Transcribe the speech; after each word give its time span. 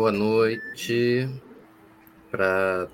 Boa 0.00 0.12
noite 0.12 1.28
para 2.30 2.88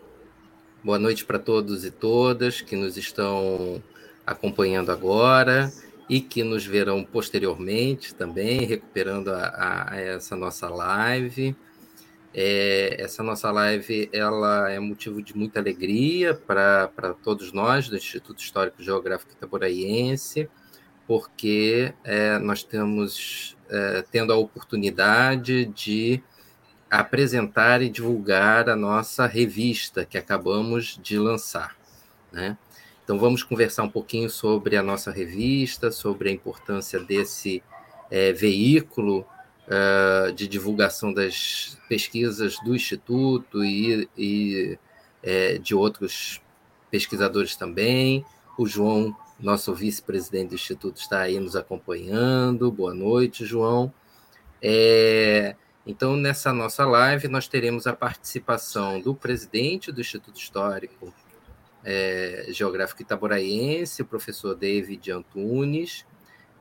boa 0.82 0.98
noite 0.98 1.24
para 1.24 1.38
todos 1.38 1.84
e 1.84 1.90
todas 1.92 2.60
que 2.60 2.74
nos 2.74 2.96
estão 2.96 3.80
acompanhando 4.26 4.90
agora 4.90 5.72
e 6.10 6.20
que 6.20 6.42
nos 6.42 6.66
verão 6.66 7.04
posteriormente 7.04 8.12
também, 8.12 8.64
recuperando 8.64 9.28
a, 9.28 9.92
a 9.92 10.00
essa 10.00 10.34
nossa 10.34 10.68
live. 10.68 11.54
É, 12.34 12.96
essa 12.98 13.22
nossa 13.22 13.52
live 13.52 14.10
ela 14.12 14.68
é 14.68 14.80
motivo 14.80 15.22
de 15.22 15.36
muita 15.36 15.60
alegria 15.60 16.34
para 16.34 17.14
todos 17.22 17.52
nós 17.52 17.88
do 17.88 17.96
Instituto 17.96 18.40
Histórico 18.40 18.82
Geográfico 18.82 19.30
Itaboraiense, 19.30 20.50
porque 21.06 21.94
é, 22.02 22.36
nós 22.40 22.58
estamos 22.58 23.56
é, 23.70 24.04
tendo 24.10 24.32
a 24.32 24.36
oportunidade 24.36 25.66
de 25.66 26.20
apresentar 27.00 27.82
e 27.82 27.88
divulgar 27.88 28.68
a 28.68 28.76
nossa 28.76 29.26
revista 29.26 30.04
que 30.04 30.16
acabamos 30.18 30.98
de 31.02 31.18
lançar. 31.18 31.76
Né? 32.32 32.56
Então, 33.04 33.18
vamos 33.18 33.42
conversar 33.42 33.82
um 33.82 33.88
pouquinho 33.88 34.28
sobre 34.28 34.76
a 34.76 34.82
nossa 34.82 35.10
revista, 35.10 35.90
sobre 35.90 36.28
a 36.28 36.32
importância 36.32 36.98
desse 36.98 37.62
é, 38.10 38.32
veículo 38.32 39.26
uh, 39.66 40.32
de 40.32 40.48
divulgação 40.48 41.12
das 41.12 41.78
pesquisas 41.88 42.56
do 42.64 42.74
Instituto 42.74 43.64
e, 43.64 44.08
e 44.16 44.78
é, 45.22 45.58
de 45.58 45.74
outros 45.74 46.40
pesquisadores 46.90 47.56
também. 47.56 48.24
O 48.58 48.66
João, 48.66 49.14
nosso 49.38 49.74
vice-presidente 49.74 50.48
do 50.48 50.54
Instituto, 50.54 50.96
está 50.96 51.20
aí 51.20 51.38
nos 51.38 51.56
acompanhando. 51.56 52.70
Boa 52.72 52.94
noite, 52.94 53.44
João. 53.44 53.92
É, 54.62 55.54
então, 55.86 56.16
nessa 56.16 56.52
nossa 56.52 56.84
live, 56.84 57.28
nós 57.28 57.46
teremos 57.46 57.86
a 57.86 57.92
participação 57.92 59.00
do 59.00 59.14
presidente 59.14 59.92
do 59.92 60.00
Instituto 60.00 60.36
Histórico 60.38 61.14
é, 61.84 62.46
Geográfico 62.50 63.02
Itaboraiense, 63.02 64.02
o 64.02 64.06
professor 64.06 64.54
David 64.54 65.12
Antunes, 65.12 66.04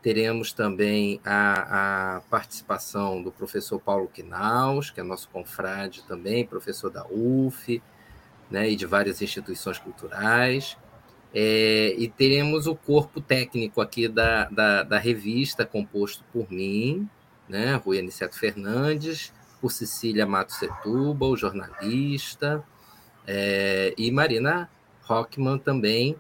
Teremos 0.05 0.53
também 0.53 1.19
a, 1.25 2.17
a 2.17 2.21
participação 2.29 3.23
do 3.23 3.31
professor 3.31 3.79
Paulo 3.79 4.07
Quinaus, 4.07 4.91
que 4.91 4.99
é 4.99 5.03
nosso 5.03 5.27
confrade 5.29 6.03
também, 6.03 6.45
professor 6.45 6.91
da 6.91 7.07
UF, 7.09 7.81
né, 8.47 8.69
e 8.69 8.75
de 8.75 8.85
várias 8.85 9.19
instituições 9.23 9.79
culturais. 9.79 10.77
É, 11.33 11.95
e 11.97 12.07
teremos 12.07 12.67
o 12.67 12.75
corpo 12.75 13.19
técnico 13.19 13.81
aqui 13.81 14.07
da, 14.07 14.47
da, 14.47 14.83
da, 14.83 14.99
revista, 14.99 15.65
composto 15.65 16.23
por 16.31 16.51
mim, 16.51 17.09
né, 17.47 17.75
Rui 17.75 17.99
Aniceto 17.99 18.37
Fernandes, 18.37 19.33
por 19.61 19.71
Cecília 19.71 20.25
Matos 20.25 20.57
Setúbal, 20.57 21.35
jornalista, 21.35 22.63
é, 23.25 23.93
e 23.97 24.11
Marina 24.11 24.69
Rockman 25.03 25.57
também, 25.57 26.15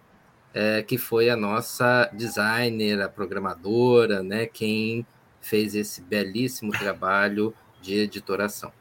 é, 0.53 0.81
que 0.81 0.97
foi 0.97 1.29
a 1.29 1.35
nossa 1.35 2.09
designer, 2.13 3.01
a 3.01 3.09
programadora, 3.09 4.23
né, 4.23 4.45
quem 4.45 5.05
fez 5.41 5.75
esse 5.75 6.01
belíssimo 6.01 6.71
trabalho 6.71 7.53
de 7.81 7.99
editoração. 7.99 8.71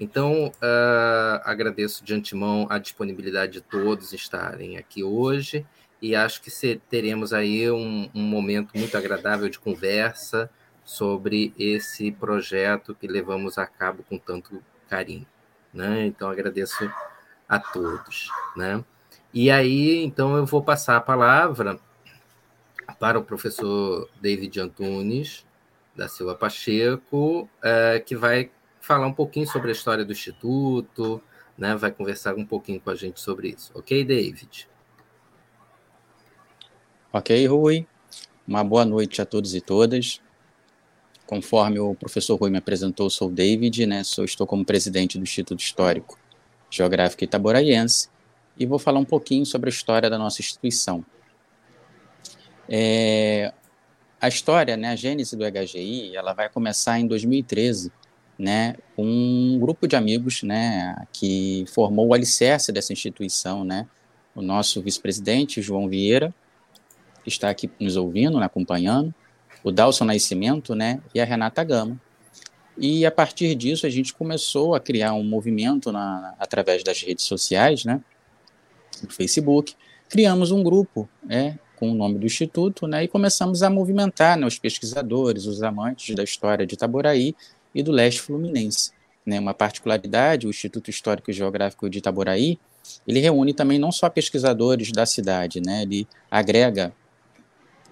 Então, 0.00 0.48
uh, 0.48 1.40
agradeço 1.44 2.02
de 2.02 2.14
antemão 2.14 2.66
a 2.70 2.78
disponibilidade 2.78 3.52
de 3.52 3.60
todos 3.60 4.14
estarem 4.14 4.78
aqui 4.78 5.04
hoje 5.04 5.66
e 6.00 6.16
acho 6.16 6.40
que 6.40 6.50
teremos 6.88 7.34
aí 7.34 7.70
um, 7.70 8.08
um 8.14 8.22
momento 8.22 8.70
muito 8.74 8.96
agradável 8.96 9.48
de 9.50 9.58
conversa 9.58 10.50
sobre 10.90 11.54
esse 11.56 12.10
projeto 12.10 12.96
que 12.96 13.06
levamos 13.06 13.58
a 13.58 13.64
cabo 13.64 14.02
com 14.08 14.18
tanto 14.18 14.60
carinho. 14.88 15.24
Né? 15.72 16.04
Então, 16.06 16.28
agradeço 16.28 16.92
a 17.48 17.60
todos. 17.60 18.28
Né? 18.56 18.84
E 19.32 19.52
aí, 19.52 20.02
então, 20.02 20.36
eu 20.36 20.44
vou 20.44 20.64
passar 20.64 20.96
a 20.96 21.00
palavra 21.00 21.78
para 22.98 23.20
o 23.20 23.22
professor 23.22 24.10
David 24.20 24.58
Antunes, 24.58 25.46
da 25.94 26.08
Silva 26.08 26.34
Pacheco, 26.34 27.48
é, 27.62 28.00
que 28.00 28.16
vai 28.16 28.50
falar 28.80 29.06
um 29.06 29.12
pouquinho 29.12 29.46
sobre 29.46 29.68
a 29.68 29.72
história 29.72 30.04
do 30.04 30.10
Instituto, 30.10 31.22
né, 31.56 31.76
vai 31.76 31.92
conversar 31.92 32.34
um 32.34 32.44
pouquinho 32.44 32.80
com 32.80 32.90
a 32.90 32.96
gente 32.96 33.20
sobre 33.20 33.50
isso. 33.50 33.70
Ok, 33.76 34.04
David? 34.04 34.68
Ok, 37.12 37.46
Rui. 37.46 37.86
Uma 38.44 38.64
boa 38.64 38.84
noite 38.84 39.22
a 39.22 39.24
todos 39.24 39.54
e 39.54 39.60
todas. 39.60 40.20
Conforme 41.30 41.78
o 41.78 41.94
professor 41.94 42.34
Rui 42.34 42.50
me 42.50 42.58
apresentou, 42.58 43.08
sou 43.08 43.28
o 43.28 43.30
David, 43.30 43.86
né, 43.86 44.02
sou, 44.02 44.24
estou 44.24 44.48
como 44.48 44.64
presidente 44.64 45.16
do 45.16 45.22
Instituto 45.22 45.60
Histórico 45.60 46.18
Geográfico 46.68 47.22
Itaboraiense 47.22 48.08
e 48.58 48.66
vou 48.66 48.80
falar 48.80 48.98
um 48.98 49.04
pouquinho 49.04 49.46
sobre 49.46 49.70
a 49.70 49.72
história 49.72 50.10
da 50.10 50.18
nossa 50.18 50.40
instituição. 50.40 51.06
É, 52.68 53.54
a 54.20 54.26
história, 54.26 54.76
né, 54.76 54.88
a 54.88 54.96
gênese 54.96 55.36
do 55.36 55.44
HGI, 55.48 56.16
ela 56.16 56.32
vai 56.32 56.48
começar 56.48 56.98
em 56.98 57.06
2013, 57.06 57.92
né, 58.36 58.74
um 58.98 59.56
grupo 59.60 59.86
de 59.86 59.94
amigos, 59.94 60.42
né, 60.42 60.96
que 61.12 61.64
formou 61.72 62.08
o 62.08 62.12
alicerce 62.12 62.72
dessa 62.72 62.92
instituição, 62.92 63.62
né, 63.62 63.86
o 64.34 64.42
nosso 64.42 64.82
vice-presidente, 64.82 65.62
João 65.62 65.88
Vieira, 65.88 66.34
que 67.22 67.28
está 67.28 67.50
aqui 67.50 67.70
nos 67.78 67.96
ouvindo, 67.96 68.40
né, 68.40 68.46
acompanhando, 68.46 69.14
o 69.62 69.70
Dalson 69.70 70.04
Nascimento, 70.04 70.74
né, 70.74 71.00
e 71.14 71.20
a 71.20 71.24
Renata 71.24 71.62
Gama. 71.62 72.00
E 72.78 73.04
a 73.04 73.10
partir 73.10 73.54
disso 73.54 73.86
a 73.86 73.90
gente 73.90 74.14
começou 74.14 74.74
a 74.74 74.80
criar 74.80 75.12
um 75.12 75.24
movimento 75.24 75.92
na, 75.92 76.34
através 76.38 76.82
das 76.82 77.02
redes 77.02 77.24
sociais, 77.24 77.84
né, 77.84 78.00
no 79.02 79.10
Facebook, 79.10 79.74
criamos 80.08 80.50
um 80.50 80.62
grupo 80.62 81.08
né, 81.22 81.58
com 81.76 81.90
o 81.90 81.94
nome 81.94 82.18
do 82.18 82.26
Instituto 82.26 82.86
né, 82.86 83.04
e 83.04 83.08
começamos 83.08 83.62
a 83.62 83.70
movimentar 83.70 84.36
né, 84.36 84.46
os 84.46 84.58
pesquisadores, 84.58 85.46
os 85.46 85.62
amantes 85.62 86.14
da 86.14 86.22
história 86.24 86.66
de 86.66 86.74
Itaboraí 86.74 87.34
e 87.74 87.82
do 87.82 87.92
leste 87.92 88.20
fluminense. 88.20 88.92
Né, 89.24 89.38
uma 89.38 89.54
particularidade, 89.54 90.46
o 90.46 90.50
Instituto 90.50 90.90
Histórico 90.90 91.30
e 91.30 91.34
Geográfico 91.34 91.88
de 91.88 91.98
Itaboraí, 91.98 92.58
ele 93.06 93.20
reúne 93.20 93.52
também 93.52 93.78
não 93.78 93.92
só 93.92 94.08
pesquisadores 94.08 94.90
da 94.90 95.04
cidade, 95.06 95.60
né, 95.60 95.82
ele 95.82 96.08
agrega 96.30 96.92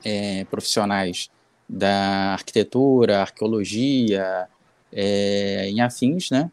é, 0.05 0.45
profissionais 0.47 1.31
da 1.69 2.33
arquitetura, 2.33 3.21
arqueologia, 3.21 4.49
é, 4.93 5.69
em 5.69 5.81
afins, 5.81 6.31
né, 6.31 6.51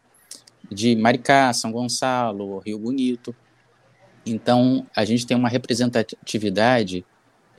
de 0.70 0.94
Maricá, 0.96 1.52
São 1.52 1.72
Gonçalo, 1.72 2.58
Rio 2.58 2.78
Bonito, 2.78 3.34
então, 4.26 4.84
a 4.94 5.04
gente 5.04 5.24
tem 5.24 5.36
uma 5.36 5.48
representatividade 5.48 7.06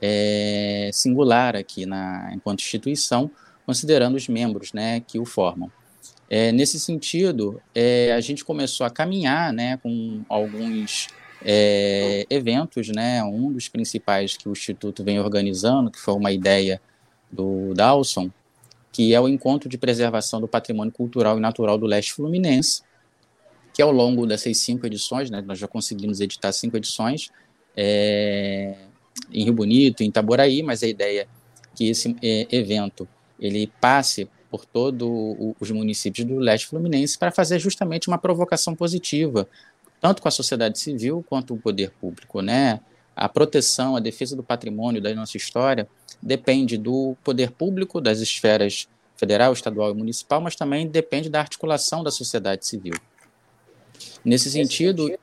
é, 0.02 0.90
singular 0.92 1.56
aqui 1.56 1.86
na, 1.86 2.30
enquanto 2.34 2.60
instituição, 2.60 3.30
considerando 3.64 4.16
os 4.16 4.28
membros 4.28 4.74
né, 4.74 5.00
que 5.00 5.18
o 5.18 5.24
formam. 5.24 5.72
É, 6.28 6.52
nesse 6.52 6.78
sentido, 6.78 7.60
é, 7.74 8.12
a 8.12 8.20
gente 8.20 8.44
começou 8.44 8.86
a 8.86 8.90
caminhar 8.90 9.50
né, 9.50 9.78
com 9.78 10.22
alguns 10.28 11.08
é, 11.42 12.26
eventos, 12.28 12.88
né, 12.88 13.24
um 13.24 13.50
dos 13.50 13.66
principais 13.66 14.36
que 14.36 14.46
o 14.46 14.52
Instituto 14.52 15.02
vem 15.02 15.18
organizando, 15.18 15.90
que 15.90 15.98
foi 15.98 16.12
uma 16.12 16.30
ideia 16.30 16.82
do 17.30 17.74
Dawson, 17.74 18.30
que 18.92 19.14
é 19.14 19.20
o 19.20 19.28
Encontro 19.28 19.68
de 19.68 19.78
Preservação 19.78 20.40
do 20.40 20.48
Patrimônio 20.48 20.92
Cultural 20.92 21.38
e 21.38 21.40
Natural 21.40 21.78
do 21.78 21.86
Leste 21.86 22.12
Fluminense, 22.12 22.82
que 23.72 23.82
ao 23.82 23.92
longo 23.92 24.26
dessas 24.26 24.58
cinco 24.58 24.86
edições, 24.86 25.30
né, 25.30 25.40
nós 25.40 25.58
já 25.58 25.68
conseguimos 25.68 26.20
editar 26.20 26.50
cinco 26.52 26.76
edições 26.76 27.30
é, 27.76 28.74
em 29.30 29.44
Rio 29.44 29.52
Bonito, 29.52 30.02
em 30.02 30.08
Itaboraí, 30.08 30.62
mas 30.62 30.82
a 30.82 30.88
ideia 30.88 31.22
é 31.22 31.26
que 31.76 31.88
esse 31.88 32.16
é, 32.22 32.48
evento 32.50 33.06
ele 33.38 33.70
passe 33.80 34.28
por 34.50 34.64
todos 34.64 35.08
os 35.60 35.70
municípios 35.70 36.26
do 36.26 36.38
leste 36.38 36.66
fluminense 36.66 37.16
para 37.16 37.30
fazer 37.30 37.58
justamente 37.58 38.08
uma 38.08 38.18
provocação 38.18 38.74
positiva, 38.74 39.48
tanto 40.00 40.22
com 40.22 40.28
a 40.28 40.30
sociedade 40.30 40.78
civil 40.78 41.24
quanto 41.28 41.54
o 41.54 41.58
poder 41.58 41.90
público, 42.00 42.40
né? 42.40 42.80
A 43.18 43.28
proteção, 43.28 43.96
a 43.96 44.00
defesa 44.00 44.36
do 44.36 44.44
patrimônio 44.44 45.02
da 45.02 45.12
nossa 45.12 45.36
história 45.36 45.88
depende 46.22 46.78
do 46.78 47.16
poder 47.24 47.50
público, 47.50 48.00
das 48.00 48.20
esferas 48.20 48.86
federal, 49.16 49.52
estadual 49.52 49.90
e 49.90 49.94
municipal, 49.94 50.40
mas 50.40 50.54
também 50.54 50.86
depende 50.86 51.28
da 51.28 51.40
articulação 51.40 52.04
da 52.04 52.12
sociedade 52.12 52.64
civil. 52.64 52.94
Nesse 54.24 54.48
sentido, 54.52 55.18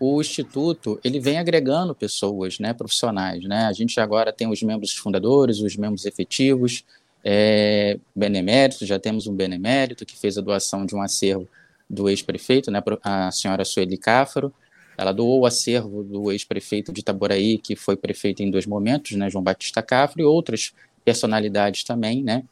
o 0.00 0.20
instituto 0.22 0.98
ele 1.04 1.20
vem 1.20 1.38
agregando 1.38 1.94
pessoas, 1.94 2.58
né, 2.58 2.72
profissionais, 2.72 3.44
né? 3.44 3.66
A 3.66 3.72
gente 3.74 4.00
agora 4.00 4.32
tem 4.32 4.48
os 4.48 4.62
membros 4.62 4.96
fundadores, 4.96 5.60
os 5.60 5.76
membros 5.76 6.06
efetivos, 6.06 6.82
é, 7.22 7.98
benemérito, 8.16 8.86
já 8.86 8.98
temos 8.98 9.26
um 9.26 9.34
benemérito 9.34 10.06
que 10.06 10.16
fez 10.16 10.38
a 10.38 10.40
doação 10.40 10.86
de 10.86 10.94
um 10.94 11.02
acervo 11.02 11.46
do 11.88 12.08
ex-prefeito, 12.08 12.70
né, 12.70 12.82
a 13.02 13.30
senhora 13.30 13.66
Sueli 13.66 13.98
Cáfaro. 13.98 14.52
Ela 14.96 15.12
doou 15.12 15.40
o 15.40 15.46
acervo 15.46 16.02
do 16.02 16.30
ex-prefeito 16.30 16.92
de 16.92 17.00
Itaboraí, 17.00 17.58
que 17.58 17.74
foi 17.74 17.96
prefeito 17.96 18.42
em 18.42 18.50
dois 18.50 18.66
momentos, 18.66 19.12
né, 19.12 19.28
João 19.28 19.42
Batista 19.42 19.82
Cáfaro, 19.82 20.20
e 20.20 20.24
outras 20.24 20.72
personalidades 21.04 21.84
também, 21.84 22.22
né, 22.22 22.44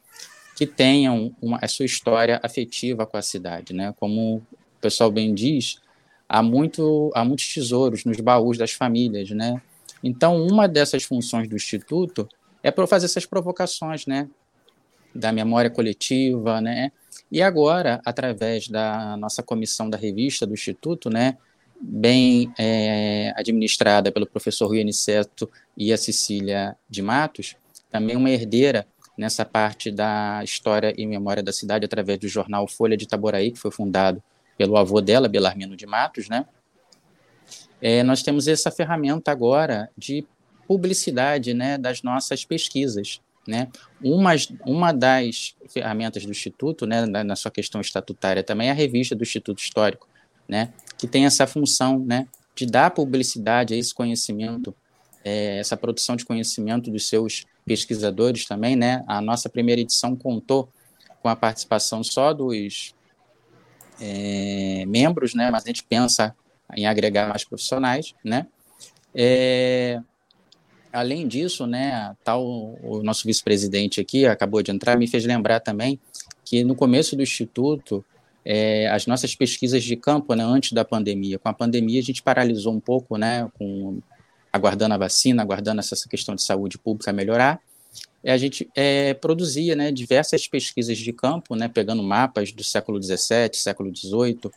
que 0.56 0.66
tenham 0.66 1.34
uma, 1.40 1.58
a 1.60 1.68
sua 1.68 1.86
história 1.86 2.40
afetiva 2.42 3.06
com 3.06 3.16
a 3.16 3.22
cidade, 3.22 3.72
né? 3.72 3.94
Como 3.98 4.36
o 4.36 4.80
pessoal 4.80 5.10
bem 5.10 5.34
diz, 5.34 5.80
há, 6.28 6.42
muito, 6.42 7.10
há 7.14 7.24
muitos 7.24 7.52
tesouros 7.52 8.04
nos 8.04 8.20
baús 8.20 8.58
das 8.58 8.72
famílias, 8.72 9.30
né? 9.30 9.60
Então, 10.02 10.36
uma 10.46 10.68
dessas 10.68 11.04
funções 11.04 11.48
do 11.48 11.56
Instituto 11.56 12.28
é 12.62 12.70
para 12.70 12.86
fazer 12.86 13.06
essas 13.06 13.24
provocações, 13.26 14.06
né? 14.06 14.28
Da 15.14 15.32
memória 15.32 15.70
coletiva, 15.70 16.60
né? 16.60 16.92
E 17.30 17.42
agora, 17.42 18.00
através 18.04 18.68
da 18.68 19.16
nossa 19.16 19.42
comissão 19.42 19.88
da 19.88 19.96
revista 19.96 20.46
do 20.46 20.54
Instituto, 20.54 21.08
né? 21.08 21.36
Bem 21.84 22.52
é, 22.56 23.32
administrada 23.36 24.12
pelo 24.12 24.24
professor 24.24 24.68
Rui 24.68 24.80
Aniceto 24.80 25.50
e 25.76 25.92
a 25.92 25.96
Cecília 25.96 26.76
de 26.88 27.02
Matos, 27.02 27.56
também 27.90 28.16
uma 28.16 28.30
herdeira 28.30 28.86
nessa 29.18 29.44
parte 29.44 29.90
da 29.90 30.40
história 30.44 30.94
e 30.96 31.06
memória 31.06 31.42
da 31.42 31.52
cidade 31.52 31.84
através 31.84 32.18
do 32.18 32.28
jornal 32.28 32.66
Folha 32.68 32.96
de 32.96 33.04
Itaboraí, 33.04 33.50
que 33.50 33.58
foi 33.58 33.70
fundado 33.70 34.22
pelo 34.56 34.76
avô 34.76 35.00
dela, 35.00 35.28
Belarmino 35.28 35.76
de 35.76 35.86
Matos, 35.86 36.28
né? 36.28 36.46
É, 37.80 38.02
nós 38.02 38.22
temos 38.22 38.46
essa 38.46 38.70
ferramenta 38.70 39.32
agora 39.32 39.90
de 39.98 40.24
publicidade, 40.68 41.52
né, 41.52 41.76
das 41.76 42.02
nossas 42.02 42.44
pesquisas, 42.44 43.20
né? 43.46 43.68
Uma, 44.02 44.32
uma 44.64 44.92
das 44.92 45.56
ferramentas 45.68 46.24
do 46.24 46.30
Instituto, 46.30 46.86
né, 46.86 47.04
na, 47.06 47.24
na 47.24 47.36
sua 47.36 47.50
questão 47.50 47.80
estatutária 47.80 48.42
também, 48.42 48.68
é 48.68 48.70
a 48.70 48.74
revista 48.74 49.16
do 49.16 49.22
Instituto 49.22 49.58
Histórico, 49.58 50.08
né, 50.48 50.72
que 51.02 51.08
tem 51.08 51.26
essa 51.26 51.48
função, 51.48 51.98
né, 51.98 52.28
de 52.54 52.64
dar 52.64 52.92
publicidade 52.92 53.74
a 53.74 53.76
esse 53.76 53.92
conhecimento, 53.92 54.72
é, 55.24 55.58
essa 55.58 55.76
produção 55.76 56.14
de 56.14 56.24
conhecimento 56.24 56.92
dos 56.92 57.08
seus 57.08 57.44
pesquisadores 57.66 58.46
também, 58.46 58.76
né? 58.76 59.02
A 59.08 59.20
nossa 59.20 59.48
primeira 59.48 59.80
edição 59.80 60.14
contou 60.14 60.68
com 61.20 61.28
a 61.28 61.34
participação 61.34 62.04
só 62.04 62.32
dos 62.32 62.94
é, 64.00 64.84
membros, 64.86 65.34
né? 65.34 65.50
Mas 65.50 65.64
a 65.64 65.66
gente 65.66 65.82
pensa 65.82 66.36
em 66.72 66.86
agregar 66.86 67.28
mais 67.28 67.42
profissionais, 67.42 68.14
né? 68.24 68.46
É, 69.12 70.00
além 70.92 71.26
disso, 71.26 71.66
né, 71.66 72.14
tal 72.22 72.46
o 72.80 73.02
nosso 73.02 73.26
vice-presidente 73.26 74.00
aqui 74.00 74.24
acabou 74.24 74.62
de 74.62 74.70
entrar, 74.70 74.96
me 74.96 75.08
fez 75.08 75.24
lembrar 75.24 75.58
também 75.58 75.98
que 76.44 76.62
no 76.62 76.76
começo 76.76 77.16
do 77.16 77.24
instituto 77.24 78.04
é, 78.44 78.88
as 78.88 79.06
nossas 79.06 79.34
pesquisas 79.34 79.82
de 79.84 79.96
campo, 79.96 80.34
né, 80.34 80.44
antes 80.44 80.72
da 80.72 80.84
pandemia, 80.84 81.38
com 81.38 81.48
a 81.48 81.52
pandemia 81.52 82.00
a 82.00 82.02
gente 82.02 82.22
paralisou 82.22 82.72
um 82.72 82.80
pouco, 82.80 83.16
né, 83.16 83.48
com 83.58 84.00
aguardando 84.52 84.94
a 84.94 84.98
vacina, 84.98 85.42
aguardando 85.42 85.80
essa 85.80 85.96
questão 86.08 86.34
de 86.34 86.42
saúde 86.42 86.78
pública 86.78 87.12
melhorar, 87.12 87.60
a 88.24 88.36
gente 88.36 88.70
é, 88.74 89.14
produzia 89.14 89.74
né, 89.74 89.90
diversas 89.90 90.46
pesquisas 90.46 90.96
de 90.96 91.12
campo, 91.12 91.56
né, 91.56 91.68
pegando 91.68 92.02
mapas 92.02 92.52
do 92.52 92.62
século 92.62 93.02
XVII, 93.02 93.50
século 93.54 93.94
XVIII, 93.94 94.50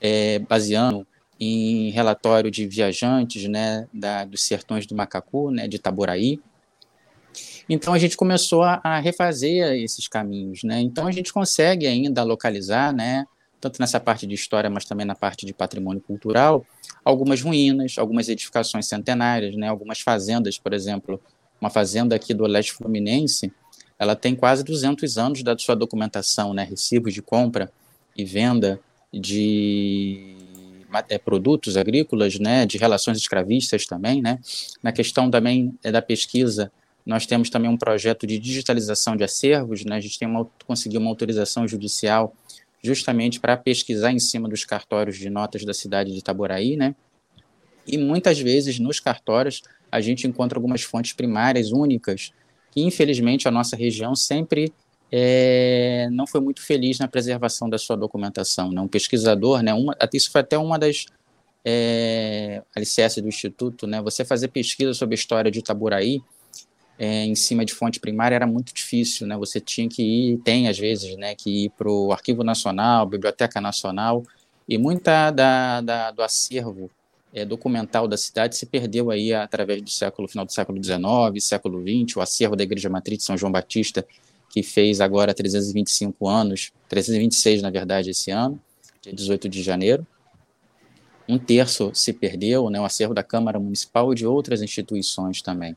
é, 0.00 0.38
baseando 0.40 1.06
em 1.40 1.90
relatório 1.90 2.50
de 2.50 2.66
viajantes 2.66 3.48
né, 3.48 3.86
da, 3.92 4.24
dos 4.24 4.42
sertões 4.42 4.86
do 4.86 4.94
Macacu, 4.94 5.50
né, 5.50 5.66
de 5.66 5.76
Itaboraí. 5.76 6.40
Então 7.68 7.92
a 7.92 7.98
gente 7.98 8.16
começou 8.16 8.62
a, 8.62 8.80
a, 8.82 8.98
refazer 8.98 9.72
esses 9.82 10.06
caminhos. 10.06 10.62
Né? 10.62 10.80
Então 10.80 11.06
a 11.06 11.12
gente 11.12 11.32
consegue 11.32 11.86
ainda 11.86 12.22
localizar, 12.22 12.92
né, 12.92 13.26
tanto 13.60 13.80
nessa 13.80 13.98
parte 13.98 14.26
de 14.26 14.34
história, 14.34 14.70
mas 14.70 14.84
também 14.84 15.04
na 15.04 15.14
parte 15.14 15.44
de 15.44 15.52
patrimônio 15.52 16.00
cultural, 16.00 16.64
algumas 17.04 17.40
ruínas, 17.42 17.96
algumas 17.98 18.28
edificações 18.28 18.86
centenárias, 18.86 19.56
né, 19.56 19.68
algumas 19.68 20.00
fazendas, 20.00 20.58
por 20.58 20.72
exemplo, 20.72 21.20
uma 21.60 21.70
fazenda 21.70 22.14
aqui 22.14 22.32
do 22.32 22.44
leste 22.46 22.72
fluminense, 22.72 23.52
ela 23.98 24.14
tem 24.14 24.36
quase 24.36 24.62
200 24.62 25.16
anos 25.16 25.42
da 25.42 25.56
sua 25.56 25.74
documentação, 25.74 26.52
né, 26.52 26.62
recibos 26.62 27.14
de 27.14 27.22
compra 27.22 27.72
e 28.16 28.24
venda 28.24 28.78
de 29.12 30.36
é, 31.08 31.18
produtos 31.18 31.76
agrícolas, 31.76 32.38
né, 32.38 32.66
de 32.66 32.78
relações 32.78 33.18
escravistas 33.18 33.86
também, 33.86 34.20
né. 34.20 34.38
Na 34.82 34.92
questão 34.92 35.30
também 35.30 35.74
é, 35.82 35.90
da 35.90 36.02
pesquisa, 36.02 36.70
nós 37.06 37.24
temos 37.24 37.48
também 37.48 37.70
um 37.70 37.76
projeto 37.76 38.26
de 38.26 38.38
digitalização 38.38 39.16
de 39.16 39.22
acervos, 39.22 39.84
né, 39.84 39.96
a 39.96 40.00
gente 40.00 40.18
tem 40.18 40.26
uma, 40.26 40.44
conseguiu 40.66 41.00
uma 41.00 41.08
autorização 41.08 41.66
judicial 41.66 42.34
justamente 42.82 43.38
para 43.38 43.56
pesquisar 43.56 44.12
em 44.12 44.18
cima 44.18 44.48
dos 44.48 44.64
cartórios 44.64 45.16
de 45.16 45.30
notas 45.30 45.64
da 45.64 45.72
cidade 45.72 46.12
de 46.12 46.18
Itaboraí, 46.18 46.76
né, 46.76 46.94
e 47.86 47.96
muitas 47.96 48.40
vezes 48.40 48.80
nos 48.80 48.98
cartórios 48.98 49.62
a 49.90 50.00
gente 50.00 50.26
encontra 50.26 50.58
algumas 50.58 50.82
fontes 50.82 51.12
primárias 51.12 51.70
únicas 51.70 52.32
que, 52.72 52.82
infelizmente, 52.82 53.46
a 53.46 53.50
nossa 53.50 53.76
região 53.76 54.14
sempre 54.14 54.72
é, 55.10 56.08
não 56.10 56.26
foi 56.26 56.40
muito 56.40 56.60
feliz 56.60 56.98
na 56.98 57.06
preservação 57.06 57.70
da 57.70 57.78
sua 57.78 57.96
documentação. 57.96 58.72
Né? 58.72 58.80
Um 58.80 58.88
pesquisador, 58.88 59.62
né, 59.62 59.72
uma, 59.72 59.96
isso 60.12 60.30
foi 60.30 60.40
até 60.40 60.58
uma 60.58 60.78
das 60.78 61.06
é, 61.64 62.62
alicerces 62.74 63.22
do 63.22 63.28
Instituto, 63.28 63.86
né? 63.86 64.02
você 64.02 64.24
fazer 64.24 64.48
pesquisa 64.48 64.92
sobre 64.92 65.14
a 65.14 65.18
história 65.18 65.50
de 65.50 65.60
Itaburaí 65.60 66.20
é, 66.98 67.24
em 67.24 67.34
cima 67.34 67.64
de 67.64 67.74
fonte 67.74 68.00
primária 68.00 68.34
era 68.34 68.46
muito 68.46 68.72
difícil, 68.72 69.26
né? 69.26 69.36
você 69.36 69.60
tinha 69.60 69.88
que 69.88 70.02
ir, 70.02 70.38
tem 70.38 70.68
às 70.68 70.78
vezes, 70.78 71.16
né, 71.16 71.34
que 71.34 71.64
ir 71.64 71.70
para 71.70 71.90
o 71.90 72.12
Arquivo 72.12 72.42
Nacional, 72.42 73.06
Biblioteca 73.06 73.60
Nacional, 73.60 74.22
e 74.68 74.78
muita 74.78 75.30
da, 75.30 75.80
da 75.80 76.10
do 76.10 76.22
acervo 76.22 76.90
é, 77.32 77.44
documental 77.44 78.08
da 78.08 78.16
cidade 78.16 78.56
se 78.56 78.66
perdeu 78.66 79.10
aí 79.10 79.32
através 79.32 79.82
do 79.82 79.90
século 79.90 80.26
final 80.26 80.44
do 80.46 80.52
século 80.52 80.82
XIX, 80.82 81.00
século 81.44 81.82
XX, 81.82 82.16
o 82.16 82.20
acervo 82.20 82.56
da 82.56 82.64
Igreja 82.64 82.88
Matriz 82.88 83.18
de 83.18 83.24
São 83.24 83.36
João 83.36 83.52
Batista 83.52 84.04
que 84.48 84.62
fez 84.62 85.02
agora 85.02 85.34
325 85.34 86.26
anos, 86.26 86.72
326 86.88 87.60
na 87.60 87.70
verdade 87.70 88.10
esse 88.10 88.30
ano, 88.30 88.58
dia 89.02 89.12
18 89.12 89.50
de 89.50 89.62
janeiro. 89.62 90.06
Um 91.28 91.38
terço 91.38 91.90
se 91.92 92.12
perdeu, 92.12 92.70
né, 92.70 92.80
o 92.80 92.84
acervo 92.84 93.12
da 93.12 93.22
Câmara 93.22 93.58
Municipal 93.58 94.12
e 94.12 94.16
de 94.16 94.26
outras 94.26 94.62
instituições 94.62 95.42
também. 95.42 95.76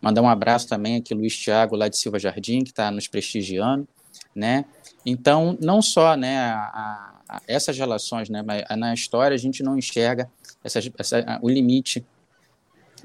Mandar 0.00 0.22
um 0.22 0.28
abraço 0.28 0.66
também 0.68 0.96
aqui 0.96 1.14
Luiz 1.14 1.36
Tiago 1.36 1.76
lá 1.76 1.88
de 1.88 1.96
Silva 1.96 2.18
Jardim, 2.18 2.64
que 2.64 2.70
está 2.70 2.90
nos 2.90 3.06
prestigiando, 3.06 3.86
né? 4.34 4.64
Então, 5.04 5.56
não 5.60 5.82
só, 5.82 6.16
né, 6.16 6.38
a, 6.38 7.20
a, 7.28 7.42
essas 7.46 7.76
relações, 7.76 8.28
né, 8.28 8.42
mas 8.42 8.64
na 8.78 8.92
história 8.92 9.34
a 9.34 9.38
gente 9.38 9.62
não 9.62 9.78
enxerga 9.78 10.30
essa, 10.62 10.80
o 11.40 11.48
limite 11.48 12.04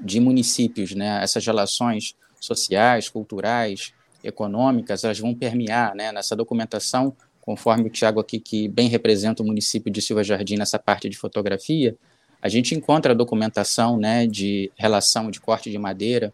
de 0.00 0.20
municípios, 0.20 0.94
né, 0.94 1.22
essas 1.22 1.44
relações 1.44 2.14
sociais, 2.40 3.08
culturais, 3.08 3.94
econômicas, 4.22 5.04
elas 5.04 5.18
vão 5.18 5.34
permear 5.34 5.94
né, 5.94 6.12
nessa 6.12 6.36
documentação, 6.36 7.16
conforme 7.40 7.86
o 7.86 7.90
Tiago 7.90 8.20
aqui, 8.20 8.38
que 8.40 8.68
bem 8.68 8.88
representa 8.88 9.42
o 9.42 9.46
município 9.46 9.90
de 9.90 10.02
Silva 10.02 10.24
Jardim 10.24 10.56
nessa 10.56 10.78
parte 10.78 11.08
de 11.08 11.16
fotografia, 11.16 11.96
a 12.42 12.48
gente 12.48 12.74
encontra 12.74 13.14
documentação 13.14 13.96
né, 13.96 14.26
de 14.26 14.70
relação 14.76 15.30
de 15.30 15.40
corte 15.40 15.70
de 15.70 15.78
madeira 15.78 16.32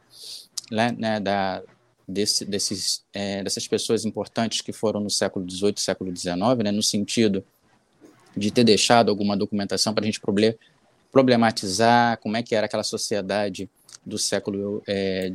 né, 0.73 0.95
né 0.99 1.21
da, 1.21 1.62
desse, 2.09 2.45
desses, 2.45 3.05
é, 3.12 3.43
dessas 3.43 3.69
pessoas 3.69 4.05
importantes 4.05 4.61
que 4.61 4.73
foram 4.73 5.00
no 5.00 5.11
século 5.11 5.49
XVIII, 5.49 5.75
século 5.76 6.17
XIX, 6.17 6.37
né, 6.64 6.71
no 6.73 6.83
sentido 6.83 7.45
de 8.37 8.50
ter 8.50 8.64
deixado 8.64 9.11
alguma 9.11 9.37
documentação 9.37 9.93
para 9.93 10.05
a 10.05 10.07
gente 10.07 10.21
problematizar 11.11 12.19
como 12.19 12.37
é 12.37 12.43
que 12.43 12.55
era 12.55 12.67
aquela 12.67 12.83
sociedade 12.83 13.69
do 14.05 14.19
século 14.19 14.83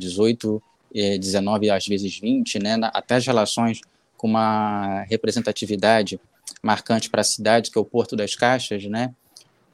XVIII, 0.00 0.60
é, 0.94 1.20
XIX 1.20 1.44
e 1.62 1.70
às 1.70 1.86
vezes 1.86 2.12
XX, 2.12 2.62
né, 2.62 2.76
até 2.92 3.16
as 3.16 3.26
relações 3.26 3.80
com 4.16 4.26
uma 4.26 5.02
representatividade 5.02 6.20
marcante 6.62 7.08
para 7.08 7.20
a 7.20 7.24
cidade, 7.24 7.70
que 7.70 7.78
é 7.78 7.80
o 7.80 7.84
Porto 7.84 8.16
das 8.16 8.34
Caixas, 8.34 8.84
né, 8.86 9.14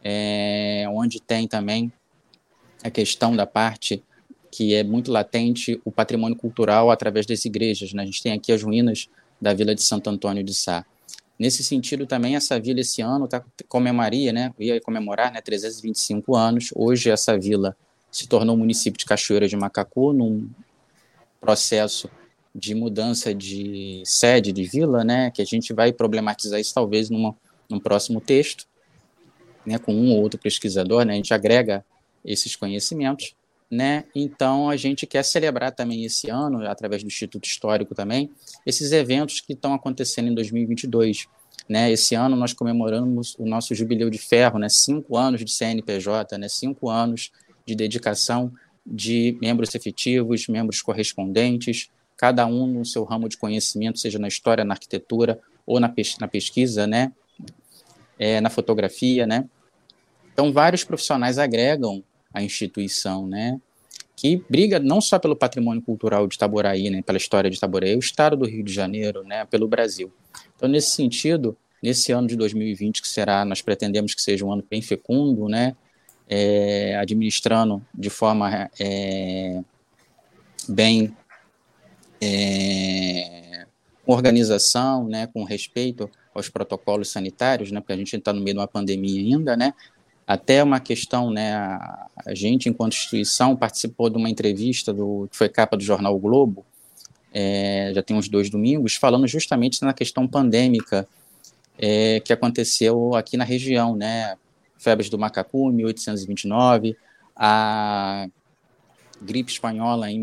é, 0.03 0.85
onde 0.91 1.21
tem 1.21 1.49
também 1.49 1.91
a 2.83 2.91
questão 2.91 3.35
da 3.35 3.47
parte 3.47 4.03
que 4.55 4.73
é 4.73 4.85
muito 4.85 5.11
latente 5.11 5.81
o 5.85 5.91
patrimônio 5.91 6.37
cultural 6.37 6.89
através 6.89 7.27
das 7.27 7.45
igrejas. 7.45 7.93
Né? 7.93 8.05
A 8.05 8.07
gente 8.07 8.23
tem 8.23 8.33
aqui 8.33 8.53
as 8.53 8.63
ruínas 8.63 9.09
da 9.41 9.53
Vila 9.53 9.75
de 9.75 9.83
Santo 9.83 10.09
Antônio 10.09 10.45
de 10.45 10.55
Sá. 10.55 10.87
Nesse 11.37 11.65
sentido, 11.65 12.07
também, 12.07 12.37
essa 12.37 12.61
vila 12.61 12.79
esse 12.79 13.03
ano 13.03 13.27
tá, 13.27 13.45
comemoraria, 13.69 14.33
né, 14.33 14.55
ia 14.57 14.81
comemorar 14.81 15.33
né, 15.33 15.41
325 15.41 16.37
anos. 16.37 16.69
Hoje, 16.73 17.11
essa 17.11 17.37
vila 17.37 17.77
se 18.13 18.29
tornou 18.29 18.57
município 18.57 18.97
de 18.97 19.05
Cachoeira 19.05 19.49
de 19.49 19.57
Macacu, 19.57 20.13
num 20.13 20.49
processo 21.41 22.09
de 22.55 22.77
mudança 22.77 23.35
de 23.35 24.05
sede 24.07 24.53
de 24.53 24.63
vila, 24.63 25.03
né, 25.03 25.33
que 25.33 25.43
a 25.43 25.45
gente 25.45 25.73
vai 25.73 25.93
problematizar 25.93 26.61
isso 26.61 26.73
talvez 26.73 27.11
numa, 27.11 27.35
num 27.69 27.81
próximo 27.81 28.21
texto, 28.21 28.69
né, 29.67 29.77
com 29.79 29.93
um 29.93 30.13
ou 30.13 30.23
outro 30.23 30.39
pesquisador, 30.39 31.05
né, 31.05 31.15
a 31.15 31.17
gente 31.17 31.35
agrega 31.35 31.85
esses 32.25 32.55
conhecimentos, 32.55 33.35
né, 33.71 34.05
então 34.15 34.69
a 34.69 34.77
gente 34.77 35.07
quer 35.07 35.25
celebrar 35.25 35.73
também 35.73 36.05
esse 36.05 36.31
ano, 36.31 36.67
através 36.67 37.03
do 37.03 37.07
Instituto 37.07 37.45
Histórico 37.45 37.95
também, 37.95 38.31
esses 38.65 38.93
eventos 38.93 39.41
que 39.41 39.53
estão 39.53 39.75
acontecendo 39.75 40.29
em 40.29 40.35
2022. 40.35 41.27
Né? 41.69 41.91
Esse 41.91 42.15
ano 42.15 42.37
nós 42.37 42.53
comemoramos 42.53 43.35
o 43.39 43.47
nosso 43.47 43.75
jubileu 43.75 44.11
de 44.11 44.19
ferro, 44.19 44.59
né? 44.59 44.69
cinco 44.69 45.17
anos 45.17 45.45
de 45.45 45.51
CNPJ, 45.51 46.37
né? 46.39 46.49
cinco 46.49 46.91
anos 46.91 47.33
de 47.67 47.75
dedicação 47.75 48.53
de 48.87 49.39
membros 49.41 49.75
efetivos, 49.75 50.47
membros 50.47 50.83
correspondentes, 50.83 51.91
cada 52.17 52.47
um 52.47 52.67
no 52.67 52.85
seu 52.85 53.03
ramo 53.05 53.29
de 53.29 53.37
conhecimento, 53.37 53.99
seja 53.99 54.19
na 54.19 54.29
história, 54.29 54.65
na 54.65 54.75
arquitetura 54.75 55.41
ou 55.67 55.81
na, 55.81 55.89
pes 55.89 56.19
na 56.19 56.29
pesquisa, 56.29 56.87
né? 56.87 57.13
É, 58.19 58.41
na 58.41 58.51
fotografia, 58.51 59.27
né? 59.27 59.49
Então, 60.33 60.53
vários 60.53 60.85
profissionais 60.85 61.39
agregam 61.39 62.05
a 62.35 62.43
instituição, 62.43 63.27
né? 63.27 63.61
Que 64.17 64.43
briga 64.51 64.79
não 64.79 65.01
só 65.01 65.19
pelo 65.19 65.37
patrimônio 65.37 65.83
cultural 65.83 66.27
de 66.27 66.35
Itaboraí, 66.35 66.91
né? 66.91 67.01
Pela 67.03 67.17
história 67.17 67.49
de 67.49 67.57
Itaboraí, 67.57 67.95
o 67.95 68.01
estado 68.01 68.37
do 68.37 68.47
Rio 68.47 68.65
de 68.65 68.73
Janeiro, 68.73 69.23
né? 69.23 69.45
Pelo 69.47 69.69
Brasil. 69.69 70.13
Então, 70.57 70.69
nesse 70.69 70.91
sentido, 70.91 71.57
nesse 71.83 72.13
ano 72.13 72.27
de 72.27 72.37
2020, 72.37 73.01
que 73.01 73.09
será, 73.09 73.45
nós 73.45 73.63
pretendemos 73.63 74.15
que 74.15 74.21
seja 74.21 74.45
um 74.45 74.53
ano 74.53 74.65
bem 74.69 74.83
fecundo, 74.83 75.49
né? 75.49 75.77
É, 76.29 76.97
administrando 76.97 77.85
de 77.95 78.09
forma 78.09 78.71
é, 78.81 79.61
bem 80.69 81.15
é, 82.21 83.67
organização, 84.07 85.07
né, 85.07 85.27
com 85.27 85.45
respeito 85.45 86.11
aos 86.35 86.49
protocolos 86.49 87.11
sanitários, 87.11 87.71
né, 87.71 87.81
porque 87.81 87.93
a 87.93 87.97
gente 87.97 88.17
está 88.17 88.33
no 88.33 88.41
meio 88.41 88.55
de 88.55 88.61
uma 88.61 88.69
pandemia 88.69 89.21
ainda, 89.21 89.57
né, 89.57 89.73
até 90.27 90.63
uma 90.63 90.81
questão, 90.81 91.31
né, 91.31 91.55
a, 91.55 92.09
gente, 92.35 92.69
enquanto 92.69 92.95
instituição, 92.95 93.55
participou 93.55 94.09
de 94.09 94.17
uma 94.17 94.31
entrevista 94.31 94.93
do, 94.93 95.29
que 95.31 95.37
foi 95.37 95.49
capa 95.49 95.77
do 95.77 95.83
jornal 95.83 96.17
o 96.17 96.19
Globo, 96.19 96.65
é, 97.33 97.93
já 97.95 98.03
tem 98.03 98.17
uns 98.17 98.29
dois 98.29 98.49
domingos, 98.49 98.95
falando 98.95 99.27
justamente 99.27 99.83
na 99.83 99.93
questão 99.93 100.27
pandêmica 100.27 101.07
é, 101.79 102.21
que 102.21 102.33
aconteceu 102.33 103.15
aqui 103.15 103.37
na 103.37 103.45
região, 103.45 103.97
né, 103.97 104.37
febres 104.79 105.11
do 105.11 105.19
macacu, 105.19 105.71
1829, 105.71 106.97
a 107.37 108.27
gripe 109.21 109.51
espanhola 109.51 110.11
em 110.11 110.23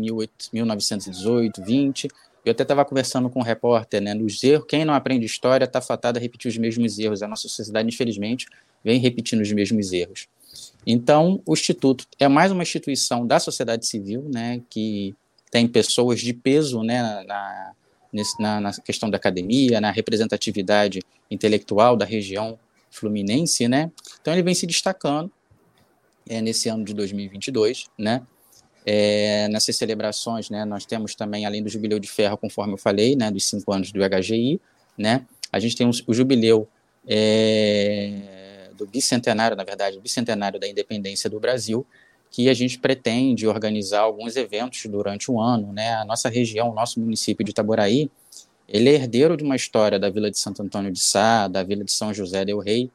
1918, 0.52 1.62
20. 1.62 2.08
Eu 2.44 2.52
até 2.52 2.62
estava 2.62 2.84
conversando 2.84 3.30
com 3.30 3.40
um 3.40 3.42
repórter, 3.42 4.00
né, 4.00 4.14
nos 4.14 4.42
erros, 4.42 4.66
quem 4.66 4.84
não 4.84 4.94
aprende 4.94 5.26
história 5.26 5.64
está 5.64 5.80
fatado 5.80 6.18
a 6.18 6.20
repetir 6.20 6.48
os 6.48 6.58
mesmos 6.58 6.98
erros. 6.98 7.22
A 7.22 7.28
nossa 7.28 7.46
sociedade, 7.46 7.88
infelizmente, 7.88 8.46
vem 8.84 8.98
repetindo 8.98 9.40
os 9.40 9.52
mesmos 9.52 9.92
erros. 9.92 10.28
Então, 10.86 11.40
o 11.46 11.52
Instituto 11.52 12.06
é 12.18 12.28
mais 12.28 12.50
uma 12.50 12.62
instituição 12.62 13.26
da 13.26 13.38
sociedade 13.38 13.86
civil, 13.86 14.28
né, 14.32 14.60
que 14.68 15.14
tem 15.50 15.68
pessoas 15.68 16.20
de 16.20 16.32
peso 16.32 16.82
né, 16.82 17.22
na, 17.24 17.72
na, 18.38 18.60
na 18.60 18.72
questão 18.72 19.08
da 19.08 19.16
academia, 19.16 19.80
na 19.80 19.90
representatividade 19.90 21.00
intelectual 21.30 21.96
da 21.96 22.04
região 22.04 22.58
fluminense, 22.90 23.66
né? 23.68 23.90
Então 24.20 24.32
ele 24.32 24.42
vem 24.42 24.54
se 24.54 24.66
destacando 24.66 25.30
é, 26.28 26.40
nesse 26.40 26.68
ano 26.68 26.84
de 26.84 26.92
2022, 26.94 27.86
né? 27.98 28.22
É, 28.84 29.48
nessas 29.48 29.76
celebrações, 29.76 30.50
né, 30.50 30.64
nós 30.64 30.84
temos 30.84 31.14
também, 31.14 31.46
além 31.46 31.62
do 31.62 31.68
Jubileu 31.68 32.00
de 32.00 32.08
Ferro, 32.08 32.36
conforme 32.36 32.74
eu 32.74 32.78
falei, 32.78 33.14
né, 33.14 33.30
dos 33.30 33.44
cinco 33.44 33.72
anos 33.72 33.92
do 33.92 34.00
HGI, 34.00 34.60
né, 34.98 35.24
a 35.52 35.60
gente 35.60 35.76
tem 35.76 35.88
o 35.88 36.12
Jubileu 36.12 36.68
é, 37.06 38.41
do 38.84 38.90
bicentenário, 38.90 39.56
na 39.56 39.64
verdade, 39.64 40.00
bicentenário 40.00 40.58
da 40.58 40.66
independência 40.66 41.30
do 41.30 41.38
Brasil, 41.38 41.86
que 42.30 42.48
a 42.48 42.54
gente 42.54 42.78
pretende 42.78 43.46
organizar 43.46 44.00
alguns 44.00 44.36
eventos 44.36 44.84
durante 44.86 45.30
o 45.30 45.40
ano. 45.40 45.72
Né, 45.72 45.94
a 45.94 46.04
nossa 46.04 46.28
região, 46.28 46.70
o 46.70 46.74
nosso 46.74 46.98
município 46.98 47.44
de 47.44 47.50
Itaboraí, 47.50 48.10
ele 48.68 48.88
é 48.88 48.94
herdeiro 48.94 49.36
de 49.36 49.44
uma 49.44 49.54
história 49.54 49.98
da 49.98 50.08
Vila 50.08 50.30
de 50.30 50.38
Santo 50.38 50.62
Antônio 50.62 50.90
de 50.90 51.00
Sá, 51.00 51.46
da 51.46 51.62
Vila 51.62 51.84
de 51.84 51.92
São 51.92 52.12
José 52.12 52.44
del 52.44 52.58
Rei, 52.58 52.90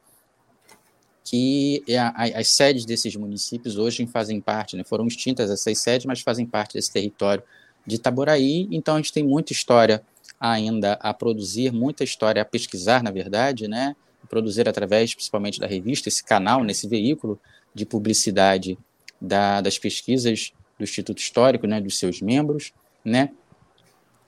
que 1.23 1.83
é 1.87 1.99
as 1.99 2.47
sedes 2.47 2.85
desses 2.85 3.15
municípios 3.15 3.77
hoje 3.77 4.05
fazem 4.07 4.39
parte, 4.41 4.75
né, 4.75 4.83
foram 4.83 5.05
extintas 5.05 5.51
essas 5.51 5.77
sedes, 5.77 6.05
mas 6.05 6.21
fazem 6.21 6.45
parte 6.45 6.73
desse 6.73 6.91
território 6.91 7.43
de 7.85 7.95
Itaboraí, 7.95 8.67
então 8.71 8.95
a 8.95 8.97
gente 8.97 9.13
tem 9.13 9.23
muita 9.23 9.51
história 9.53 10.01
ainda 10.39 10.93
a 10.93 11.13
produzir, 11.13 11.71
muita 11.71 12.03
história 12.03 12.41
a 12.41 12.45
pesquisar, 12.45 13.03
na 13.03 13.11
verdade, 13.11 13.67
né, 13.67 13.95
produzir 14.29 14.67
através, 14.67 15.13
principalmente 15.13 15.59
da 15.59 15.67
revista, 15.67 16.09
esse 16.09 16.23
canal, 16.23 16.63
nesse 16.63 16.87
veículo 16.87 17.39
de 17.73 17.85
publicidade 17.85 18.77
da, 19.21 19.61
das 19.61 19.77
pesquisas 19.77 20.53
do 20.77 20.83
Instituto 20.83 21.19
Histórico, 21.19 21.67
né, 21.67 21.81
dos 21.81 21.97
seus 21.97 22.21
membros, 22.21 22.73
né, 23.03 23.29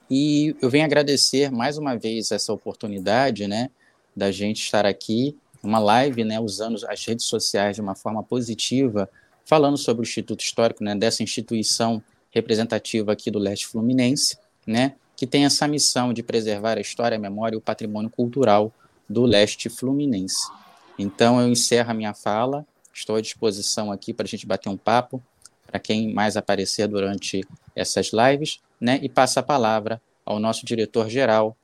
e 0.09 0.55
eu 0.61 0.69
venho 0.69 0.85
agradecer 0.85 1.51
mais 1.51 1.77
uma 1.77 1.95
vez 1.95 2.31
essa 2.31 2.51
oportunidade, 2.51 3.47
né, 3.47 3.69
da 4.15 4.31
gente 4.31 4.63
estar 4.63 4.85
aqui 4.85 5.37
uma 5.61 5.77
live, 5.77 6.23
né, 6.23 6.39
usando 6.39 6.79
as 6.87 7.05
redes 7.05 7.25
sociais 7.25 7.75
de 7.75 7.81
uma 7.81 7.93
forma 7.93 8.23
positiva, 8.23 9.09
falando 9.45 9.77
sobre 9.77 10.01
o 10.01 10.07
Instituto 10.07 10.41
Histórico, 10.41 10.83
né, 10.83 10.95
dessa 10.95 11.21
instituição 11.21 12.01
representativa 12.31 13.11
aqui 13.11 13.29
do 13.29 13.39
leste 13.39 13.67
fluminense, 13.67 14.37
né, 14.65 14.95
que 15.15 15.27
tem 15.27 15.45
essa 15.45 15.67
missão 15.67 16.13
de 16.13 16.23
preservar 16.23 16.77
a 16.77 16.81
história, 16.81 17.17
a 17.17 17.19
memória 17.19 17.55
e 17.55 17.57
o 17.57 17.61
patrimônio 17.61 18.09
cultural 18.09 18.73
do 19.09 19.25
leste 19.25 19.69
fluminense. 19.69 20.49
Então, 20.97 21.41
eu 21.41 21.47
encerro 21.47 21.91
a 21.91 21.93
minha 21.93 22.13
fala, 22.13 22.65
estou 22.93 23.15
à 23.15 23.21
disposição 23.21 23.91
aqui 23.91 24.13
para 24.13 24.25
a 24.25 24.29
gente 24.29 24.45
bater 24.45 24.69
um 24.69 24.77
papo, 24.77 25.23
para 25.65 25.79
quem 25.79 26.13
mais 26.13 26.35
aparecer 26.35 26.87
durante 26.87 27.45
essas 27.75 28.11
lives, 28.11 28.59
né, 28.79 28.99
e 29.01 29.09
passa 29.09 29.39
a 29.39 29.43
palavra 29.43 30.01
ao 30.25 30.39
nosso 30.39 30.65
diretor-geral, 30.65 31.55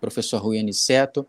professor 0.00 0.40
Rui 0.40 0.58
Aniceto, 0.58 1.26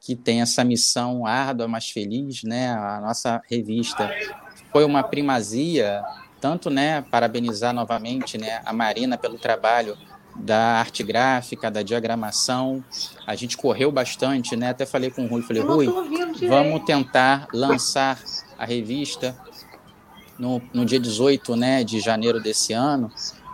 que 0.00 0.14
tem 0.14 0.40
essa 0.40 0.64
missão 0.64 1.26
árdua, 1.26 1.66
mas 1.66 1.90
feliz, 1.90 2.42
né? 2.42 2.70
A 2.70 3.00
nossa 3.00 3.42
revista 3.48 4.10
foi 4.70 4.84
uma 4.84 5.02
primazia, 5.02 6.02
tanto, 6.40 6.70
né, 6.70 7.02
parabenizar 7.02 7.72
novamente, 7.72 8.38
né, 8.38 8.60
a 8.64 8.72
Marina 8.72 9.18
pelo 9.18 9.38
trabalho 9.38 9.96
da 10.38 10.78
arte 10.78 11.02
gráfica, 11.02 11.70
da 11.70 11.82
diagramação. 11.82 12.82
A 13.26 13.34
gente 13.34 13.56
correu 13.56 13.90
bastante, 13.90 14.56
né? 14.56 14.70
Até 14.70 14.86
falei 14.86 15.10
com 15.10 15.24
o 15.24 15.28
Rui, 15.28 15.42
falei, 15.42 15.62
Rui, 15.62 15.86
vamos 16.48 16.84
tentar 16.84 17.48
lançar 17.52 18.18
a 18.56 18.64
revista 18.64 19.36
no, 20.38 20.62
no 20.72 20.84
dia 20.84 21.00
18 21.00 21.56
né, 21.56 21.82
de 21.82 22.00
janeiro 22.00 22.40
desse 22.40 22.72
ano, 22.72 23.10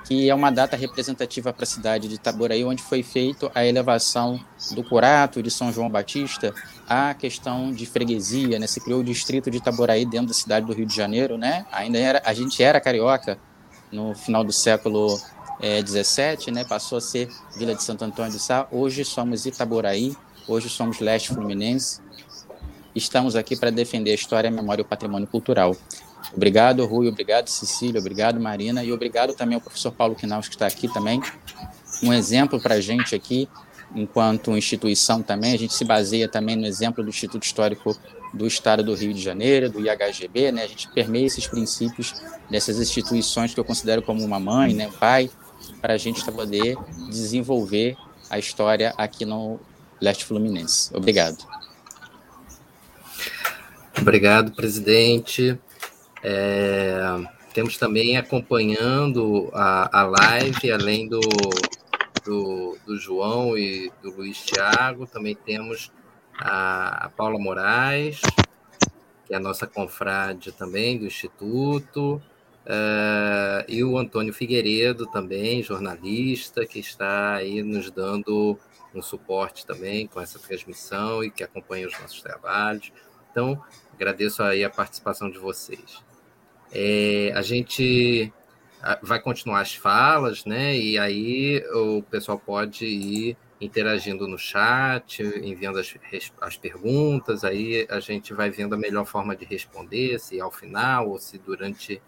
que 0.07 0.29
é 0.29 0.35
uma 0.35 0.51
data 0.51 0.77
representativa 0.77 1.53
para 1.53 1.65
a 1.65 1.67
cidade 1.67 2.09
de 2.09 2.17
Itaboraí, 2.17 2.63
onde 2.63 2.83
foi 2.83 3.03
feita 3.03 3.51
a 3.55 3.65
elevação 3.65 4.39
do 4.73 4.85
curato 4.85 5.43
de 5.43 5.51
São 5.51 5.73
João 5.73 5.89
Batista 5.89 6.55
à 6.87 7.15
questão 7.15 7.73
de 7.73 7.87
freguesia, 7.87 8.59
né? 8.59 8.67
Se 8.67 8.81
criou 8.81 9.01
o 9.01 9.05
distrito 9.05 9.51
de 9.51 9.57
Itaboraí 9.57 10.05
dentro 10.05 10.29
da 10.29 10.35
cidade 10.35 10.67
do 10.67 10.75
Rio 10.75 10.85
de 10.85 10.95
Janeiro, 10.95 11.39
né? 11.39 11.65
Ainda 11.73 11.99
era, 11.99 12.23
a 12.25 12.35
gente 12.35 12.63
era 12.63 12.79
carioca 12.81 13.39
no 13.91 14.15
final 14.15 14.45
do 14.45 14.53
século 14.53 15.19
é, 15.61 15.83
17, 15.83 16.51
né? 16.51 16.65
Passou 16.65 16.99
a 16.99 17.01
ser 17.01 17.29
Vila 17.57 17.75
de 17.75 17.83
Santo 17.83 18.05
Antônio 18.05 18.33
de 18.33 18.39
Sá. 18.39 18.67
Hoje 18.71 19.05
somos 19.05 19.47
Itaboraí, 19.47 20.15
hoje 20.47 20.69
somos 20.69 21.01
Leste 21.01 21.29
Fluminense. 21.29 22.01
Estamos 22.95 23.35
aqui 23.35 23.57
para 23.57 23.71
defender 23.71 24.13
a 24.13 24.15
história, 24.15 24.49
a 24.49 24.53
memória 24.53 24.83
e 24.83 24.85
o 24.85 24.89
patrimônio 24.89 25.27
cultural. 25.27 25.77
Obrigado, 26.35 26.85
Rui, 26.87 27.09
obrigado, 27.09 27.49
Cecília, 27.49 28.01
obrigado, 28.01 28.41
Marina, 28.41 28.83
e 28.83 28.93
obrigado 28.93 29.35
também 29.35 29.57
ao 29.57 29.61
professor 29.61 29.93
Paulo 29.93 30.15
Quinaus, 30.15 30.49
que 30.49 30.55
está 30.55 30.67
aqui 30.67 30.89
também. 30.93 31.21
Um 32.03 32.13
exemplo 32.13 32.61
para 32.61 32.77
a 32.77 32.81
gente 32.81 33.15
aqui, 33.15 33.49
enquanto 33.95 34.57
instituição 34.57 35.23
também, 35.23 35.53
a 35.53 35.59
gente 35.59 35.75
se 35.75 35.85
baseia 35.85 36.29
também 36.29 36.57
no 36.57 36.67
exemplo 36.67 37.03
do 37.03 37.11
Instituto 37.11 37.45
Histórico 37.45 37.97
do 38.33 38.47
Estado 38.47 38.83
do 38.83 38.95
Rio 38.95 39.15
de 39.15 39.21
Janeiro, 39.21 39.71
do 39.71 39.81
IHGB, 39.81 40.51
né? 40.51 40.65
A 40.65 40.67
gente 40.67 40.91
permeia 40.91 41.27
esses 41.27 41.47
princípios 41.47 42.15
dessas 42.51 42.81
instituições 42.81 43.55
que 43.55 43.61
eu 43.61 43.65
considero 43.65 44.03
como 44.03 44.25
uma 44.25 44.41
mãe, 44.41 44.75
né, 44.75 44.89
um 44.89 44.93
pai, 44.93 45.31
para 45.81 45.95
a 45.95 45.99
gente 45.99 46.25
poder 46.25 46.77
desenvolver 47.09 47.97
a 48.31 48.39
história 48.39 48.95
aqui 48.97 49.25
no 49.25 49.61
Leste 50.01 50.25
Fluminense. 50.25 50.95
Obrigado. 50.95 51.45
Obrigado, 54.01 54.53
presidente. 54.53 55.59
É, 56.23 56.99
temos 57.53 57.77
também 57.77 58.17
acompanhando 58.17 59.51
a, 59.53 60.01
a 60.01 60.03
live, 60.05 60.73
além 60.73 61.09
do, 61.09 61.21
do, 62.25 62.77
do, 62.85 62.99
João 62.99 63.57
e 63.57 63.93
do 64.03 64.11
Luiz 64.11 64.39
Tiago, 64.39 65.07
também 65.07 65.37
temos 65.37 65.93
a, 66.37 67.07
a 67.07 67.09
Paula 67.11 67.39
Moraes, 67.39 68.21
que 69.25 69.33
é 69.33 69.37
a 69.37 69.41
nossa 69.41 69.67
confrade 69.67 70.51
também 70.51 70.99
do 70.99 71.07
Instituto, 71.07 72.21
Uh, 72.65 73.65
e 73.69 73.85
o 73.85 73.99
Antônio 73.99 74.33
Figueiredo 74.33 75.07
também, 75.07 75.63
jornalista, 75.63 76.65
que 76.65 76.79
está 76.79 77.35
aí 77.35 77.63
nos 77.63 77.91
dando 77.91 78.59
um 78.95 79.03
suporte 79.03 79.67
também 79.67 80.07
com 80.07 80.21
essa 80.21 80.39
transmissão 80.39 81.23
e 81.23 81.31
que 81.31 81.45
acompanha 81.45 81.87
os 81.87 81.99
nossos 82.01 82.23
trabalhos. 82.23 82.93
Então, 83.31 83.63
agradeço 83.93 84.43
aí 84.43 84.65
a 84.65 84.71
participação 84.71 85.31
de 85.31 85.39
vocês. 85.39 86.03
É, 86.73 87.33
a 87.35 87.43
gente 87.43 88.33
vai 89.03 89.21
continuar 89.21 89.61
as 89.61 89.75
falas, 89.75 90.45
né? 90.45 90.77
E 90.77 90.99
aí 90.99 91.63
o 91.73 92.03
pessoal 92.03 92.39
pode 92.39 92.87
ir 92.87 93.37
interagindo 93.61 94.29
no 94.29 94.39
chat, 94.39 95.23
enviando 95.23 95.79
as, 95.79 95.95
as 96.41 96.57
perguntas, 96.57 97.45
aí 97.45 97.87
a 97.89 97.99
gente 98.01 98.35
vai 98.35 98.51
vendo 98.51 98.75
a 98.75 98.79
melhor 98.79 99.07
forma 99.07 99.35
de 99.35 99.45
responder, 99.45 100.19
se 100.19 100.41
ao 100.41 100.51
final 100.51 101.09
ou 101.09 101.19
se 101.19 101.39
durante 101.39 102.03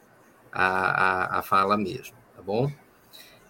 a, 0.52 1.36
a, 1.36 1.38
a 1.38 1.42
fala 1.42 1.76
mesmo, 1.76 2.16
tá 2.34 2.42
bom? 2.42 2.70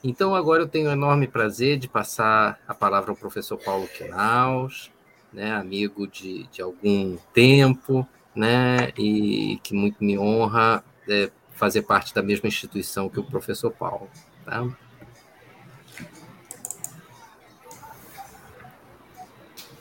Então, 0.02 0.34
agora 0.34 0.62
eu 0.62 0.68
tenho 0.68 0.88
o 0.88 0.92
enorme 0.92 1.26
prazer 1.26 1.78
de 1.78 1.88
passar 1.88 2.60
a 2.66 2.74
palavra 2.74 3.10
ao 3.10 3.16
professor 3.16 3.58
Paulo 3.58 3.88
Quinaus, 3.88 4.90
né, 5.32 5.52
amigo 5.52 6.06
de, 6.06 6.46
de 6.46 6.62
algum 6.62 7.16
tempo, 7.34 8.06
né, 8.34 8.92
e 8.96 9.58
que 9.62 9.74
muito 9.74 10.02
me 10.02 10.18
honra 10.18 10.84
é, 11.08 11.30
fazer 11.50 11.82
parte 11.82 12.14
da 12.14 12.22
mesma 12.22 12.48
instituição 12.48 13.08
que 13.08 13.18
o 13.18 13.24
professor 13.24 13.70
Paulo. 13.70 14.08
Tá? 14.44 14.66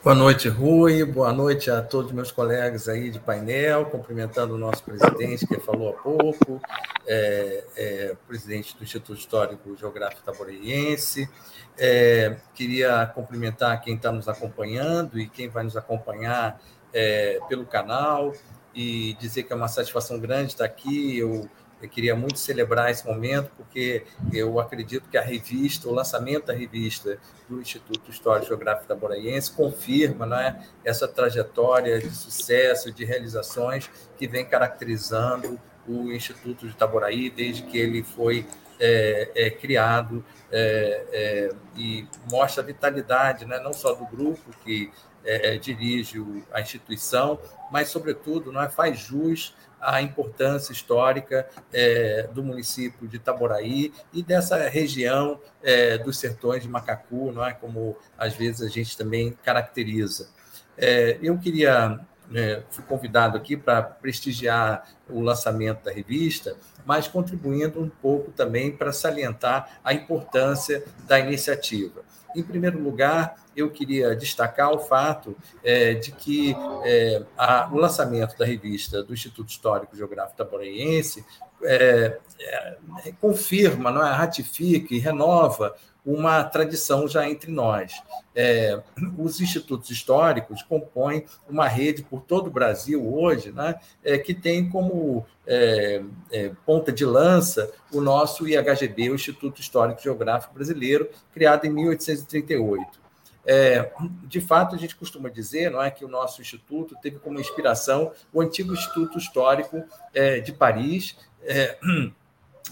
Boa 0.05 0.13
noite, 0.13 0.47
Rui. 0.47 1.03
Boa 1.03 1.33
noite 1.33 1.71
a 1.71 1.81
todos 1.81 2.11
meus 2.11 2.31
colegas 2.31 2.87
aí 2.87 3.09
de 3.09 3.17
painel, 3.17 3.87
cumprimentando 3.87 4.53
o 4.53 4.57
nosso 4.59 4.83
presidente, 4.83 5.47
que 5.47 5.59
falou 5.59 5.89
há 5.89 5.93
pouco, 5.93 6.61
é, 7.07 7.63
é, 7.75 8.15
presidente 8.27 8.77
do 8.77 8.83
Instituto 8.83 9.17
Histórico 9.17 9.75
Geográfico 9.75 10.21
Taboreirense. 10.21 11.27
É, 11.75 12.37
queria 12.53 13.07
cumprimentar 13.15 13.81
quem 13.81 13.95
está 13.95 14.11
nos 14.11 14.27
acompanhando 14.27 15.19
e 15.19 15.27
quem 15.27 15.49
vai 15.49 15.63
nos 15.63 15.75
acompanhar 15.75 16.61
é, 16.93 17.39
pelo 17.49 17.65
canal 17.65 18.31
e 18.75 19.15
dizer 19.15 19.41
que 19.41 19.53
é 19.53 19.55
uma 19.55 19.67
satisfação 19.67 20.19
grande 20.19 20.51
estar 20.51 20.65
aqui. 20.65 21.17
Eu 21.17 21.49
eu 21.85 21.89
queria 21.89 22.15
muito 22.15 22.39
celebrar 22.39 22.89
esse 22.89 23.05
momento, 23.05 23.51
porque 23.55 24.03
eu 24.33 24.59
acredito 24.59 25.07
que 25.09 25.17
a 25.17 25.21
revista, 25.21 25.87
o 25.87 25.93
lançamento 25.93 26.47
da 26.47 26.53
revista 26.53 27.17
do 27.47 27.61
Instituto 27.61 28.09
Histórico 28.09 28.47
Geográfico 28.47 28.87
da 28.87 28.95
Boraiense 28.95 29.51
confirma 29.51 30.25
né, 30.25 30.67
essa 30.83 31.07
trajetória 31.07 31.99
de 31.99 32.09
sucesso, 32.09 32.91
de 32.91 33.05
realizações 33.05 33.89
que 34.17 34.27
vem 34.27 34.45
caracterizando 34.45 35.59
o 35.87 36.11
Instituto 36.11 36.65
de 36.65 36.73
Itaboraí 36.73 37.29
desde 37.29 37.63
que 37.63 37.77
ele 37.77 38.03
foi 38.03 38.47
é, 38.79 39.31
é, 39.35 39.49
criado 39.51 40.25
é, 40.51 41.05
é 41.11 41.49
e 41.77 42.07
mostra 42.29 42.63
a 42.63 42.65
vitalidade, 42.65 43.45
né, 43.45 43.59
não 43.59 43.73
só 43.73 43.93
do 43.93 44.05
grupo 44.05 44.49
que 44.63 44.91
é, 45.23 45.57
dirige 45.57 46.23
a 46.51 46.61
instituição, 46.61 47.39
mas, 47.71 47.89
sobretudo, 47.89 48.51
não 48.51 48.61
é, 48.61 48.69
faz 48.69 48.99
jus 48.99 49.55
a 49.85 50.01
importância 50.01 50.71
histórica 50.71 51.47
é, 51.71 52.27
do 52.33 52.43
município 52.43 53.07
de 53.07 53.17
Itaboraí 53.17 53.93
e 54.11 54.23
dessa 54.23 54.57
região 54.67 55.39
é, 55.63 55.97
dos 55.97 56.17
sertões 56.17 56.63
de 56.63 56.69
Macacu, 56.69 57.31
não 57.31 57.45
é 57.45 57.53
como 57.53 57.95
às 58.17 58.33
vezes 58.33 58.61
a 58.61 58.69
gente 58.69 58.97
também 58.97 59.37
caracteriza. 59.43 60.29
É, 60.77 61.17
eu 61.21 61.37
queria 61.37 61.99
é, 62.33 62.63
fui 62.71 62.83
convidado 62.83 63.37
aqui 63.37 63.55
para 63.55 63.81
prestigiar 63.81 64.87
o 65.07 65.21
lançamento 65.21 65.83
da 65.83 65.91
revista, 65.91 66.55
mas 66.85 67.07
contribuindo 67.07 67.79
um 67.79 67.89
pouco 67.89 68.31
também 68.31 68.71
para 68.71 68.91
salientar 68.91 69.79
a 69.83 69.93
importância 69.93 70.83
da 71.07 71.19
iniciativa. 71.19 72.03
Em 72.35 72.43
primeiro 72.43 72.81
lugar, 72.81 73.35
eu 73.55 73.69
queria 73.69 74.15
destacar 74.15 74.71
o 74.71 74.79
fato 74.79 75.35
é, 75.63 75.93
de 75.93 76.11
que 76.11 76.55
é, 76.83 77.23
a, 77.37 77.69
o 77.71 77.77
lançamento 77.77 78.37
da 78.37 78.45
revista 78.45 79.01
do 79.01 79.13
Instituto 79.13 79.49
Histórico 79.49 79.95
Geográfico 79.95 80.37
Taboreiense 80.37 81.25
é, 81.63 82.19
é, 82.39 82.77
confirma, 83.19 83.91
não 83.91 84.05
é, 84.05 84.11
ratifica 84.11 84.93
e 84.93 84.99
renova 84.99 85.75
uma 86.05 86.43
tradição 86.43 87.07
já 87.07 87.27
entre 87.27 87.51
nós. 87.51 87.93
É, 88.35 88.81
os 89.17 89.41
institutos 89.41 89.89
históricos 89.89 90.61
compõem 90.61 91.25
uma 91.49 91.67
rede 91.67 92.03
por 92.03 92.21
todo 92.21 92.47
o 92.47 92.51
Brasil 92.51 93.13
hoje, 93.13 93.51
né, 93.51 93.75
é, 94.03 94.17
que 94.17 94.33
tem 94.33 94.69
como 94.69 95.25
é, 95.47 96.03
é 96.31 96.51
ponta 96.65 96.91
de 96.91 97.05
lança 97.05 97.71
o 97.91 98.01
nosso 98.01 98.47
IHGB, 98.47 99.09
o 99.09 99.15
Instituto 99.15 99.61
Histórico 99.61 100.01
Geográfico 100.01 100.53
Brasileiro, 100.53 101.09
criado 101.33 101.65
em 101.65 101.69
1838. 101.69 103.05
É, 103.47 103.91
de 104.23 104.41
fato, 104.41 104.75
a 104.75 104.77
gente 104.77 104.95
costuma 104.95 105.29
dizer 105.29 105.69
não 105.69 105.81
é, 105.81 105.91
que 105.91 106.03
o 106.03 106.07
nosso 106.07 106.41
instituto 106.41 106.95
teve 107.01 107.19
como 107.19 107.39
inspiração 107.39 108.11
o 108.33 108.41
antigo 108.41 108.73
Instituto 108.73 109.19
Histórico 109.19 109.83
é, 110.13 110.39
de 110.39 110.51
Paris, 110.51 111.15
é, 111.43 111.77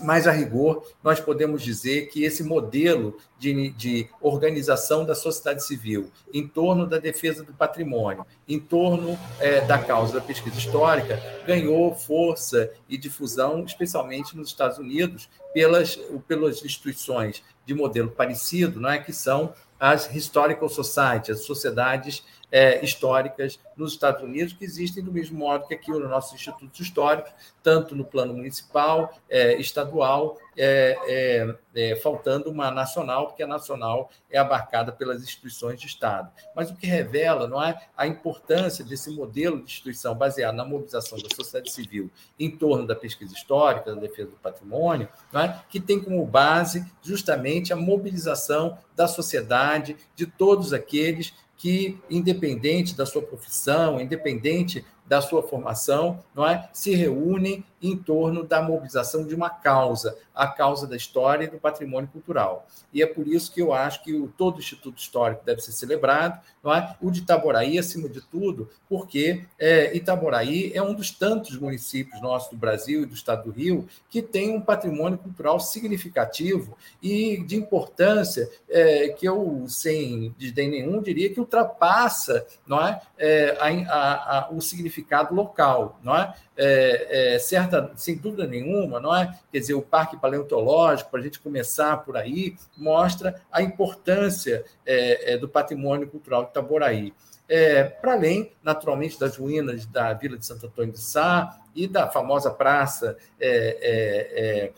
mas, 0.02 0.28
a 0.28 0.32
rigor, 0.32 0.88
nós 1.04 1.20
podemos 1.20 1.62
dizer 1.62 2.08
que 2.08 2.24
esse 2.24 2.44
modelo 2.44 3.18
de, 3.38 3.70
de, 3.72 4.10
organização 4.22 5.06
da 5.06 5.14
sociedade 5.14 5.66
civil 5.66 6.10
em 6.34 6.48
torno 6.48 6.88
da 6.88 6.98
defesa 6.98 7.44
do 7.44 7.54
patrimônio, 7.54 8.26
em 8.48 8.60
torno 8.60 9.18
é, 9.40 9.62
da 9.62 9.78
causa 9.78 10.14
da 10.14 10.22
pesquisa 10.22 10.58
histórica, 10.58 11.22
ganhou 11.46 11.94
força 11.94 12.72
e 12.90 12.98
difusão, 12.98 13.64
especialmente 13.66 14.36
nos 14.36 14.48
Estados 14.48 14.78
Unidos, 14.78 15.30
pelas, 15.54 15.96
pelas 16.28 16.64
instituições 16.64 17.44
de 17.66 17.74
modelo 17.74 18.10
parecido, 18.10 18.80
não 18.80 18.90
é, 18.90 18.98
que 18.98 19.14
são 19.14 19.54
as 19.84 20.10
Historical 20.16 20.70
Societies, 20.70 21.40
as 21.42 21.46
sociedades 21.46 22.24
é, 22.50 22.82
históricas 22.86 23.60
nos 23.76 23.92
Estados 23.92 24.24
Unidos, 24.24 24.54
que 24.54 24.64
existem 24.64 25.04
do 25.04 25.12
mesmo 25.12 25.38
modo 25.38 25.68
que 25.68 25.74
aqui 25.74 25.92
nos 25.92 26.10
nossos 26.10 26.36
institutos 26.36 26.80
históricos, 26.80 27.34
tanto 27.62 27.94
no 27.94 28.06
plano 28.06 28.34
municipal, 28.34 29.14
é, 29.30 29.60
estadual, 29.60 30.38
é, 30.58 30.98
é, 31.08 31.56
é, 31.76 31.96
faltando 31.98 32.50
uma 32.50 32.72
nacional, 32.72 33.28
porque 33.28 33.44
a 33.44 33.48
nacional 33.48 34.10
é 34.30 34.38
abarcada 34.38 34.92
pelas 34.92 35.22
instituições 35.22 35.80
de 35.80 35.88
Estado. 35.88 36.32
Mas 36.56 36.70
o 36.70 36.76
que 36.76 36.88
revela 36.88 37.48
não 37.48 37.62
é 37.62 37.80
a 37.96 38.08
importância 38.08 38.84
desse 38.84 39.10
modelo 39.12 39.58
de 39.58 39.64
instituição 39.64 40.16
baseado 40.16 40.56
na 40.56 40.66
mobilização 40.66 41.18
da 41.18 41.30
sociedade 41.36 41.72
civil 41.72 42.12
em 42.40 42.50
torno 42.50 42.86
da 42.86 42.96
pesquisa 42.96 43.34
histórica, 43.34 43.94
da 43.94 44.02
defesa 44.02 44.32
do 44.32 44.38
patrimônio, 44.38 45.08
é? 45.34 45.60
que 45.70 45.80
tem 45.80 46.00
como 46.00 46.26
base 46.26 46.86
justamente 47.02 47.74
a 47.74 47.76
mobilização 47.76 48.78
da 48.96 49.08
sociedade, 49.08 49.98
de 50.16 50.26
todos 50.26 50.74
aqueles 50.74 51.34
que, 51.58 51.98
independente 52.10 52.96
da 52.96 53.06
sua 53.06 53.22
profissão, 53.22 54.00
independente 54.00 54.86
da 55.06 55.22
sua 55.22 55.44
formação, 55.44 56.24
não 56.34 56.48
é? 56.48 56.70
se 56.72 56.96
reúnem 56.96 57.64
em 57.82 57.98
torno 57.98 58.44
da 58.46 58.62
mobilização 58.62 59.28
de 59.28 59.36
uma 59.36 59.50
causa, 59.50 60.18
a 60.34 60.48
causa 60.48 60.88
da 60.88 60.96
história 60.96 61.44
e 61.44 61.50
do 61.50 61.58
patrimônio 61.58 62.10
cultural. 62.10 62.66
E 62.94 63.04
é 63.04 63.06
por 63.06 63.28
isso 63.28 63.52
que 63.52 63.62
eu 63.62 63.74
acho 63.74 64.02
que 64.04 64.14
o, 64.16 64.30
todo 64.30 64.60
Instituto 64.60 64.98
Histórico 64.98 65.44
deve 65.46 65.60
ser 65.60 65.74
celebrado, 65.74 66.40
não 66.64 66.74
é? 66.74 66.96
o 67.02 67.12
de 67.12 67.20
Itaboraí, 67.20 67.78
acima 67.78 68.08
de 68.08 68.22
tudo, 68.22 68.70
porque 68.88 69.44
é, 69.60 69.96
Itaboraí 69.96 70.72
é 70.74 70.82
um 70.82 70.94
dos 70.94 71.12
tantos 71.12 71.58
municípios 71.58 72.22
nossos 72.22 72.52
do 72.52 72.56
Brasil 72.56 73.04
e 73.04 73.06
do 73.06 73.14
estado 73.14 73.44
do 73.44 73.52
Rio 73.52 73.86
que 74.10 74.22
tem 74.22 74.56
um 74.56 74.62
patrimônio 74.62 75.18
cultural 75.18 75.60
significativo 75.60 76.78
e 77.02 77.44
de 77.44 77.58
importância 77.58 78.50
é, 78.70 79.10
que 79.10 79.28
eu, 79.28 79.66
sem 79.68 80.34
desdém 80.38 80.70
nenhum, 80.70 81.02
diria 81.02 81.30
que 81.34 81.40
ultrapassa 81.40 82.48
não 82.66 82.80
é? 82.86 83.02
é 83.18 83.58
a, 83.60 83.94
a, 83.94 84.40
a, 84.40 84.52
o 84.52 84.62
significado 84.62 84.93
significado 84.94 85.34
local, 85.34 86.00
não 86.04 86.16
é? 86.16 86.34
é, 86.56 87.36
é 87.36 87.40
certa, 87.40 87.92
sem 87.96 88.16
dúvida 88.16 88.46
nenhuma, 88.46 89.00
não 89.00 89.16
é? 89.16 89.38
Quer 89.52 89.60
dizer, 89.60 89.74
o 89.74 89.82
Parque 89.82 90.18
Paleontológico, 90.18 91.10
para 91.10 91.20
a 91.20 91.24
gente 91.24 91.40
começar 91.40 91.98
por 91.98 92.16
aí, 92.16 92.56
mostra 92.78 93.42
a 93.52 93.62
importância 93.62 94.64
é, 94.86 95.34
é 95.34 95.38
do 95.38 95.50
patrimônio 95.50 96.08
cultural 96.08 96.44
de 96.44 96.50
Itaboraí. 96.52 97.14
É, 97.48 97.84
para 97.84 98.14
além, 98.14 98.54
naturalmente, 98.64 99.20
das 99.20 99.38
ruínas 99.38 99.86
da 99.86 100.14
Vila 100.14 100.38
de 100.38 100.46
Santo 100.46 100.66
Antônio 100.66 100.94
de 100.94 101.00
Sá 101.00 101.60
e 101.76 101.88
da 101.88 102.10
famosa 102.10 102.50
praça 102.50 103.18
é, 103.40 104.72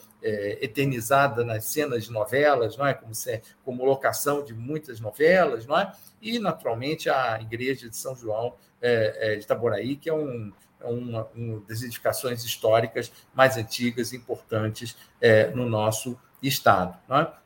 eternizada 0.61 1.43
nas 1.43 1.65
cenas 1.65 2.05
de 2.05 2.11
novelas, 2.11 2.75
não 2.75 2.87
é? 2.87 2.93
Como, 2.93 3.13
se, 3.13 3.41
como 3.63 3.85
locação 3.85 4.43
de 4.43 4.53
muitas 4.53 4.99
novelas, 4.99 5.65
não 5.65 5.77
é? 5.77 5.93
E, 6.21 6.39
naturalmente, 6.39 7.09
a 7.09 7.39
Igreja 7.39 7.87
de 7.87 7.95
São 7.95 8.15
João 8.15 8.55
é, 8.81 9.33
é, 9.33 9.35
de 9.35 9.43
Itaboraí, 9.43 9.95
que 9.95 10.09
é 10.09 10.13
um, 10.13 10.51
é 10.79 10.85
uma, 10.87 11.27
uma, 11.35 11.61
das 11.67 11.81
edificações 11.81 12.43
históricas 12.43 13.11
mais 13.33 13.57
antigas 13.57 14.11
e 14.11 14.17
importantes 14.17 14.95
é, 15.21 15.47
no 15.47 15.67
nosso 15.67 16.17
estado. 16.41 16.97
É? 17.09 17.44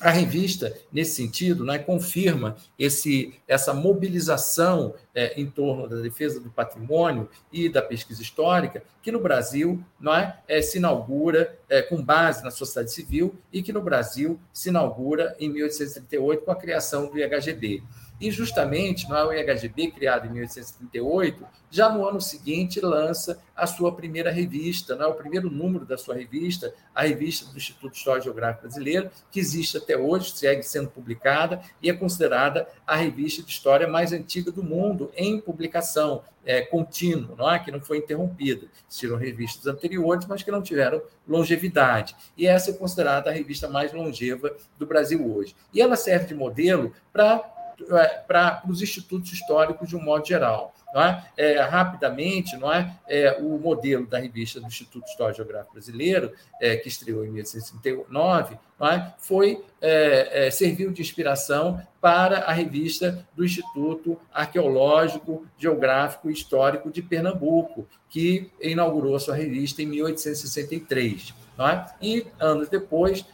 A 0.00 0.10
revista, 0.10 0.74
nesse 0.90 1.16
sentido, 1.16 1.62
né, 1.62 1.78
confirma 1.78 2.56
esse, 2.78 3.34
essa 3.46 3.74
mobilização 3.74 4.94
é, 5.14 5.38
em 5.38 5.44
torno 5.46 5.86
da 5.86 5.96
defesa 5.96 6.40
do 6.40 6.48
patrimônio 6.48 7.28
e 7.52 7.68
da 7.68 7.82
pesquisa 7.82 8.22
histórica, 8.22 8.82
que 9.02 9.12
no 9.12 9.20
Brasil 9.20 9.82
não 10.00 10.14
é, 10.14 10.38
é 10.48 10.62
se 10.62 10.78
inaugura 10.78 11.58
é, 11.70 11.80
com 11.80 12.02
base 12.02 12.42
na 12.42 12.50
sociedade 12.50 12.92
civil 12.92 13.34
e 13.52 13.62
que 13.62 13.72
no 13.72 13.80
Brasil 13.80 14.38
se 14.52 14.68
inaugura 14.68 15.36
em 15.38 15.48
1838 15.48 16.44
com 16.44 16.50
a 16.50 16.56
criação 16.56 17.06
do 17.06 17.16
IHGB. 17.16 17.82
E 18.20 18.30
justamente 18.30 19.10
é 19.10 19.24
o 19.24 19.32
IHGB, 19.32 19.92
criado 19.92 20.26
em 20.26 20.30
1838, 20.30 21.42
já 21.70 21.88
no 21.88 22.06
ano 22.06 22.20
seguinte 22.20 22.78
lança 22.78 23.40
a 23.56 23.66
sua 23.66 23.94
primeira 23.94 24.30
revista, 24.30 24.94
não 24.94 25.06
é 25.06 25.08
o 25.08 25.14
primeiro 25.14 25.48
número 25.48 25.86
da 25.86 25.96
sua 25.96 26.14
revista, 26.16 26.74
a 26.94 27.02
revista 27.02 27.50
do 27.50 27.56
Instituto 27.56 27.94
Histórico 27.94 28.24
Geográfico 28.24 28.62
Brasileiro, 28.62 29.10
que 29.30 29.40
existe 29.40 29.78
até 29.78 29.96
hoje, 29.96 30.32
segue 30.32 30.62
sendo 30.62 30.90
publicada 30.90 31.62
e 31.80 31.88
é 31.88 31.94
considerada 31.94 32.68
a 32.86 32.94
revista 32.94 33.42
de 33.42 33.50
história 33.50 33.88
mais 33.88 34.12
antiga 34.12 34.50
do 34.50 34.62
mundo 34.62 35.10
em 35.16 35.40
publicação, 35.40 36.22
é, 36.44 36.62
contínuo, 36.62 37.36
não 37.36 37.50
é? 37.50 37.58
que 37.58 37.70
não 37.70 37.80
foi 37.80 37.98
interrompida. 37.98 38.66
Existiram 38.88 39.16
revistas 39.16 39.66
anteriores, 39.66 40.26
mas 40.26 40.42
que 40.42 40.50
não 40.50 40.62
tiveram 40.62 41.02
longevidade. 41.28 42.16
E 42.36 42.46
essa 42.46 42.70
é 42.70 42.74
considerada 42.74 43.30
a 43.30 43.32
revista 43.32 43.68
mais 43.68 43.92
longeva 43.92 44.54
do 44.78 44.86
Brasil 44.86 45.30
hoje. 45.34 45.54
E 45.72 45.80
ela 45.80 45.96
serve 45.96 46.26
de 46.26 46.34
modelo 46.34 46.92
para 47.12 47.56
é, 47.92 48.06
para 48.26 48.62
os 48.68 48.82
institutos 48.82 49.32
históricos 49.32 49.88
de 49.88 49.96
um 49.96 50.02
modo 50.02 50.26
geral. 50.26 50.74
É? 50.96 51.22
É, 51.36 51.60
rapidamente, 51.60 52.56
não 52.56 52.72
é? 52.72 52.92
é? 53.08 53.38
o 53.40 53.58
modelo 53.58 54.06
da 54.06 54.18
revista 54.18 54.60
do 54.60 54.66
Instituto 54.66 55.06
Histórico 55.06 55.36
Geográfico 55.36 55.74
Brasileiro, 55.74 56.32
é, 56.60 56.76
que 56.76 56.88
estreou 56.88 57.24
em 57.24 57.30
1839, 57.30 58.58
não 58.78 58.88
é? 58.88 59.14
foi 59.18 59.62
é, 59.80 60.50
serviu 60.50 60.90
de 60.90 61.00
inspiração 61.00 61.80
para 62.00 62.38
a 62.38 62.52
revista 62.52 63.24
do 63.36 63.44
Instituto 63.44 64.18
Arqueológico, 64.32 65.46
Geográfico 65.56 66.28
e 66.28 66.32
Histórico 66.32 66.90
de 66.90 67.02
Pernambuco, 67.02 67.86
que 68.08 68.50
inaugurou 68.60 69.18
sua 69.20 69.36
revista 69.36 69.82
em 69.82 69.86
1863. 69.86 71.34
Não 71.56 71.68
é? 71.68 71.86
E, 72.00 72.26
anos 72.40 72.68
depois, 72.68 73.24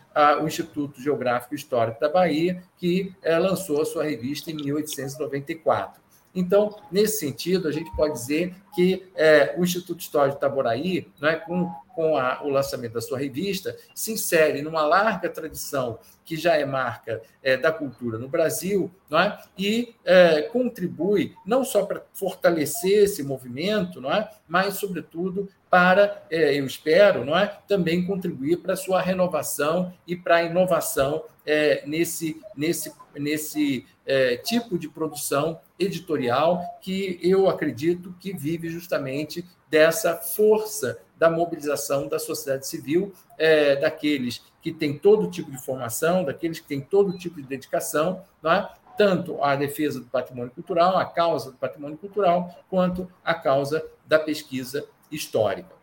o 0.43 0.47
Instituto 0.47 1.01
Geográfico 1.01 1.55
e 1.55 1.57
Histórico 1.57 2.01
da 2.01 2.09
Bahia, 2.09 2.63
que 2.77 3.15
lançou 3.23 3.81
a 3.81 3.85
sua 3.85 4.03
revista 4.03 4.51
em 4.51 4.55
1894. 4.55 6.06
Então, 6.37 6.77
nesse 6.93 7.19
sentido, 7.19 7.67
a 7.67 7.73
gente 7.73 7.91
pode 7.97 8.13
dizer 8.13 8.55
que 8.75 9.09
é, 9.17 9.55
o 9.57 9.65
Instituto 9.65 10.01
Histórico 10.01 10.33
de 10.33 10.37
Itaboraí, 10.37 11.09
é, 11.23 11.37
com, 11.37 11.73
com 11.95 12.19
a, 12.19 12.43
o 12.45 12.51
lançamento 12.51 12.93
da 12.93 13.01
sua 13.01 13.19
revista, 13.19 13.75
se 13.95 14.13
insere 14.13 14.61
numa 14.61 14.83
larga 14.83 15.31
tradição 15.31 15.99
que 16.27 16.37
já 16.37 16.57
é 16.57 16.67
marca 16.67 17.23
é, 17.43 17.57
da 17.57 17.73
cultura 17.73 18.19
no 18.19 18.29
Brasil 18.29 18.91
não 19.09 19.19
é? 19.19 19.39
e 19.57 19.95
é, 20.05 20.43
contribui 20.43 21.35
não 21.47 21.65
só 21.65 21.87
para 21.87 22.03
fortalecer 22.13 23.05
esse 23.05 23.23
movimento, 23.23 24.01
não 24.01 24.13
é? 24.13 24.29
mas, 24.47 24.75
sobretudo, 24.75 25.49
para, 25.71 26.23
é, 26.31 26.59
eu 26.59 26.67
espero, 26.67 27.25
não 27.25 27.39
é? 27.39 27.59
também 27.67 28.05
contribuir 28.05 28.59
para 28.59 28.75
a 28.75 28.77
sua 28.77 29.01
renovação 29.01 29.95
e 30.07 30.15
para 30.15 30.37
a 30.37 30.43
inovação 30.43 31.25
é, 31.47 31.83
nesse, 31.87 32.43
nesse, 32.55 32.93
nesse 33.15 33.87
é, 34.07 34.37
tipo 34.37 34.79
de 34.79 34.89
produção 34.89 35.61
editorial 35.79 36.63
que 36.81 37.19
eu 37.23 37.49
acredito 37.49 38.15
que 38.21 38.33
vive 38.33 38.69
justamente 38.69 39.45
dessa 39.69 40.15
força 40.17 40.99
da 41.19 41.31
mobilização 41.31 42.09
da 42.09 42.19
sociedade 42.19 42.67
civil, 42.69 43.13
é, 43.39 43.77
daqueles 43.77 44.43
que 44.63 44.73
têm 44.73 44.99
todo 44.99 45.31
tipo 45.31 45.51
de 45.51 45.59
formação, 45.59 46.25
daqueles 46.25 46.61
que 46.61 46.67
têm 46.67 46.81
todo 46.81 47.17
tipo 47.17 47.37
de 47.37 47.49
dedicação, 47.49 48.23
é? 48.45 48.69
tanto 48.97 49.43
à 49.43 49.57
defesa 49.57 50.01
do 50.01 50.07
patrimônio 50.07 50.51
cultural, 50.51 50.97
à 50.97 51.05
causa 51.05 51.51
do 51.51 51.57
patrimônio 51.57 51.97
cultural, 51.97 52.55
quanto 52.69 53.11
à 53.25 53.35
causa 53.35 53.85
da 54.07 54.19
pesquisa 54.19 54.87
histórica. 55.11 55.75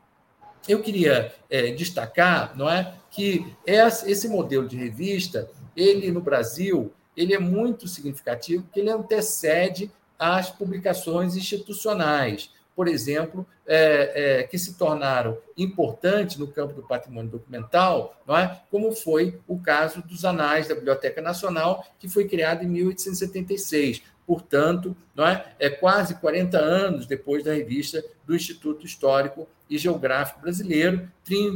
Eu 0.67 0.81
queria 0.81 1.33
é, 1.49 1.71
destacar, 1.71 2.57
não 2.57 2.69
é, 2.69 2.95
que 3.12 3.53
esse 3.65 4.29
modelo 4.29 4.67
de 4.67 4.77
revista, 4.77 5.49
ele 5.75 6.12
no 6.12 6.21
Brasil, 6.21 6.93
ele 7.15 7.34
é 7.34 7.39
muito 7.39 7.88
significativo, 7.88 8.63
porque 8.63 8.80
ele 8.80 8.89
antecede 8.89 9.91
as 10.17 10.49
publicações 10.49 11.36
institucionais, 11.36 12.49
por 12.76 12.88
exemplo, 12.88 13.45
é, 13.67 14.39
é, 14.39 14.43
que 14.43 14.58
se 14.58 14.78
tornaram 14.78 15.38
importantes 15.58 16.38
no 16.38 16.47
campo 16.47 16.73
do 16.73 16.88
patrimônio 16.88 17.30
documental, 17.30 18.21
é? 18.30 18.58
como 18.69 18.91
foi 18.91 19.39
o 19.47 19.60
caso 19.60 20.02
dos 20.02 20.26
Anais 20.26 20.67
da 20.67 20.76
Biblioteca 20.76 21.21
Nacional, 21.21 21.86
que 21.99 22.10
foi 22.10 22.28
criado 22.28 22.63
em 22.63 22.67
1876. 22.67 24.02
Portanto, 24.26 24.95
é? 25.17 25.67
é 25.67 25.69
quase 25.69 26.15
40 26.15 26.58
anos 26.58 27.06
depois 27.06 27.43
da 27.43 27.54
revista 27.54 28.04
do 28.26 28.36
Instituto 28.36 28.86
Histórico 28.86 29.47
e 29.69 29.78
Geográfico 29.78 30.41
Brasileiro, 30.41 31.10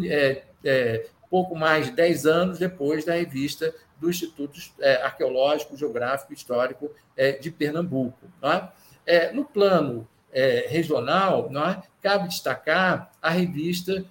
é, 0.10 0.44
é, 0.64 1.06
pouco 1.30 1.56
mais 1.56 1.88
de 1.88 1.92
10 1.92 2.26
anos 2.26 2.60
depois 2.60 3.06
da 3.06 3.14
revista 3.14 3.74
do 4.00 4.10
Instituto 4.10 4.60
é, 4.80 5.02
Arqueológico, 5.02 5.76
Geográfico 5.76 6.32
e 6.32 6.36
Histórico 6.36 6.92
é, 7.16 7.34
de 7.34 7.52
Pernambuco. 7.52 8.28
É? 9.06 9.32
no 9.32 9.46
plano 9.46 10.08
regional, 10.68 11.50
cabe 12.02 12.28
destacar 12.28 13.10
a 13.22 13.30
revista 13.30 14.04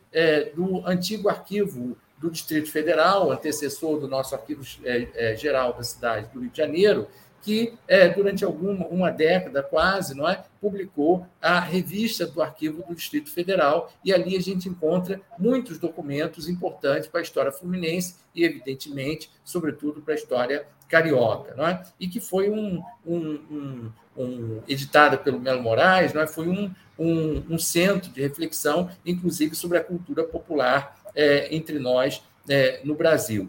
do 0.55 0.85
antigo 0.87 1.29
arquivo 1.29 1.95
do 2.17 2.31
Distrito 2.31 2.71
Federal, 2.71 3.31
antecessor 3.31 4.01
do 4.01 4.09
nosso 4.09 4.35
arquivo 4.35 4.65
geral 5.37 5.75
da 5.75 5.83
cidade 5.83 6.33
do 6.33 6.41
Rio 6.41 6.51
de 6.51 6.57
Janeiro, 6.57 7.07
que 7.47 7.75
é, 7.87 8.09
durante 8.09 8.45
alguma 8.45 8.89
uma 8.89 9.09
década 9.09 9.63
quase, 9.63 10.17
não 10.17 10.29
é, 10.29 10.43
publicou 10.61 11.25
a 11.41 11.61
revista 11.61 12.27
do 12.27 12.43
Arquivo 12.43 12.83
do 12.83 12.93
Distrito 12.93 13.31
Federal 13.31 13.93
e 14.05 14.13
ali 14.13 14.37
a 14.37 14.41
gente 14.41 14.69
encontra 14.69 15.21
muitos 15.39 15.79
documentos 15.79 16.49
importantes 16.49 17.09
para 17.09 17.21
a 17.21 17.23
história 17.23 17.53
fluminense 17.53 18.17
e 18.35 18.45
evidentemente, 18.45 19.31
sobretudo 19.45 20.03
para 20.03 20.15
a 20.15 20.17
história 20.17 20.67
carioca, 20.89 21.55
não 21.55 21.69
é? 21.69 21.85
E 22.01 22.09
que 22.09 22.19
foi 22.19 22.51
um, 22.51 22.83
um, 23.07 23.41
um, 23.49 23.93
um 24.17 24.63
editada 24.67 25.17
pelo 25.17 25.39
Melo 25.39 25.63
Moraes, 25.63 26.13
não 26.13 26.23
é? 26.23 26.27
Foi 26.27 26.49
um, 26.49 26.75
um, 26.99 27.59
centro 27.59 28.11
de 28.11 28.21
reflexão, 28.23 28.91
inclusive 29.05 29.55
sobre 29.55 29.79
a 29.79 29.85
cultura 29.85 30.25
popular 30.25 30.97
é, 31.15 31.55
entre 31.55 31.79
nós 31.79 32.25
é, 32.49 32.81
no 32.83 32.97
Brasil. 32.97 33.49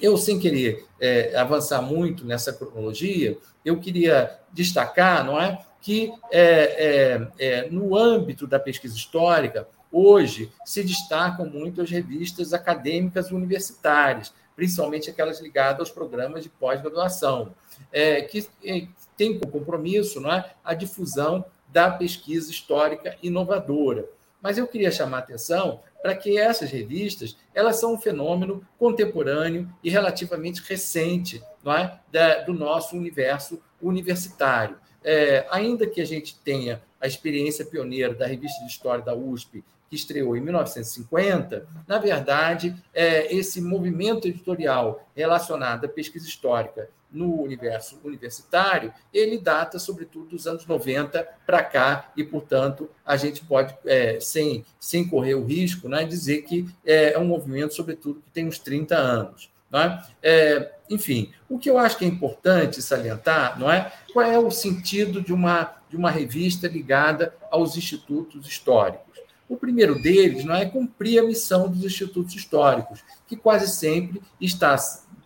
Eu, 0.00 0.16
sem 0.16 0.38
querer 0.38 0.86
é, 1.00 1.36
avançar 1.36 1.82
muito 1.82 2.24
nessa 2.24 2.52
cronologia, 2.52 3.36
eu 3.64 3.78
queria 3.78 4.38
destacar, 4.52 5.24
não 5.24 5.40
é, 5.40 5.58
que 5.80 6.12
é, 6.30 6.40
é, 6.40 7.28
é, 7.38 7.70
no 7.70 7.96
âmbito 7.96 8.46
da 8.46 8.58
pesquisa 8.58 8.96
histórica, 8.96 9.68
hoje 9.90 10.52
se 10.64 10.82
destacam 10.82 11.46
muito 11.46 11.80
as 11.80 11.90
revistas 11.90 12.52
acadêmicas 12.52 13.30
universitárias, 13.30 14.32
principalmente 14.54 15.08
aquelas 15.08 15.40
ligadas 15.40 15.80
aos 15.80 15.90
programas 15.90 16.42
de 16.42 16.48
pós-graduação, 16.48 17.54
é, 17.92 18.22
que 18.22 18.46
é, 18.64 18.86
têm 19.16 19.38
como 19.38 19.52
compromisso 19.52 20.20
não 20.20 20.32
é, 20.32 20.52
a 20.64 20.74
difusão 20.74 21.44
da 21.68 21.90
pesquisa 21.90 22.50
histórica 22.50 23.16
inovadora. 23.22 24.08
Mas 24.48 24.56
eu 24.56 24.66
queria 24.66 24.90
chamar 24.90 25.18
a 25.18 25.20
atenção 25.20 25.82
para 26.00 26.16
que 26.16 26.38
essas 26.38 26.70
revistas 26.70 27.36
elas 27.54 27.78
são 27.78 27.92
um 27.92 27.98
fenômeno 27.98 28.66
contemporâneo 28.78 29.68
e 29.84 29.90
relativamente 29.90 30.62
recente 30.66 31.42
não 31.62 31.74
é? 31.74 32.00
Da, 32.10 32.44
do 32.44 32.54
nosso 32.54 32.96
universo 32.96 33.62
universitário. 33.78 34.78
É, 35.04 35.46
ainda 35.50 35.86
que 35.86 36.00
a 36.00 36.04
gente 36.06 36.34
tenha 36.38 36.80
a 36.98 37.06
experiência 37.06 37.62
pioneira 37.62 38.14
da 38.14 38.26
revista 38.26 38.64
de 38.64 38.70
história 38.70 39.04
da 39.04 39.14
USP, 39.14 39.62
que 39.88 39.96
estreou 39.96 40.36
em 40.36 40.40
1950, 40.40 41.66
na 41.86 41.98
verdade, 41.98 42.76
é, 42.94 43.34
esse 43.34 43.60
movimento 43.60 44.28
editorial 44.28 45.06
relacionado 45.14 45.86
à 45.86 45.88
pesquisa 45.88 46.26
histórica 46.26 46.90
no 47.10 47.42
universo 47.42 47.98
universitário, 48.04 48.92
ele 49.12 49.38
data, 49.38 49.78
sobretudo, 49.78 50.26
dos 50.28 50.46
anos 50.46 50.66
90 50.66 51.26
para 51.46 51.62
cá, 51.62 52.12
e, 52.16 52.22
portanto, 52.22 52.90
a 53.04 53.16
gente 53.16 53.44
pode, 53.44 53.74
é, 53.86 54.20
sem, 54.20 54.64
sem 54.78 55.08
correr 55.08 55.34
o 55.34 55.44
risco, 55.44 55.88
né, 55.88 56.04
dizer 56.04 56.42
que 56.42 56.68
é, 56.84 57.14
é 57.14 57.18
um 57.18 57.24
movimento, 57.24 57.74
sobretudo, 57.74 58.20
que 58.20 58.30
tem 58.30 58.46
uns 58.46 58.58
30 58.58 58.94
anos. 58.94 59.50
É? 59.70 59.98
É, 60.22 60.72
enfim, 60.88 61.30
o 61.46 61.58
que 61.58 61.68
eu 61.68 61.76
acho 61.76 61.98
que 61.98 62.04
é 62.04 62.08
importante 62.08 62.80
salientar 62.80 63.60
não 63.60 63.70
é 63.70 63.92
qual 64.14 64.24
é 64.24 64.38
o 64.38 64.50
sentido 64.50 65.20
de 65.20 65.30
uma, 65.30 65.74
de 65.90 65.96
uma 65.96 66.10
revista 66.10 66.66
ligada 66.66 67.34
aos 67.50 67.76
institutos 67.76 68.46
históricos. 68.46 69.07
O 69.48 69.56
primeiro 69.56 70.00
deles 70.00 70.44
não 70.44 70.54
é 70.54 70.66
cumprir 70.66 71.20
a 71.20 71.26
missão 71.26 71.68
dos 71.68 71.84
institutos 71.84 72.34
históricos, 72.34 73.02
que 73.26 73.36
quase 73.36 73.68
sempre 73.68 74.20
está 74.40 74.76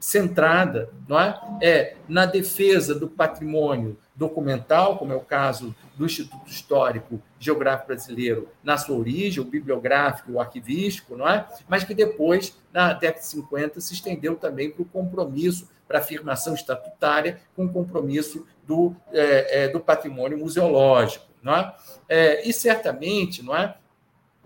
centrada 0.03 0.91
não 1.09 1.19
é? 1.19 1.41
É, 1.63 1.97
na 2.09 2.27
defesa 2.27 2.95
do 2.95 3.09
patrimônio 3.09 3.97
documental, 4.15 4.99
como 4.99 5.13
é 5.13 5.17
o 5.17 5.21
caso 5.21 5.75
do 5.97 6.05
Instituto 6.05 6.49
Histórico 6.49 7.23
Geográfico 7.39 7.89
Brasileiro 7.89 8.49
na 8.63 8.77
sua 8.77 8.97
origem, 8.97 9.41
o 9.41 9.45
bibliográfico, 9.45 10.33
o 10.33 10.41
arquivístico, 10.41 11.17
não 11.17 11.29
é? 11.29 11.47
mas 11.69 11.85
que 11.85 11.95
depois, 11.95 12.57
na 12.73 12.93
década 12.93 13.21
de 13.21 13.27
50, 13.27 13.81
se 13.81 13.95
estendeu 13.95 14.37
também 14.37 14.71
para 14.71 14.83
o 14.83 14.87
compromisso, 14.87 15.69
para 15.87 15.99
a 15.99 16.01
afirmação 16.01 16.55
estatutária, 16.55 17.41
com 17.55 17.67
o 17.67 17.73
compromisso 17.73 18.47
do, 18.67 18.95
é, 19.13 19.65
é, 19.65 19.69
do 19.69 19.81
patrimônio 19.81 20.39
museológico. 20.39 21.27
Não 21.43 21.57
é? 21.57 21.75
é? 22.09 22.49
e 22.49 22.53
certamente, 22.53 23.43
não 23.43 23.57
é? 23.57 23.75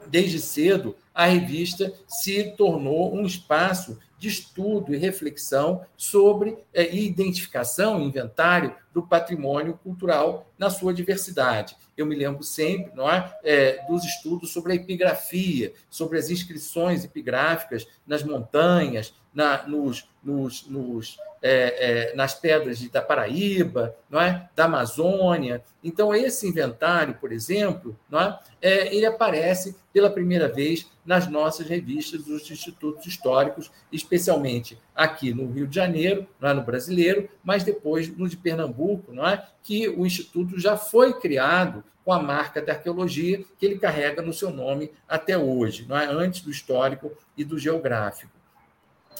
Desde 0.08 0.40
cedo, 0.40 0.96
a 1.14 1.26
revista 1.26 1.92
se 2.08 2.52
tornou 2.56 3.14
um 3.14 3.24
espaço 3.24 3.98
de 4.18 4.28
estudo 4.28 4.94
e 4.94 4.98
reflexão 4.98 5.82
sobre 5.96 6.56
é, 6.72 6.94
identificação, 6.94 8.00
inventário 8.00 8.74
do 8.96 9.02
patrimônio 9.02 9.78
cultural 9.84 10.50
na 10.58 10.70
sua 10.70 10.94
diversidade. 10.94 11.76
Eu 11.94 12.06
me 12.06 12.16
lembro 12.16 12.42
sempre 12.42 12.96
não 12.96 13.10
é, 13.10 13.30
é, 13.44 13.84
dos 13.86 14.02
estudos 14.02 14.54
sobre 14.54 14.72
a 14.72 14.74
epigrafia, 14.74 15.74
sobre 15.90 16.16
as 16.18 16.30
inscrições 16.30 17.04
epigráficas 17.04 17.86
nas 18.06 18.22
montanhas, 18.22 19.12
na, 19.34 19.66
nos, 19.68 20.08
nos, 20.24 20.66
nos 20.66 21.18
é, 21.42 22.08
é, 22.10 22.16
nas 22.16 22.34
pedras 22.34 22.80
da 22.88 23.02
Paraíba, 23.02 23.94
não 24.08 24.20
é? 24.20 24.48
da 24.56 24.64
Amazônia. 24.64 25.62
Então, 25.84 26.14
esse 26.14 26.48
inventário, 26.48 27.14
por 27.20 27.30
exemplo, 27.30 27.96
não 28.08 28.20
é? 28.20 28.38
é? 28.60 28.94
ele 28.94 29.06
aparece 29.06 29.76
pela 29.92 30.10
primeira 30.10 30.48
vez 30.48 30.90
nas 31.04 31.28
nossas 31.28 31.68
revistas 31.68 32.24
dos 32.24 32.50
institutos 32.50 33.06
históricos, 33.06 33.70
especialmente 33.92 34.78
aqui 34.94 35.32
no 35.32 35.52
Rio 35.52 35.66
de 35.66 35.76
Janeiro, 35.76 36.26
não 36.40 36.48
é? 36.48 36.54
no 36.54 36.62
brasileiro, 36.62 37.28
mas 37.44 37.62
depois 37.62 38.08
no 38.16 38.28
de 38.28 38.36
Pernambuco, 38.36 38.85
não 39.12 39.26
é? 39.26 39.46
que 39.62 39.88
o 39.88 40.06
Instituto 40.06 40.58
já 40.58 40.76
foi 40.76 41.18
criado 41.18 41.82
com 42.04 42.12
a 42.12 42.22
marca 42.22 42.62
da 42.62 42.72
arqueologia 42.72 43.44
que 43.58 43.66
ele 43.66 43.78
carrega 43.78 44.22
no 44.22 44.32
seu 44.32 44.50
nome 44.50 44.92
até 45.08 45.36
hoje, 45.36 45.86
não 45.88 45.96
é? 45.96 46.06
antes 46.06 46.40
do 46.40 46.50
histórico 46.50 47.10
e 47.36 47.44
do 47.44 47.58
geográfico. 47.58 48.32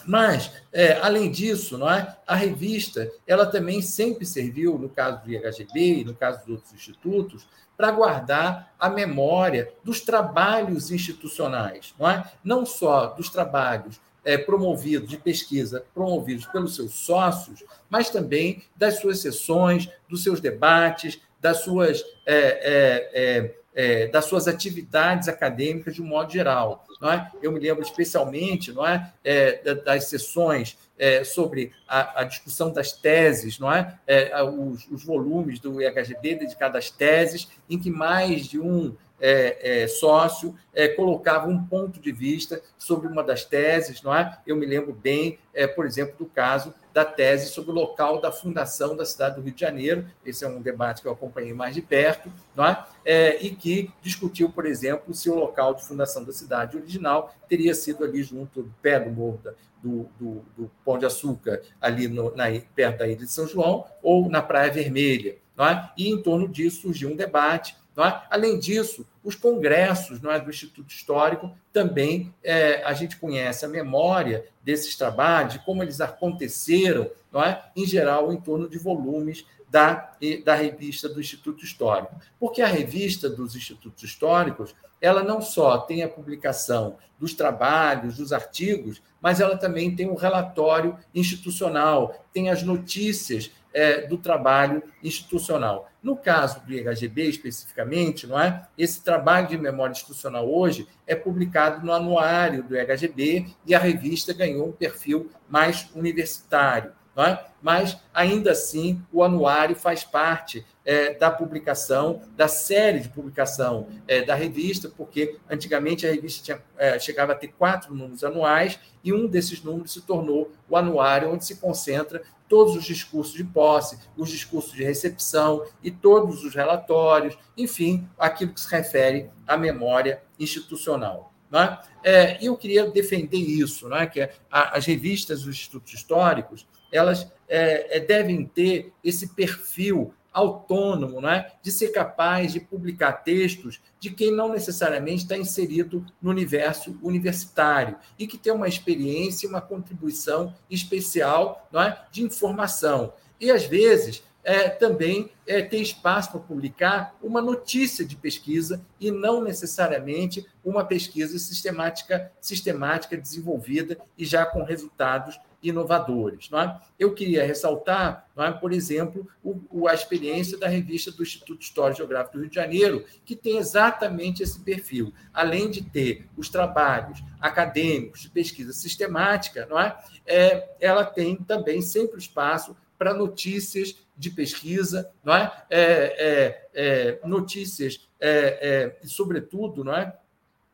Mas, 0.05 0.51
é, 0.71 0.93
além 1.01 1.29
disso, 1.29 1.77
não 1.77 1.89
é? 1.89 2.15
a 2.25 2.35
revista 2.35 3.11
ela 3.25 3.45
também 3.45 3.81
sempre 3.81 4.25
serviu, 4.25 4.77
no 4.77 4.87
caso 4.87 5.23
do 5.23 5.31
IHGB 5.31 6.01
e 6.01 6.05
no 6.05 6.13
caso 6.13 6.39
dos 6.39 6.49
outros 6.49 6.73
institutos, 6.73 7.47
para 7.75 7.91
guardar 7.91 8.73
a 8.79 8.89
memória 8.89 9.71
dos 9.83 10.01
trabalhos 10.01 10.89
institucionais, 10.89 11.93
não 11.99 12.09
é? 12.09 12.23
Não 12.43 12.65
só 12.65 13.07
dos 13.07 13.29
trabalhos 13.29 13.99
é, 14.27 14.37
promovidos 14.37 15.09
de 15.09 15.15
pesquisa, 15.15 15.85
promovidos 15.93 16.45
pelos 16.47 16.75
seus 16.75 16.93
sócios, 16.93 17.63
mas 17.89 18.09
também 18.09 18.61
das 18.75 18.99
suas 18.99 19.19
sessões, 19.21 19.89
dos 20.09 20.21
seus 20.21 20.41
debates, 20.41 21.21
das 21.39 21.61
suas, 21.61 22.03
é, 22.25 22.35
é, 22.35 23.09
é, 23.13 23.55
é, 23.73 24.07
das 24.07 24.25
suas 24.25 24.45
atividades 24.45 25.29
acadêmicas 25.29 25.95
de 25.95 26.01
um 26.01 26.07
modo 26.07 26.29
geral. 26.29 26.85
Não 26.99 27.09
é? 27.09 27.31
Eu 27.41 27.53
me 27.53 27.59
lembro 27.59 27.81
especialmente 27.83 28.73
não 28.73 28.85
é, 28.85 29.13
é 29.23 29.75
das 29.75 30.05
sessões 30.05 30.77
sobre 31.25 31.71
a, 31.87 32.21
a, 32.21 32.23
discussão 32.23 32.73
das 32.73 32.91
teses, 32.91 33.59
não 33.59 33.71
é? 33.71 33.99
é 34.07 34.43
os, 34.43 34.87
os, 34.89 35.05
volumes 35.05 35.59
do 35.59 35.79
IHGB 35.79 36.33
dedicados 36.33 36.75
às 36.75 36.89
teses, 36.89 37.47
em 37.69 37.77
que 37.77 37.91
mais 37.91 38.47
de 38.47 38.59
um 38.59 38.95
é, 39.19 39.83
é, 39.83 39.87
sócio 39.87 40.55
é, 40.73 40.87
colocava 40.87 41.47
um 41.47 41.63
ponto 41.63 41.99
de 41.99 42.11
vista 42.11 42.61
sobre 42.77 43.07
uma 43.07 43.23
das 43.23 43.43
teses, 43.43 44.01
não 44.01 44.15
é? 44.15 44.37
Eu 44.45 44.55
me 44.55 44.65
lembro 44.65 44.93
bem, 44.93 45.39
é, 45.53 45.65
por 45.65 45.85
exemplo, 45.85 46.15
do 46.17 46.25
caso 46.25 46.73
da 46.93 47.03
tese 47.05 47.49
sobre 47.51 47.71
o 47.71 47.73
local 47.73 48.19
da 48.19 48.31
fundação 48.31 48.95
da 48.95 49.05
cidade 49.05 49.35
do 49.35 49.41
Rio 49.41 49.53
de 49.53 49.61
Janeiro. 49.61 50.05
Esse 50.25 50.45
é 50.45 50.47
um 50.47 50.61
debate 50.61 51.01
que 51.01 51.07
eu 51.07 51.11
acompanhei 51.11 51.53
mais 51.53 51.75
de 51.75 51.81
perto, 51.81 52.31
não 52.55 52.65
é? 52.65 52.85
é 53.05 53.43
e 53.43 53.55
que 53.55 53.91
discutiu, 54.01 54.49
por 54.49 54.65
exemplo, 54.65 55.13
se 55.13 55.29
o 55.29 55.35
local 55.35 55.73
de 55.73 55.85
fundação 55.85 56.23
da 56.23 56.31
cidade 56.31 56.77
original 56.77 57.33
teria 57.47 57.73
sido 57.73 58.03
ali 58.03 58.23
junto 58.23 58.63
do 58.63 58.73
pé 58.81 58.99
do 58.99 59.11
morro 59.11 59.39
do, 59.81 60.09
do, 60.19 60.45
do, 60.57 60.71
Pão 60.83 60.97
de 60.97 61.05
Açúcar, 61.05 61.61
ali 61.79 62.07
no, 62.07 62.35
na, 62.35 62.45
perto 62.75 62.99
da 62.99 63.07
Ilha 63.07 63.17
de 63.17 63.31
São 63.31 63.47
João, 63.47 63.85
ou 64.01 64.29
na 64.29 64.41
Praia 64.41 64.71
Vermelha. 64.71 65.37
É? 65.59 65.89
E 65.97 66.09
em 66.09 66.21
torno 66.21 66.47
disso 66.47 66.81
surgiu 66.81 67.09
um 67.09 67.15
debate 67.15 67.75
é? 68.05 68.21
Além 68.29 68.59
disso, 68.59 69.05
os 69.23 69.35
congressos 69.35 70.23
é, 70.23 70.39
do 70.39 70.49
Instituto 70.49 70.91
Histórico 70.91 71.51
também 71.73 72.33
é, 72.43 72.83
a 72.83 72.93
gente 72.93 73.17
conhece 73.17 73.65
a 73.65 73.69
memória 73.69 74.45
desses 74.63 74.95
trabalhos, 74.95 75.53
de 75.53 75.59
como 75.65 75.81
eles 75.81 75.99
aconteceram, 75.99 77.09
não 77.31 77.43
é? 77.43 77.63
em 77.75 77.85
geral, 77.85 78.31
em 78.31 78.39
torno 78.39 78.69
de 78.69 78.77
volumes 78.77 79.45
da, 79.69 80.11
da 80.45 80.55
revista 80.55 81.09
do 81.09 81.19
Instituto 81.19 81.63
Histórico. 81.63 82.15
Porque 82.39 82.61
a 82.61 82.67
revista 82.67 83.29
dos 83.29 83.55
Institutos 83.55 84.03
Históricos 84.03 84.75
ela 85.01 85.23
não 85.23 85.41
só 85.41 85.77
tem 85.77 86.03
a 86.03 86.09
publicação 86.09 86.97
dos 87.19 87.33
trabalhos, 87.33 88.17
dos 88.17 88.33
artigos, 88.33 89.01
mas 89.21 89.39
ela 89.39 89.57
também 89.57 89.95
tem 89.95 90.09
um 90.09 90.15
relatório 90.15 90.97
institucional, 91.13 92.25
tem 92.33 92.49
as 92.49 92.63
notícias 92.63 93.51
é, 93.73 94.07
do 94.07 94.17
trabalho 94.17 94.81
institucional. 95.03 95.89
No 96.07 96.15
caso 96.15 96.61
do 96.61 96.71
IHGB, 96.71 97.27
especificamente, 97.27 98.25
não 98.25 98.39
é? 98.39 98.65
esse 98.77 99.03
trabalho 99.03 99.45
de 99.49 99.57
memória 99.57 99.91
institucional 99.91 100.49
hoje 100.49 100.87
é 101.05 101.13
publicado 101.13 101.85
no 101.85 101.91
anuário 101.91 102.63
do 102.63 102.77
IHGB 102.77 103.47
e 103.65 103.75
a 103.75 103.79
revista 103.79 104.31
ganhou 104.31 104.69
um 104.69 104.71
perfil 104.71 105.29
mais 105.49 105.89
universitário. 105.93 106.93
É? 107.17 107.45
Mas, 107.61 107.97
ainda 108.13 108.51
assim, 108.51 109.01
o 109.11 109.21
anuário 109.21 109.75
faz 109.75 110.03
parte 110.03 110.63
é, 110.85 111.13
da 111.15 111.29
publicação, 111.29 112.21
da 112.37 112.47
série 112.47 112.99
de 112.99 113.09
publicação 113.09 113.87
é, 114.07 114.21
da 114.21 114.35
revista, 114.35 114.89
porque 114.95 115.37
antigamente 115.49 116.07
a 116.07 116.11
revista 116.11 116.43
tinha, 116.43 116.63
é, 116.77 116.97
chegava 116.99 117.33
a 117.33 117.35
ter 117.35 117.47
quatro 117.49 117.93
números 117.93 118.23
anuais 118.23 118.79
e 119.03 119.11
um 119.11 119.27
desses 119.27 119.61
números 119.63 119.91
se 119.91 120.01
tornou 120.01 120.51
o 120.69 120.77
anuário, 120.77 121.29
onde 121.29 121.43
se 121.43 121.55
concentra 121.55 122.21
todos 122.47 122.75
os 122.75 122.85
discursos 122.85 123.33
de 123.33 123.43
posse, 123.43 123.97
os 124.15 124.29
discursos 124.29 124.73
de 124.73 124.83
recepção 124.83 125.65
e 125.83 125.91
todos 125.91 126.43
os 126.43 126.55
relatórios, 126.55 127.37
enfim, 127.57 128.07
aquilo 128.17 128.53
que 128.53 128.61
se 128.61 128.69
refere 128.69 129.29
à 129.45 129.57
memória 129.57 130.21
institucional. 130.39 131.33
Né? 131.49 131.77
É, 132.03 132.43
eu 132.43 132.57
queria 132.57 132.89
defender 132.89 133.37
isso, 133.37 133.87
né? 133.87 134.05
que 134.05 134.29
as 134.51 134.85
revistas 134.85 135.43
dos 135.43 135.55
institutos 135.55 135.93
históricos 135.93 136.67
elas 136.91 137.29
é, 137.47 137.97
é, 137.97 137.99
devem 137.99 138.45
ter 138.45 138.93
esse 139.03 139.33
perfil 139.35 140.13
autônomo, 140.37 141.19
né, 141.19 141.51
de 141.63 141.71
ser 141.71 141.87
capaz 141.87 142.53
de 142.53 142.59
publicar 142.59 143.11
textos 143.23 143.81
de 143.99 144.11
quem 144.11 144.31
não 144.31 144.49
necessariamente 144.49 145.23
está 145.23 145.35
inserido 145.35 146.05
no 146.21 146.29
universo 146.29 146.95
universitário 147.01 147.97
e 148.19 148.27
que 148.27 148.37
tem 148.37 148.53
uma 148.53 148.67
experiência, 148.67 149.49
uma 149.49 149.61
contribuição 149.61 150.53
especial 150.69 151.67
não 151.71 151.81
é, 151.81 152.05
de 152.11 152.21
informação. 152.21 153.13
E, 153.41 153.49
às 153.49 153.63
vezes, 153.63 154.23
é, 154.43 154.69
também 154.69 155.31
é, 155.47 155.61
ter 155.61 155.81
espaço 155.81 156.31
para 156.31 156.39
publicar 156.39 157.17
uma 157.21 157.41
notícia 157.41 158.05
de 158.05 158.15
pesquisa 158.15 158.85
e 158.99 159.09
não 159.09 159.43
necessariamente 159.43 160.45
uma 160.63 160.85
pesquisa 160.85 161.39
sistemática, 161.39 162.31
sistemática 162.39 163.17
desenvolvida 163.17 163.97
e 164.15 164.23
já 164.23 164.45
com 164.45 164.63
resultados 164.63 165.39
inovadores. 165.61 166.49
Não 166.49 166.59
é? 166.59 166.79
Eu 166.99 167.13
queria 167.13 167.45
ressaltar, 167.45 168.27
não 168.35 168.43
é, 168.43 168.51
por 168.51 168.71
exemplo, 168.71 169.27
o, 169.43 169.87
a 169.87 169.93
experiência 169.93 170.57
da 170.57 170.67
revista 170.67 171.11
do 171.11 171.23
Instituto 171.23 171.61
História 171.61 171.93
e 171.93 171.97
Geográfica 171.97 172.37
do 172.37 172.41
Rio 172.41 172.49
de 172.49 172.55
Janeiro, 172.55 173.05
que 173.25 173.35
tem 173.35 173.57
exatamente 173.57 174.43
esse 174.43 174.59
perfil. 174.59 175.13
Além 175.33 175.69
de 175.69 175.81
ter 175.81 176.27
os 176.37 176.49
trabalhos 176.49 177.23
acadêmicos 177.39 178.21
de 178.21 178.29
pesquisa 178.29 178.73
sistemática, 178.73 179.65
não 179.69 179.79
é? 179.79 179.97
é 180.25 180.75
ela 180.79 181.05
tem 181.05 181.35
também 181.35 181.81
sempre 181.81 182.19
espaço 182.19 182.75
para 182.97 183.13
notícias 183.13 183.95
de 184.17 184.31
pesquisa, 184.31 185.11
não 185.23 185.35
é? 185.35 185.51
é, 185.69 186.59
é, 186.73 187.19
é 187.21 187.27
notícias, 187.27 188.07
é, 188.19 188.95
é, 189.01 189.07
sobretudo, 189.07 189.83
não 189.83 189.95
é? 189.95 190.15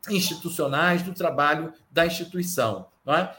institucionais 0.10 1.02
do 1.02 1.14
trabalho 1.14 1.74
da 1.92 2.06
instituição. 2.06 2.88
Não 3.06 3.16
é? 3.16 3.36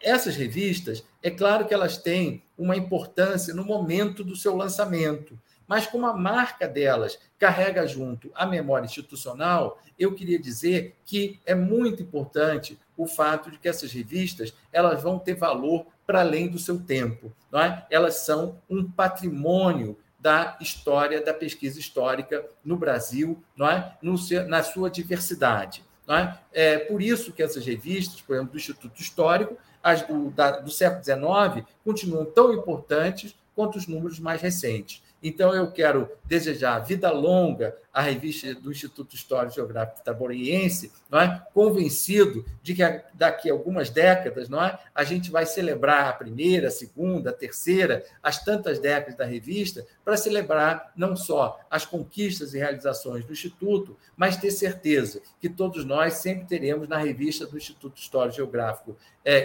Essas 0.00 0.36
revistas, 0.36 1.04
é 1.22 1.30
claro 1.30 1.66
que 1.66 1.74
elas 1.74 1.98
têm 1.98 2.42
uma 2.56 2.76
importância 2.76 3.52
no 3.54 3.64
momento 3.64 4.24
do 4.24 4.34
seu 4.34 4.56
lançamento, 4.56 5.38
mas 5.68 5.86
como 5.86 6.06
a 6.06 6.16
marca 6.16 6.66
delas 6.66 7.18
carrega 7.38 7.86
junto 7.86 8.30
a 8.34 8.44
memória 8.44 8.86
institucional, 8.86 9.80
eu 9.98 10.14
queria 10.14 10.38
dizer 10.38 10.96
que 11.04 11.38
é 11.46 11.54
muito 11.54 12.02
importante 12.02 12.78
o 12.96 13.06
fato 13.06 13.50
de 13.50 13.58
que 13.58 13.68
essas 13.68 13.92
revistas 13.92 14.52
elas 14.72 15.02
vão 15.02 15.18
ter 15.18 15.34
valor 15.34 15.86
para 16.06 16.20
além 16.20 16.48
do 16.48 16.58
seu 16.58 16.80
tempo, 16.80 17.32
não 17.52 17.60
é? 17.60 17.86
Elas 17.88 18.16
são 18.16 18.58
um 18.68 18.90
patrimônio 18.90 19.96
da 20.18 20.58
história 20.60 21.24
da 21.24 21.32
pesquisa 21.32 21.78
histórica 21.78 22.44
no 22.64 22.76
Brasil, 22.76 23.42
não 23.56 23.70
é? 23.70 23.96
No, 24.02 24.16
na 24.48 24.62
sua 24.62 24.90
diversidade. 24.90 25.84
É? 26.08 26.34
é 26.52 26.78
por 26.78 27.00
isso 27.00 27.32
que 27.32 27.40
essas 27.40 27.64
revistas, 27.64 28.20
por 28.20 28.34
exemplo, 28.34 28.50
do 28.50 28.58
Instituto 28.58 29.00
Histórico, 29.00 29.56
as 29.82 30.02
do, 30.02 30.30
da, 30.30 30.60
do 30.60 30.70
século 30.70 31.02
XIX 31.02 31.66
continuam 31.84 32.24
tão 32.24 32.52
importantes 32.52 33.34
quanto 33.54 33.76
os 33.76 33.86
números 33.86 34.18
mais 34.18 34.40
recentes. 34.40 35.02
Então, 35.22 35.54
eu 35.54 35.70
quero 35.70 36.10
desejar 36.24 36.78
vida 36.78 37.10
longa 37.10 37.76
à 37.92 38.00
revista 38.00 38.54
do 38.54 38.70
Instituto 38.70 39.14
Histórico 39.14 39.56
Geográfico 39.56 40.00
Itaboriense, 40.00 40.92
não 41.10 41.20
é? 41.20 41.42
convencido 41.52 42.44
de 42.62 42.74
que 42.74 42.82
daqui 43.12 43.50
a 43.50 43.52
algumas 43.52 43.90
décadas 43.90 44.48
não 44.48 44.62
é? 44.62 44.78
a 44.94 45.04
gente 45.04 45.30
vai 45.30 45.44
celebrar 45.44 46.08
a 46.08 46.12
primeira, 46.12 46.68
a 46.68 46.70
segunda, 46.70 47.30
a 47.30 47.32
terceira, 47.32 48.04
as 48.22 48.42
tantas 48.42 48.78
décadas 48.78 49.16
da 49.16 49.24
revista, 49.24 49.84
para 50.04 50.16
celebrar 50.16 50.92
não 50.96 51.16
só 51.16 51.60
as 51.68 51.84
conquistas 51.84 52.54
e 52.54 52.58
realizações 52.58 53.24
do 53.24 53.32
Instituto, 53.32 53.96
mas 54.16 54.36
ter 54.36 54.52
certeza 54.52 55.20
que 55.40 55.48
todos 55.48 55.84
nós 55.84 56.14
sempre 56.14 56.46
teremos 56.46 56.88
na 56.88 56.96
revista 56.96 57.46
do 57.46 57.58
Instituto 57.58 57.98
Histórico 57.98 58.36
Geográfico 58.36 58.96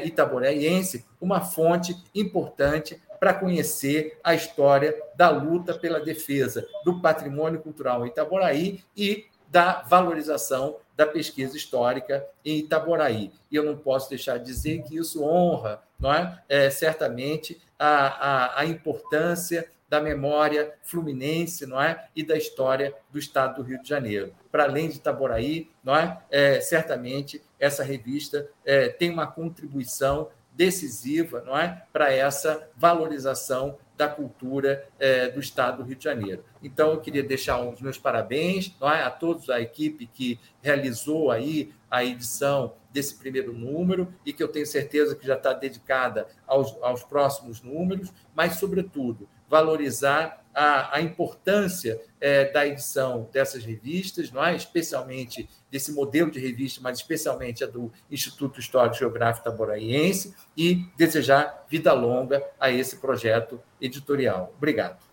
Itaboriense 0.04 1.06
uma 1.20 1.42
fonte 1.42 1.96
importante 2.14 3.02
para 3.26 3.34
conhecer 3.34 4.20
a 4.24 4.36
história 4.36 4.96
da 5.16 5.32
luta 5.32 5.74
pela 5.74 6.00
defesa 6.00 6.64
do 6.84 7.02
patrimônio 7.02 7.60
cultural 7.60 8.06
em 8.06 8.10
Itaboraí 8.10 8.84
e 8.96 9.26
da 9.50 9.82
valorização 9.82 10.78
da 10.96 11.08
pesquisa 11.08 11.58
histórica 11.58 12.24
em 12.46 12.60
Itaboraí. 12.60 13.32
E 13.50 13.56
eu 13.56 13.64
não 13.64 13.76
posso 13.76 14.12
deixar 14.12 14.38
de 14.38 14.46
dizer 14.46 14.84
que 14.84 14.98
isso 14.98 15.24
honra, 15.24 15.82
não 16.00 16.14
é? 16.14 16.40
é 16.48 16.70
certamente, 16.70 17.60
a, 17.80 17.88
a, 17.88 18.60
a 18.60 18.66
importância 18.68 19.72
da 19.90 20.00
memória 20.00 20.76
fluminense, 20.84 21.66
não 21.66 21.82
é? 21.82 22.08
E 22.16 22.22
da 22.22 22.38
história 22.38 22.94
do 23.12 23.18
Estado 23.18 23.56
do 23.56 23.64
Rio 23.64 23.82
de 23.82 23.90
Janeiro. 23.90 24.36
Para 24.52 24.66
além 24.66 24.88
de 24.88 24.98
Itaboraí, 24.98 25.68
não 25.84 25.96
é? 25.96 26.20
é 26.30 26.62
certamente 26.62 27.42
essa 27.60 27.84
revista 27.84 28.48
é, 28.64 28.90
tem 28.90 29.10
uma 29.10 29.26
contribuição 29.26 30.30
decisiva, 30.56 31.42
não 31.46 31.58
é? 31.58 31.84
Para 31.92 32.12
essa 32.12 32.70
valorização 32.76 33.78
da 33.98 34.08
cultura 34.08 34.88
é, 35.00 35.30
do 35.30 35.40
Estado 35.40 35.78
do 35.78 35.84
Rio 35.84 35.96
de 35.96 36.04
Janeiro. 36.04 36.44
Então, 36.62 36.92
eu 36.92 37.00
queria 37.00 37.24
deixar 37.24 37.62
os 37.62 37.82
meus 37.82 37.98
parabéns 37.98 38.76
é? 38.82 39.04
a 39.04 39.10
todos 39.10 39.50
a 39.50 39.62
equipe 39.62 40.08
que 40.08 40.40
realizou 40.62 41.32
aí 41.32 41.74
a 41.90 42.04
edição 42.04 42.74
desse 42.92 43.16
primeiro 43.16 43.54
número 43.54 44.14
e 44.26 44.34
que 44.34 44.44
eu 44.44 44.48
tenho 44.48 44.66
certeza 44.66 45.16
que 45.16 45.26
já 45.26 45.36
está 45.36 45.54
dedicada 45.54 46.28
aos, 46.46 46.76
aos 46.82 47.04
próximos 47.04 47.62
números, 47.62 48.12
mas, 48.34 48.56
sobretudo, 48.56 49.30
valorizar 49.50 50.45
a, 50.56 50.96
a 50.96 51.02
importância 51.02 52.02
é, 52.20 52.46
da 52.52 52.66
edição 52.66 53.30
dessas 53.32 53.66
revistas, 53.66 54.32
não 54.32 54.44
é? 54.44 54.56
especialmente 54.56 55.50
desse 55.70 55.92
modelo 55.92 56.32
de 56.32 56.40
revista, 56.40 56.80
mas 56.82 56.98
especialmente 57.00 57.64
a 57.64 57.68
do 57.68 57.92
Instituto 58.10 58.60
Histórico 58.60 58.96
Geográfico 58.96 59.44
Taboraiense, 59.44 60.34
e 60.56 60.86
desejar 60.98 61.66
vida 61.70 61.92
longa 61.92 62.42
a 62.60 62.72
esse 62.72 62.98
projeto 62.98 63.62
editorial. 63.82 64.54
Obrigado. 64.58 65.04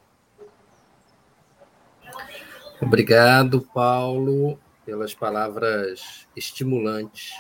Obrigado, 2.81 3.61
Paulo, 3.75 4.59
pelas 4.85 5.15
palavras 5.15 6.27
estimulantes 6.37 7.35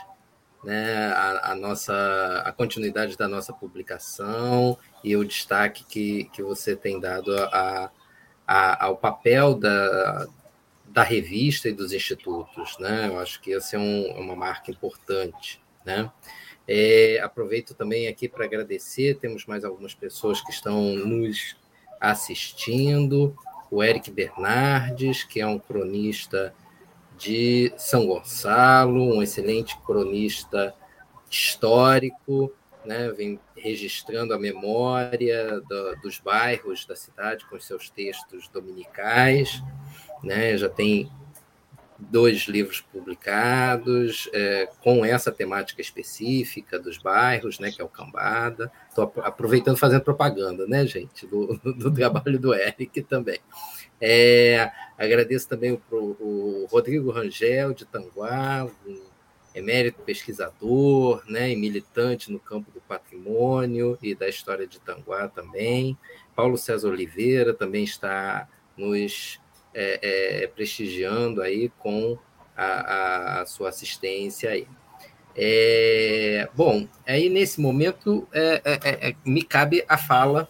né, 0.62 1.08
a, 1.08 1.52
a, 1.52 1.54
nossa 1.56 2.42
a 2.44 2.52
continuidade 2.52 3.16
da 3.16 3.26
nossa 3.26 3.52
publicação 3.52 4.78
e 5.02 5.16
o 5.16 5.24
destaque 5.24 5.84
que, 5.84 6.24
que 6.32 6.42
você 6.42 6.76
tem 6.76 7.00
dado 7.00 7.34
a, 7.36 7.90
a, 8.46 8.84
ao 8.84 8.96
papel 8.96 9.54
da, 9.54 10.28
da 10.86 11.02
revista 11.02 11.68
e 11.68 11.72
dos 11.72 11.92
institutos. 11.92 12.78
Né? 12.78 13.08
Eu 13.08 13.18
acho 13.18 13.40
que 13.40 13.54
essa 13.54 13.76
é 13.76 13.78
um, 13.78 14.12
uma 14.18 14.36
marca 14.36 14.70
importante. 14.70 15.60
Né? 15.84 16.10
É, 16.68 17.20
aproveito 17.22 17.74
também 17.74 18.06
aqui 18.06 18.28
para 18.28 18.44
agradecer, 18.44 19.18
temos 19.18 19.46
mais 19.46 19.64
algumas 19.64 19.94
pessoas 19.94 20.40
que 20.40 20.50
estão 20.50 20.80
nos 20.94 21.56
assistindo. 22.00 23.36
O 23.70 23.82
Eric 23.82 24.10
Bernardes, 24.10 25.24
que 25.24 25.40
é 25.40 25.46
um 25.46 25.58
cronista 25.58 26.54
de 27.16 27.72
São 27.76 28.06
Gonçalo, 28.06 29.16
um 29.16 29.22
excelente 29.22 29.76
cronista 29.86 30.74
histórico, 31.30 32.52
né, 32.84 33.10
vem 33.10 33.38
registrando 33.56 34.34
a 34.34 34.38
memória 34.38 35.60
do, 35.60 35.96
dos 36.02 36.18
bairros 36.18 36.84
da 36.84 36.96
cidade 36.96 37.46
com 37.46 37.58
seus 37.60 37.90
textos 37.90 38.48
dominicais, 38.48 39.62
né, 40.22 40.56
já 40.56 40.68
tem 40.68 41.10
dois 42.10 42.48
livros 42.48 42.80
publicados 42.80 44.28
é, 44.32 44.68
com 44.82 45.04
essa 45.04 45.30
temática 45.30 45.80
específica 45.80 46.78
dos 46.78 46.98
bairros, 46.98 47.58
né, 47.58 47.70
que 47.70 47.80
é 47.80 47.84
o 47.84 47.88
Cambada. 47.88 48.72
Estou 48.88 49.12
aproveitando 49.22 49.76
fazendo 49.76 50.02
propaganda, 50.02 50.66
né, 50.66 50.86
gente, 50.86 51.26
do, 51.26 51.58
do 51.62 51.92
trabalho 51.92 52.38
do 52.38 52.54
Eric 52.54 53.02
também. 53.02 53.38
É, 54.00 54.70
agradeço 54.98 55.48
também 55.48 55.72
o, 55.72 55.96
o, 55.96 56.66
Rodrigo 56.70 57.12
Rangel, 57.12 57.72
de 57.72 57.84
Tanguá, 57.84 58.68
um 58.86 59.11
emérito 59.54 60.00
pesquisador 60.02 61.22
né, 61.28 61.50
e 61.50 61.56
militante 61.56 62.32
no 62.32 62.38
campo 62.38 62.70
do 62.70 62.80
patrimônio 62.80 63.98
e 64.02 64.14
da 64.14 64.28
história 64.28 64.66
de 64.66 64.80
Tanguá 64.80 65.28
também. 65.28 65.96
Paulo 66.34 66.56
César 66.56 66.88
Oliveira 66.88 67.52
também 67.52 67.84
está 67.84 68.48
nos 68.76 69.40
é, 69.74 70.42
é, 70.42 70.46
prestigiando 70.46 71.42
aí 71.42 71.70
com 71.78 72.18
a, 72.56 73.40
a, 73.40 73.46
sua 73.46 73.68
assistência 73.68 74.50
aí. 74.50 74.66
É, 75.34 76.48
bom, 76.54 76.86
aí 77.06 77.28
nesse 77.28 77.60
momento 77.60 78.28
é, 78.32 78.60
é, 78.64 79.08
é, 79.08 79.16
me 79.24 79.42
cabe 79.42 79.84
a 79.88 79.96
fala 79.96 80.48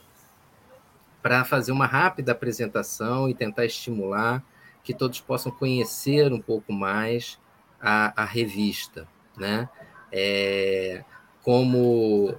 para 1.23 1.45
fazer 1.45 1.71
uma 1.71 1.87
rápida 1.87 2.33
apresentação 2.33 3.29
e 3.29 3.35
tentar 3.35 3.65
estimular 3.65 4.45
que 4.83 4.93
todos 4.93 5.21
possam 5.21 5.53
conhecer 5.53 6.33
um 6.33 6.41
pouco 6.41 6.73
mais 6.73 7.38
a, 7.83 8.23
a 8.23 8.25
revista, 8.25 9.09
né? 9.37 9.68
É, 10.12 11.05
como 11.42 12.35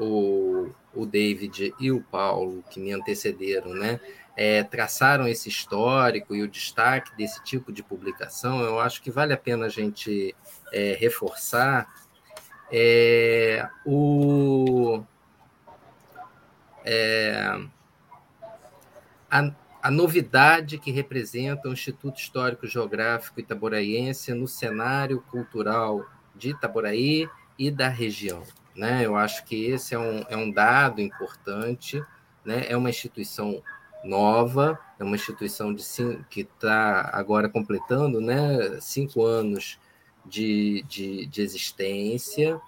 o, 0.00 0.70
o 0.94 1.06
David 1.06 1.74
e 1.78 1.92
o 1.92 2.00
Paulo, 2.00 2.64
que 2.70 2.80
me 2.80 2.92
antecederam, 2.92 3.74
né? 3.74 4.00
É, 4.34 4.62
traçaram 4.62 5.26
esse 5.28 5.48
histórico 5.48 6.34
e 6.34 6.42
o 6.42 6.48
destaque 6.48 7.16
desse 7.16 7.42
tipo 7.42 7.72
de 7.72 7.82
publicação, 7.82 8.60
eu 8.60 8.78
acho 8.78 9.00
que 9.02 9.10
vale 9.10 9.32
a 9.32 9.36
pena 9.36 9.66
a 9.66 9.70
gente 9.70 10.34
é, 10.72 10.94
reforçar 10.98 11.88
é, 12.70 13.66
o, 13.84 15.02
é, 16.84 17.50
a, 19.30 19.50
a 19.86 19.90
novidade 19.90 20.78
que 20.78 20.90
representa 20.90 21.68
o 21.68 21.72
Instituto 21.72 22.18
Histórico 22.18 22.66
Geográfico 22.66 23.38
Itaboraiense 23.38 24.34
no 24.34 24.48
cenário 24.48 25.22
cultural 25.30 26.04
de 26.34 26.50
Itaboraí 26.50 27.28
e 27.56 27.70
da 27.70 27.86
região. 27.86 28.42
Né? 28.74 29.06
Eu 29.06 29.14
acho 29.14 29.44
que 29.44 29.66
esse 29.66 29.94
é 29.94 29.98
um, 29.98 30.24
é 30.28 30.36
um 30.36 30.50
dado 30.50 31.00
importante, 31.00 32.02
né? 32.44 32.66
é 32.68 32.76
uma 32.76 32.90
instituição 32.90 33.62
nova, 34.02 34.76
é 34.98 35.04
uma 35.04 35.14
instituição 35.14 35.72
de 35.72 35.84
cinco, 35.84 36.24
que 36.28 36.40
está 36.40 37.08
agora 37.12 37.48
completando 37.48 38.20
né, 38.20 38.80
cinco 38.80 39.24
anos 39.24 39.78
de, 40.24 40.84
de, 40.88 41.26
de 41.26 41.42
existência 41.42 42.60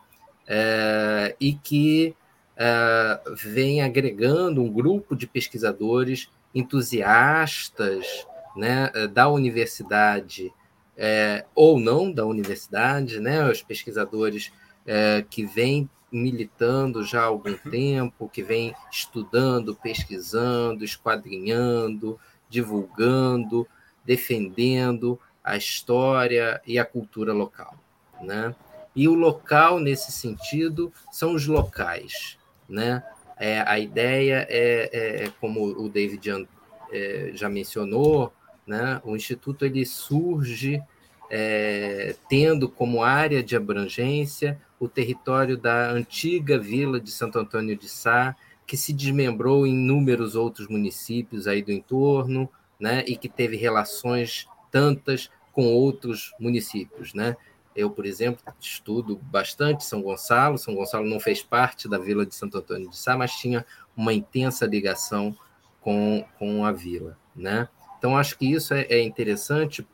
é, 0.47 1.35
e 1.41 1.53
que 1.53 2.15
é, 2.57 3.21
vem 3.35 3.83
agregando 3.83 4.63
um 4.63 4.73
grupo 4.73 5.17
de 5.17 5.27
pesquisadores 5.27 6.31
entusiastas 6.55 8.27
né, 8.57 8.91
da 9.13 9.29
universidade 9.29 10.53
é, 10.97 11.45
ou 11.55 11.79
não 11.79 12.11
da 12.11 12.27
universidade, 12.27 13.21
né, 13.21 13.49
os 13.49 13.63
pesquisadores 13.63 14.53
é, 14.85 15.25
que 15.31 15.45
vêm 15.45 15.89
militando 16.11 17.05
já 17.05 17.23
há 17.23 17.27
algum 17.27 17.51
uhum. 17.51 17.71
tempo, 17.71 18.29
que 18.29 18.43
vêm 18.43 18.75
estudando, 18.91 19.77
pesquisando, 19.77 20.85
esquadrinhando, 20.85 22.19
divulgando, 22.49 23.69
defendendo 24.05 25.21
a 25.45 25.57
história 25.57 26.61
e 26.67 26.79
a 26.79 26.85
cultura 26.85 27.33
local. 27.33 27.79
Né? 28.23 28.55
E 28.97 29.07
o 29.07 29.15
local, 29.15 29.79
nesse 29.79 30.11
sentido, 30.11 30.93
são 31.13 31.35
os 31.35 31.47
locais. 31.47 32.39
Né? 32.69 33.03
É, 33.38 33.61
a 33.66 33.79
ideia 33.79 34.46
é, 34.48 35.24
é, 35.24 35.33
como 35.40 35.64
o 35.64 35.88
David 35.88 36.46
é, 36.90 37.31
já 37.35 37.48
mencionou, 37.48 38.33
né, 38.66 39.01
o 39.05 39.16
Instituto 39.16 39.64
ele 39.64 39.85
surge 39.87 40.83
é, 41.31 42.14
tendo 42.29 42.68
como 42.68 43.03
área 43.03 43.42
de 43.42 43.57
abrangência 43.57 44.61
o 44.81 44.88
território 44.88 45.57
da 45.57 45.90
antiga 45.90 46.59
vila 46.59 47.01
de 47.01 47.11
Santo 47.11 47.38
Antônio 47.38 47.77
de 47.77 47.88
Sá, 47.88 48.37
que 48.66 48.77
se 48.77 48.92
desmembrou 48.92 49.66
em 49.66 49.70
inúmeros 49.70 50.37
outros 50.37 50.68
municípios 50.68 51.46
aí 51.46 51.62
do 51.62 51.72
entorno, 51.72 52.48
né, 52.79 53.05
e 53.07 53.16
que 53.16 53.29
teve 53.29 53.57
relações 53.57 54.46
tantas 54.70 55.31
com 55.53 55.66
outros 55.66 56.33
municípios, 56.38 57.12
né? 57.14 57.36
Eu, 57.79 57.89
por 57.89 58.05
exemplo, 58.05 58.43
estudo 58.61 59.16
bastante 59.22 59.85
São 59.85 60.03
Gonçalo. 60.03 60.59
São 60.59 60.74
Gonçalo 60.74 61.07
não 61.07 61.20
fez 61.20 61.45
parte 61.45 61.89
da 61.89 61.97
vila 61.97 62.26
de 62.26 62.35
Santo 62.35 62.59
Antônio 62.59 62.91
de 62.91 62.97
Sá, 62.97 63.16
mas 63.16 63.31
tinha 63.31 63.64
uma 63.97 64.12
intensa 64.12 64.66
ligação 64.66 65.33
com, 65.81 66.24
com 66.41 66.64
a 66.64 66.72
vila. 66.72 67.16
Né? 67.37 67.68
Então, 67.97 68.18
acho 68.18 68.37
que 68.37 68.51
isso 68.51 68.74
é, 68.74 68.83
é 68.91 69.01
interessante 69.01 69.87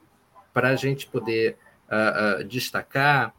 para 0.54 0.70
a 0.70 0.76
gente 0.76 1.06
poder 1.06 1.58
uh, 1.90 2.40
uh, 2.40 2.44
destacar 2.44 3.34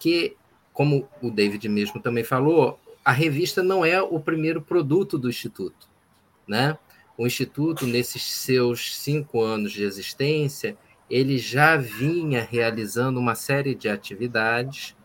que, 0.00 0.36
como 0.72 1.08
o 1.22 1.30
David 1.30 1.68
mesmo 1.68 2.02
também 2.02 2.24
falou, 2.24 2.80
a 3.04 3.12
revista 3.12 3.62
não 3.62 3.84
é 3.84 4.02
o 4.02 4.18
primeiro 4.18 4.60
produto 4.60 5.16
do 5.16 5.28
Instituto. 5.28 5.88
Né? 6.44 6.76
O 7.16 7.24
Instituto, 7.24 7.86
nesses 7.86 8.24
seus 8.24 8.96
cinco 8.96 9.40
anos 9.40 9.70
de 9.70 9.84
existência, 9.84 10.76
ele 11.10 11.38
já 11.38 11.76
vinha 11.76 12.42
realizando 12.42 13.20
uma 13.20 13.34
série 13.34 13.74
de 13.74 13.88
atividades, 13.88 14.96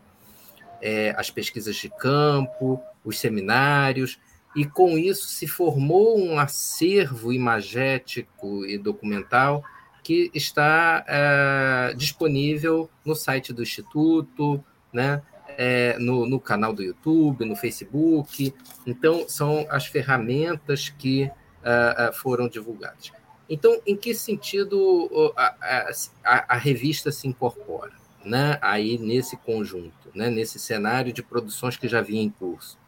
é, 0.82 1.14
as 1.18 1.30
pesquisas 1.30 1.76
de 1.76 1.90
campo, 1.90 2.82
os 3.06 3.20
seminários, 3.20 4.20
e 4.56 4.66
com 4.66 4.98
isso 4.98 5.28
se 5.28 5.48
formou 5.48 6.20
um 6.20 6.40
acervo 6.40 7.32
imagético 7.32 8.66
e 8.66 8.78
documental 8.78 9.64
que 10.04 10.32
está 10.34 11.06
é, 11.08 11.94
disponível 11.96 12.90
no 13.06 13.16
site 13.16 13.54
do 13.54 13.62
Instituto, 13.62 14.64
né? 14.92 15.22
É, 15.58 15.98
no, 16.00 16.26
no, 16.26 16.40
canal 16.40 16.74
do 16.74 16.82
YouTube, 16.82 17.46
no 17.46 17.56
Facebook. 17.56 18.54
Então, 18.88 19.28
são 19.28 19.68
as 19.70 19.86
ferramentas 19.86 20.90
que 20.90 21.26
uh, 21.26 22.14
foram 22.14 22.48
divulgadas. 22.48 23.12
Então, 23.52 23.82
em 23.86 23.98
que 23.98 24.16
sentido 24.16 25.34
a, 25.36 25.92
a, 26.24 26.56
a, 26.56 26.58
revista 26.58 27.12
se 27.12 27.28
incorpora? 27.28 27.92
Né? 28.24 28.58
Aí 28.62 28.98
nesse 28.98 29.36
conjunto, 29.36 30.10
né? 30.16 30.30
nesse 30.30 30.58
cenário 30.58 31.12
de 31.12 31.22
produções 31.22 31.76
que 31.76 31.90
já 31.90 32.02
vinha 32.02 32.24
em 32.24 32.30
curso. 32.30 32.80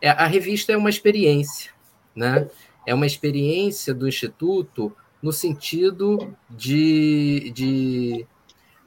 É, 0.00 0.08
a 0.08 0.24
revista 0.24 0.72
é 0.72 0.76
uma 0.76 0.88
experiência, 0.88 1.70
né? 2.16 2.48
é 2.86 2.94
uma 2.94 3.04
experiência 3.04 3.92
do 3.92 4.08
Instituto 4.08 4.90
no 5.22 5.34
sentido 5.34 6.34
de, 6.48 7.52
de 7.54 8.26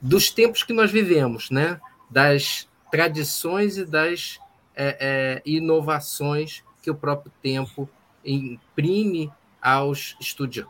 dos 0.01 0.31
tempos 0.31 0.63
que 0.63 0.73
nós 0.73 0.89
vivemos, 0.89 1.51
né? 1.51 1.79
das 2.09 2.67
tradições 2.91 3.77
e 3.77 3.85
das 3.85 4.39
é, 4.75 4.97
é, 4.99 5.41
inovações 5.45 6.63
que 6.81 6.89
o 6.89 6.95
próprio 6.95 7.31
tempo 7.39 7.87
imprime 8.25 9.31
aos, 9.61 10.17
estudi 10.19 10.65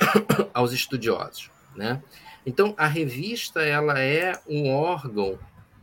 aos 0.52 0.72
estudiosos. 0.72 1.50
Né? 1.74 2.02
Então, 2.44 2.74
a 2.76 2.86
revista 2.86 3.62
ela 3.62 3.98
é 3.98 4.32
um 4.48 4.70
órgão, 4.70 5.38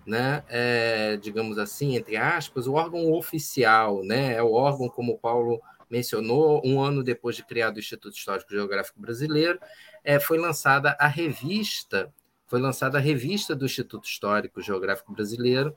né, 0.05 0.43
é, 0.49 1.17
digamos 1.17 1.57
assim, 1.57 1.95
entre 1.95 2.17
aspas, 2.17 2.65
o 2.67 2.73
órgão 2.73 3.11
oficial, 3.13 4.03
né, 4.03 4.33
é 4.33 4.41
o 4.41 4.53
órgão, 4.53 4.89
como 4.89 5.13
o 5.13 5.17
Paulo 5.17 5.61
mencionou, 5.89 6.61
um 6.65 6.81
ano 6.81 7.03
depois 7.03 7.35
de 7.35 7.43
criado 7.43 7.77
o 7.77 7.79
Instituto 7.79 8.15
Histórico 8.15 8.51
Geográfico 8.51 8.99
Brasileiro, 8.99 9.59
é, 10.03 10.19
foi 10.19 10.37
lançada 10.37 10.95
a 10.99 11.07
revista, 11.07 12.11
foi 12.47 12.59
lançada 12.59 12.97
a 12.97 13.01
revista 13.01 13.55
do 13.55 13.65
Instituto 13.65 14.05
Histórico 14.05 14.61
Geográfico 14.61 15.11
Brasileiro, 15.11 15.75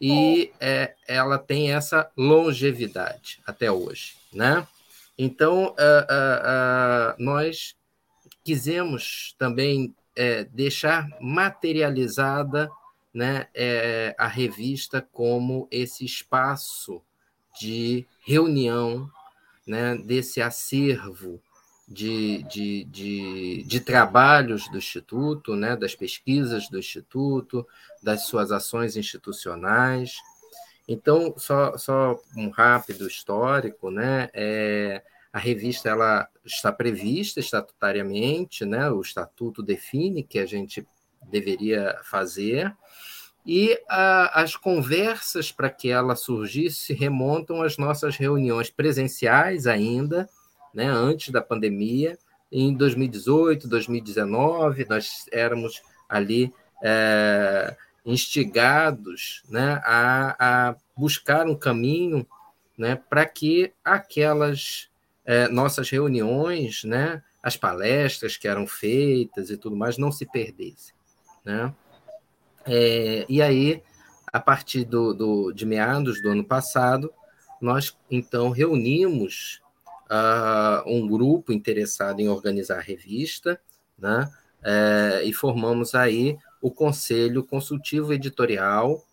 e 0.00 0.50
é, 0.58 0.94
ela 1.06 1.38
tem 1.38 1.72
essa 1.72 2.10
longevidade 2.16 3.40
até 3.46 3.70
hoje, 3.70 4.14
né? 4.32 4.66
Então, 5.22 5.74
nós 7.18 7.76
quisemos 8.42 9.34
também 9.38 9.94
é, 10.16 10.44
deixar 10.44 11.06
materializada 11.20 12.70
né, 13.12 13.46
é, 13.54 14.14
a 14.18 14.26
revista 14.26 15.06
como 15.12 15.68
esse 15.70 16.06
espaço 16.06 17.02
de 17.60 18.06
reunião 18.24 19.10
né, 19.66 19.94
desse 19.94 20.40
acervo 20.40 21.38
de, 21.86 22.42
de, 22.44 22.84
de, 22.84 23.62
de, 23.64 23.80
trabalhos 23.80 24.70
do 24.70 24.78
Instituto, 24.78 25.54
né, 25.54 25.76
das 25.76 25.94
pesquisas 25.94 26.66
do 26.70 26.78
Instituto, 26.78 27.66
das 28.02 28.26
suas 28.26 28.50
ações 28.50 28.96
institucionais. 28.96 30.16
Então, 30.88 31.34
só, 31.36 31.76
só 31.78 32.20
um 32.36 32.50
rápido 32.50 33.06
histórico, 33.06 33.90
né, 33.90 34.28
é, 34.32 35.02
a 35.32 35.38
revista 35.38 35.88
ela 35.88 36.28
está 36.44 36.72
prevista 36.72 37.38
estatutariamente, 37.40 38.64
né? 38.64 38.90
o 38.90 39.00
estatuto 39.00 39.62
define 39.62 40.22
que 40.22 40.38
a 40.38 40.46
gente 40.46 40.86
deveria 41.30 41.98
fazer, 42.02 42.74
e 43.46 43.78
a, 43.88 44.42
as 44.42 44.56
conversas 44.56 45.52
para 45.52 45.70
que 45.70 45.88
ela 45.88 46.16
surgisse 46.16 46.92
remontam 46.92 47.62
às 47.62 47.78
nossas 47.78 48.16
reuniões 48.16 48.70
presenciais 48.70 49.66
ainda, 49.66 50.28
né? 50.74 50.86
antes 50.86 51.30
da 51.30 51.40
pandemia, 51.40 52.18
em 52.50 52.74
2018, 52.74 53.68
2019, 53.68 54.86
nós 54.88 55.26
éramos 55.30 55.80
ali 56.08 56.52
é, 56.82 57.76
instigados 58.12 59.42
né? 59.48 59.80
a, 59.84 60.68
a 60.68 60.76
buscar 60.96 61.46
um 61.46 61.54
caminho 61.54 62.26
né? 62.76 62.96
para 63.08 63.26
que 63.26 63.72
aquelas 63.84 64.88
é, 65.24 65.48
nossas 65.48 65.88
reuniões, 65.88 66.82
né, 66.84 67.22
as 67.42 67.56
palestras 67.56 68.36
que 68.36 68.48
eram 68.48 68.66
feitas 68.66 69.50
e 69.50 69.56
tudo 69.56 69.76
mais, 69.76 69.96
não 69.96 70.10
se 70.10 70.26
perdessem. 70.26 70.94
Né? 71.44 71.72
É, 72.66 73.24
e 73.28 73.40
aí, 73.40 73.82
a 74.32 74.40
partir 74.40 74.84
do, 74.84 75.14
do, 75.14 75.52
de 75.52 75.64
meados 75.64 76.20
do 76.22 76.30
ano 76.30 76.44
passado, 76.44 77.12
nós 77.60 77.96
então 78.10 78.50
reunimos 78.50 79.60
uh, 80.10 80.82
um 80.86 81.06
grupo 81.06 81.52
interessado 81.52 82.20
em 82.20 82.28
organizar 82.28 82.78
a 82.78 82.82
revista, 82.82 83.60
né? 83.98 84.30
É, 84.62 85.22
e 85.24 85.32
formamos 85.32 85.94
aí 85.94 86.36
o 86.60 86.70
Conselho 86.70 87.44
Consultivo 87.44 88.12
Editorial, 88.12 89.04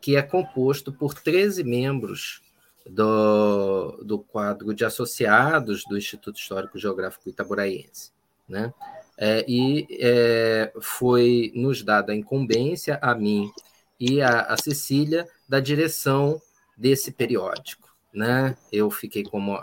que 0.00 0.16
é 0.16 0.22
composto 0.22 0.92
por 0.92 1.14
13 1.14 1.62
membros 1.62 2.42
do, 2.88 4.02
do 4.04 4.18
quadro 4.18 4.74
de 4.74 4.84
associados 4.84 5.84
do 5.84 5.96
Instituto 5.96 6.38
Histórico 6.38 6.78
Geográfico 6.78 7.28
Itaboraiense. 7.28 8.10
Né? 8.48 8.72
É, 9.16 9.44
e 9.48 9.86
é, 10.00 10.72
foi 10.80 11.52
nos 11.54 11.82
dada 11.82 12.12
a 12.12 12.16
incumbência 12.16 12.98
a 13.00 13.14
mim 13.14 13.50
e 13.98 14.20
a, 14.20 14.40
a 14.42 14.56
Cecília 14.56 15.28
da 15.48 15.60
direção 15.60 16.40
desse 16.76 17.12
periódico. 17.12 17.94
Né? 18.12 18.56
Eu 18.70 18.90
fiquei 18.90 19.22
como, 19.22 19.58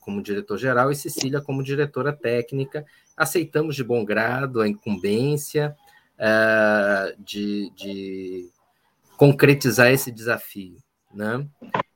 como 0.00 0.22
diretor-geral 0.22 0.90
e 0.90 0.96
Cecília 0.96 1.40
como 1.40 1.64
diretora 1.64 2.12
técnica. 2.12 2.86
Aceitamos 3.16 3.74
de 3.74 3.84
bom 3.84 4.04
grado 4.04 4.60
a 4.60 4.68
incumbência 4.68 5.76
é, 6.24 7.16
de, 7.18 7.72
de 7.74 8.48
concretizar 9.16 9.90
esse 9.90 10.12
desafio. 10.12 10.76
Né? 11.12 11.44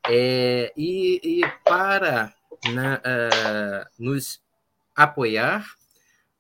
É, 0.09 0.73
e, 0.77 1.21
e, 1.23 1.41
para 1.65 2.35
né, 2.73 2.97
uh, 2.97 4.05
nos 4.05 4.43
apoiar, 4.97 5.65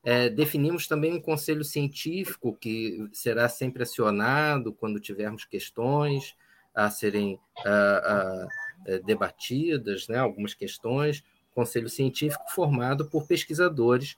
é, 0.02 0.28
definimos 0.28 0.88
também 0.88 1.14
um 1.14 1.20
conselho 1.20 1.64
científico 1.64 2.56
que 2.60 3.08
será 3.12 3.48
sempre 3.48 3.84
acionado 3.84 4.72
quando 4.72 5.00
tivermos 5.00 5.44
questões 5.44 6.34
a 6.74 6.90
serem 6.90 7.38
uh, 7.64 8.46
uh, 8.94 9.04
debatidas, 9.04 10.08
né, 10.08 10.18
algumas 10.18 10.54
questões. 10.54 11.22
Conselho 11.54 11.88
científico 11.88 12.44
formado 12.50 13.08
por 13.08 13.26
pesquisadores 13.26 14.16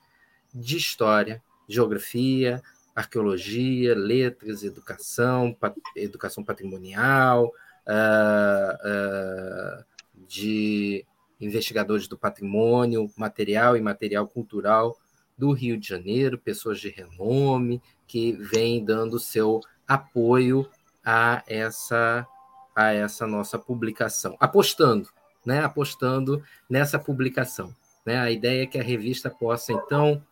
de 0.52 0.76
história, 0.76 1.42
geografia, 1.68 2.62
arqueologia, 2.99 3.94
letras, 3.94 4.64
educação, 4.64 5.55
pat 5.55 5.76
educação 5.94 6.42
patrimonial, 6.42 7.46
uh, 7.86 8.74
uh, 8.88 9.84
de 10.26 11.07
investigadores 11.40 12.09
do 12.09 12.18
patrimônio 12.18 13.09
material 13.16 13.76
e 13.76 13.80
material 13.80 14.26
cultural 14.26 14.99
do 15.36 15.53
Rio 15.53 15.78
de 15.78 15.86
Janeiro, 15.86 16.36
pessoas 16.36 16.80
de 16.80 16.88
renome 16.88 17.80
que 18.05 18.32
vêm 18.32 18.84
dando 18.84 19.20
seu 19.20 19.61
apoio 19.86 20.68
a 21.05 21.44
essa 21.46 22.26
a 22.74 22.92
essa 22.92 23.26
nossa 23.26 23.59
publicação, 23.59 24.36
apostando, 24.38 25.09
né, 25.44 25.64
apostando 25.64 26.42
nessa 26.70 26.96
publicação, 26.96 27.74
né? 28.07 28.18
A 28.20 28.30
ideia 28.30 28.62
é 28.62 28.66
que 28.66 28.78
a 28.78 28.82
revista 28.82 29.28
possa 29.28 29.72
então 29.72 30.22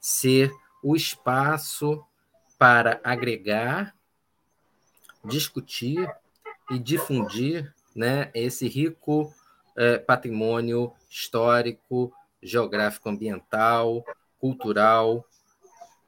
ser 0.00 0.52
o 0.82 0.94
espaço 0.94 2.04
para 2.58 3.00
agregar, 3.04 3.94
discutir 5.24 6.08
e 6.70 6.78
difundir 6.78 7.74
né, 7.94 8.30
esse 8.34 8.68
rico 8.68 9.32
é, 9.76 9.98
patrimônio 9.98 10.92
histórico, 11.08 12.12
geográfico, 12.42 13.08
ambiental, 13.08 14.04
cultural 14.38 15.24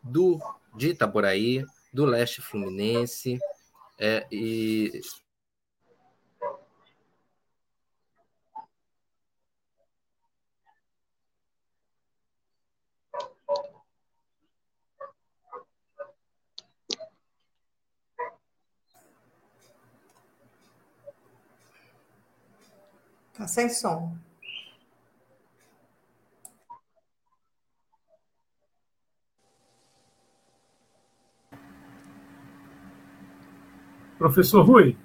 do 0.03 0.39
de 0.75 0.91
Itaboraí, 0.91 1.65
do 1.93 2.05
leste 2.05 2.41
fluminense 2.41 3.39
é, 3.99 4.27
e 4.31 5.01
Tá 23.39 23.47
sem 23.47 23.69
som. 23.69 24.17
Professor 34.19 34.63
Rui, 34.63 34.97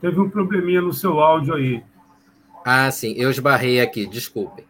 teve 0.00 0.18
um 0.18 0.30
probleminha 0.30 0.80
no 0.80 0.94
seu 0.94 1.20
áudio 1.20 1.52
aí. 1.52 1.84
Ah, 2.64 2.90
sim, 2.90 3.12
eu 3.18 3.30
esbarrei 3.30 3.82
aqui, 3.82 4.06
desculpe. 4.06 4.66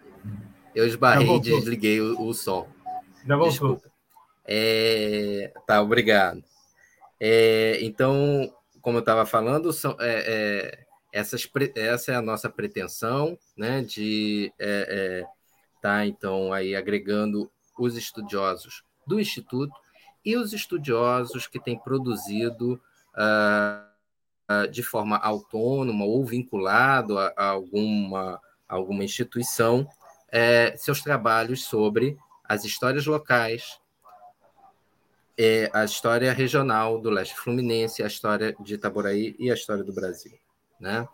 Eu 0.75 0.85
esbarrei 0.85 1.37
e 1.37 1.41
desliguei 1.41 2.01
o, 2.01 2.21
o, 2.21 2.35
som. 2.35 2.67
Já 3.25 3.37
voltou. 3.37 3.51
Desculpa. 3.51 3.91
É... 4.45 5.53
Tá, 5.65 5.81
obrigado. 5.81 6.43
É... 7.21 7.79
Então, 7.81 8.53
como 8.87 8.99
eu 8.99 9.01
estava 9.01 9.27
falando, 9.27 9.73
são, 9.73 9.97
é, 9.99 10.23
é, 10.29 10.87
essas, 11.13 11.51
essa 11.75 12.13
é 12.13 12.15
a 12.15 12.23
nossa 12.23 12.49
pretensão, 12.49 13.37
né, 13.57 13.83
de 13.83 14.53
estar, 14.53 14.65
é, 14.65 14.87
é, 14.89 15.27
tá, 15.83 16.07
então, 16.07 16.53
aí 16.53 16.77
agregando 16.77 17.51
os 17.77 17.97
estudiosos 17.97 18.85
do 19.05 19.19
Instituto 19.19 19.75
e 20.25 20.37
os 20.37 20.53
estudiosos 20.53 21.49
que 21.49 21.59
têm 21.59 21.77
produzido 21.77 22.81
uh, 23.17 24.55
uh, 24.55 24.69
de 24.71 24.85
forma 24.85 25.17
autônoma 25.17 26.05
ou 26.05 26.25
vinculado 26.25 27.19
a, 27.19 27.33
a 27.37 27.49
alguma, 27.49 28.41
alguma 28.69 29.03
instituição 29.03 29.85
é, 30.29 30.77
seus 30.77 31.03
trabalhos 31.03 31.65
sobre 31.65 32.17
as 32.45 32.65
histórias 32.65 33.05
locais, 33.05 33.81
é, 35.39 35.71
a 35.73 35.85
história 35.85 36.33
regional 36.33 36.99
do 36.99 37.11
leste 37.11 37.37
fluminense, 37.37 38.03
a 38.03 38.07
história 38.07 38.57
de 38.61 38.75
Itaboraí 38.75 39.37
e 39.39 39.51
a 39.51 39.55
história 39.55 39.85
do 39.85 39.93
Brasil. 39.93 40.33
Né? 40.81 41.07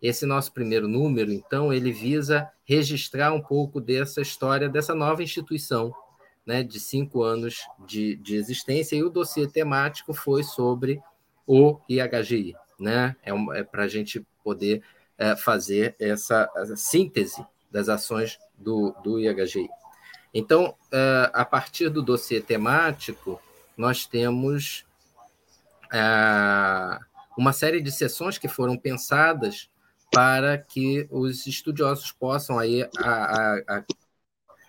Esse 0.00 0.26
nosso 0.26 0.52
primeiro 0.52 0.88
número, 0.88 1.32
então, 1.32 1.72
ele 1.72 1.92
visa 1.92 2.50
registrar 2.64 3.32
um 3.32 3.40
pouco 3.40 3.80
dessa 3.80 4.20
história 4.20 4.68
dessa 4.68 4.94
nova 4.94 5.22
instituição, 5.22 5.94
né, 6.44 6.64
de 6.64 6.80
cinco 6.80 7.22
anos 7.22 7.60
de, 7.86 8.16
de 8.16 8.34
existência, 8.34 8.96
e 8.96 9.04
o 9.04 9.08
dossiê 9.08 9.46
temático 9.46 10.12
foi 10.12 10.42
sobre 10.42 11.00
o 11.46 11.78
IHGI. 11.88 12.56
Né? 12.80 13.14
É, 13.22 13.32
um, 13.32 13.52
é 13.52 13.62
para 13.62 13.84
a 13.84 13.88
gente 13.88 14.26
poder 14.42 14.82
é, 15.16 15.36
fazer 15.36 15.94
essa, 16.00 16.50
síntese 16.74 17.46
das 17.70 17.88
ações 17.88 18.40
do, 18.58 18.92
do 19.04 19.20
IHGI. 19.20 19.68
Então, 20.34 20.74
é, 20.90 21.30
a 21.32 21.44
partir 21.44 21.88
do 21.88 22.02
dossiê 22.02 22.40
temático, 22.40 23.40
nós 23.82 24.06
temos 24.06 24.86
é, 25.92 26.98
uma 27.36 27.52
série 27.52 27.80
de 27.80 27.90
sessões 27.90 28.38
que 28.38 28.46
foram 28.46 28.78
pensadas 28.78 29.68
para 30.14 30.56
que 30.56 31.08
os 31.10 31.48
estudiosos 31.48 32.12
possam 32.12 32.60
aí 32.60 32.84
a, 32.98 33.10
a, 33.10 33.62
a 33.68 33.84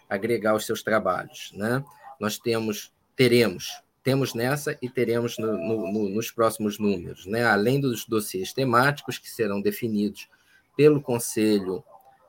agregar 0.10 0.56
os 0.56 0.66
seus 0.66 0.82
trabalhos. 0.82 1.52
Né? 1.54 1.86
Nós 2.20 2.40
temos, 2.40 2.92
teremos, 3.16 3.84
temos 4.02 4.34
nessa 4.34 4.76
e 4.82 4.90
teremos 4.90 5.38
no, 5.38 5.58
no, 5.58 6.10
nos 6.10 6.32
próximos 6.32 6.80
números, 6.80 7.28
né? 7.28 7.46
além 7.46 7.80
dos 7.80 8.08
dossiês 8.08 8.52
temáticos 8.52 9.20
que 9.20 9.30
serão 9.30 9.62
definidos 9.62 10.28
pelo 10.76 11.00
Conselho 11.00 11.84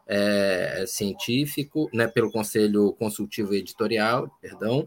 é, 0.07 0.85
Científico, 0.87 1.89
né? 1.95 2.07
pelo 2.07 2.31
Conselho 2.31 2.93
Consultivo 2.93 3.55
Editorial, 3.55 4.29
perdão, 4.43 4.81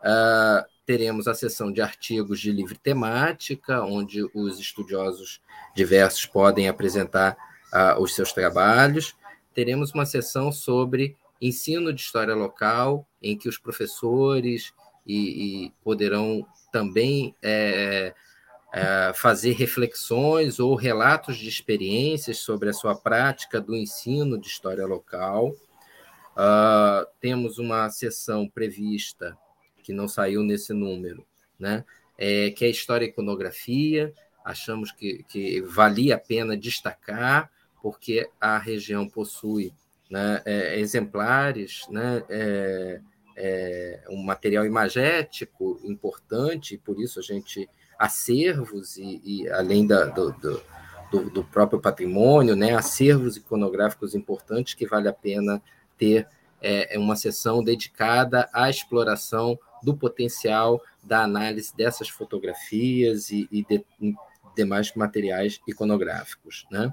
uh, 0.00 0.75
teremos 0.86 1.26
a 1.26 1.34
sessão 1.34 1.72
de 1.72 1.82
artigos 1.82 2.40
de 2.40 2.52
livre 2.52 2.78
temática, 2.78 3.82
onde 3.82 4.24
os 4.32 4.60
estudiosos 4.60 5.40
diversos 5.74 6.24
podem 6.24 6.68
apresentar 6.68 7.36
uh, 7.74 8.00
os 8.00 8.14
seus 8.14 8.32
trabalhos. 8.32 9.16
Teremos 9.52 9.92
uma 9.92 10.06
sessão 10.06 10.52
sobre 10.52 11.16
ensino 11.42 11.92
de 11.92 12.00
história 12.00 12.34
local, 12.34 13.06
em 13.20 13.36
que 13.36 13.48
os 13.48 13.58
professores 13.58 14.72
e, 15.04 15.66
e 15.66 15.72
poderão 15.82 16.46
também 16.72 17.34
é, 17.42 18.14
é, 18.72 19.12
fazer 19.14 19.52
reflexões 19.52 20.60
ou 20.60 20.74
relatos 20.74 21.36
de 21.36 21.48
experiências 21.48 22.38
sobre 22.38 22.68
a 22.68 22.72
sua 22.72 22.94
prática 22.94 23.60
do 23.60 23.74
ensino 23.74 24.38
de 24.38 24.46
história 24.46 24.86
local. 24.86 25.48
Uh, 26.36 27.06
temos 27.18 27.58
uma 27.58 27.88
sessão 27.88 28.46
prevista, 28.46 29.36
que 29.86 29.92
não 29.92 30.08
saiu 30.08 30.42
nesse 30.42 30.72
número, 30.72 31.24
né? 31.56 31.84
É, 32.18 32.50
que 32.50 32.64
é 32.64 32.68
história 32.68 33.06
e 33.06 33.08
iconografia. 33.08 34.12
Achamos 34.44 34.90
que, 34.90 35.22
que 35.28 35.60
valia 35.60 36.16
a 36.16 36.18
pena 36.18 36.56
destacar, 36.56 37.48
porque 37.80 38.28
a 38.40 38.58
região 38.58 39.08
possui 39.08 39.72
né, 40.10 40.42
é, 40.44 40.80
exemplares, 40.80 41.86
né, 41.88 42.24
é, 42.28 43.00
é, 43.36 44.04
um 44.10 44.24
material 44.24 44.66
imagético 44.66 45.80
importante, 45.84 46.78
por 46.78 46.98
isso 46.98 47.20
a 47.20 47.22
gente 47.22 47.68
acervos 47.96 48.96
e, 48.96 49.20
e 49.24 49.48
além 49.50 49.86
da, 49.86 50.04
do, 50.04 50.32
do, 50.32 51.30
do, 51.30 51.44
próprio 51.44 51.80
patrimônio, 51.80 52.56
né, 52.56 52.74
acervos 52.74 53.36
iconográficos 53.36 54.16
importantes 54.16 54.74
que 54.74 54.86
vale 54.86 55.08
a 55.08 55.12
pena 55.12 55.62
ter 55.96 56.26
é, 56.60 56.98
uma 56.98 57.14
sessão 57.14 57.62
dedicada 57.62 58.48
à 58.52 58.68
exploração 58.68 59.58
do 59.82 59.96
potencial 59.96 60.80
da 61.02 61.22
análise 61.22 61.74
dessas 61.76 62.08
fotografias 62.08 63.30
e, 63.30 63.48
e 63.50 63.64
de, 63.64 63.84
demais 64.56 64.92
materiais 64.94 65.60
iconográficos, 65.66 66.66
né? 66.70 66.92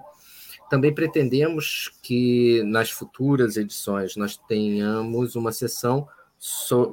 Também 0.70 0.94
pretendemos 0.94 1.92
que 2.02 2.64
nas 2.64 2.90
futuras 2.90 3.58
edições 3.58 4.16
nós 4.16 4.38
tenhamos 4.38 5.36
uma 5.36 5.52
sessão 5.52 6.08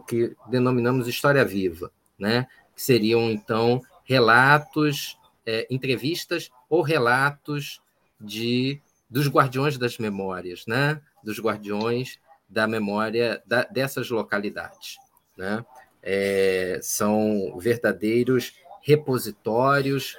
que 0.06 0.36
denominamos 0.48 1.08
História 1.08 1.44
Viva, 1.44 1.90
né? 2.18 2.46
que 2.74 2.82
seriam, 2.82 3.30
então, 3.30 3.80
relatos, 4.04 5.18
é, 5.46 5.66
entrevistas 5.70 6.50
ou 6.68 6.82
relatos 6.82 7.80
de 8.20 8.80
dos 9.08 9.28
guardiões 9.28 9.76
das 9.76 9.98
memórias, 9.98 10.66
né? 10.66 11.00
dos 11.24 11.40
guardiões 11.40 12.20
da 12.48 12.66
memória 12.68 13.42
da, 13.44 13.64
dessas 13.64 14.08
localidades. 14.10 14.98
Né? 15.36 15.64
É, 16.02 16.78
são 16.82 17.58
verdadeiros 17.58 18.54
repositórios 18.82 20.16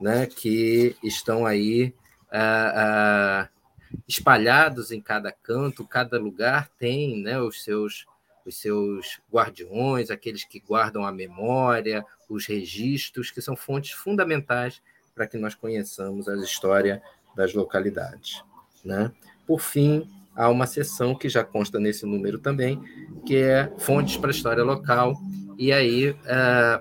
né, 0.00 0.26
que 0.26 0.96
estão 1.02 1.44
aí 1.44 1.94
ah, 2.30 3.48
espalhados 4.06 4.90
em 4.90 5.00
cada 5.00 5.30
canto, 5.32 5.86
cada 5.86 6.18
lugar 6.18 6.68
tem 6.78 7.22
né, 7.22 7.40
os, 7.40 7.62
seus, 7.62 8.06
os 8.44 8.60
seus 8.60 9.20
guardiões, 9.32 10.10
aqueles 10.10 10.44
que 10.44 10.60
guardam 10.60 11.04
a 11.04 11.12
memória, 11.12 12.04
os 12.28 12.46
registros, 12.46 13.30
que 13.30 13.40
são 13.40 13.56
fontes 13.56 13.92
fundamentais 13.92 14.82
para 15.14 15.26
que 15.26 15.38
nós 15.38 15.54
conheçamos 15.54 16.28
a 16.28 16.36
história 16.36 17.02
das 17.36 17.54
localidades. 17.54 18.42
Né? 18.84 19.12
Por 19.46 19.60
fim, 19.60 20.08
há 20.34 20.48
uma 20.48 20.66
seção 20.66 21.14
que 21.14 21.28
já 21.28 21.44
consta 21.44 21.78
nesse 21.78 22.04
número 22.06 22.38
também, 22.38 22.80
que 23.26 23.36
é 23.36 23.72
Fontes 23.78 24.16
para 24.16 24.30
a 24.30 24.32
História 24.32 24.64
Local, 24.64 25.14
e 25.56 25.72
aí, 25.72 26.10
uh, 26.10 26.16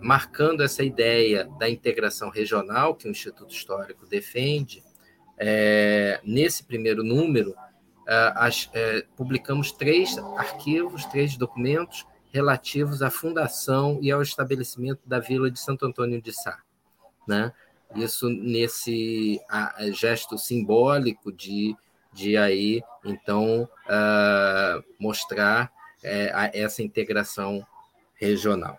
marcando 0.01 0.63
essa 0.63 0.83
ideia 0.83 1.47
da 1.59 1.69
integração 1.69 2.29
regional 2.29 2.95
que 2.95 3.07
o 3.07 3.11
Instituto 3.11 3.53
Histórico 3.53 4.07
defende, 4.07 4.83
é, 5.37 6.19
nesse 6.23 6.63
primeiro 6.63 7.03
número, 7.03 7.55
é, 8.07 8.33
as, 8.35 8.69
é, 8.73 9.05
publicamos 9.15 9.71
três 9.71 10.17
arquivos, 10.37 11.05
três 11.05 11.37
documentos 11.37 12.05
relativos 12.31 13.01
à 13.01 13.09
fundação 13.09 13.99
e 14.01 14.11
ao 14.11 14.21
estabelecimento 14.21 15.01
da 15.05 15.19
Vila 15.19 15.49
de 15.49 15.59
Santo 15.59 15.85
Antônio 15.85 16.21
de 16.21 16.31
Sá. 16.33 16.59
Né? 17.27 17.51
Isso 17.95 18.27
nesse 18.29 19.39
gesto 19.91 20.37
simbólico 20.37 21.31
de, 21.31 21.75
de 22.13 22.37
aí, 22.37 22.81
então, 23.03 23.67
uh, 23.85 24.83
mostrar 24.99 25.65
uh, 26.03 26.49
essa 26.53 26.83
integração 26.83 27.65
regional. 28.15 28.77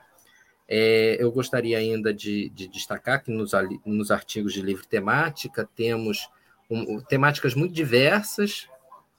É, 0.67 1.17
eu 1.21 1.31
gostaria 1.31 1.77
ainda 1.77 2.13
de, 2.13 2.49
de 2.51 2.67
destacar 2.67 3.23
que 3.23 3.31
nos, 3.31 3.53
nos, 3.85 4.11
artigos 4.11 4.55
de 4.55 4.63
livre 4.63 4.87
temática 4.87 5.69
temos 5.77 6.31
um, 6.71 7.01
temáticas 7.01 7.55
muito 7.55 7.75
diversas, 7.75 8.67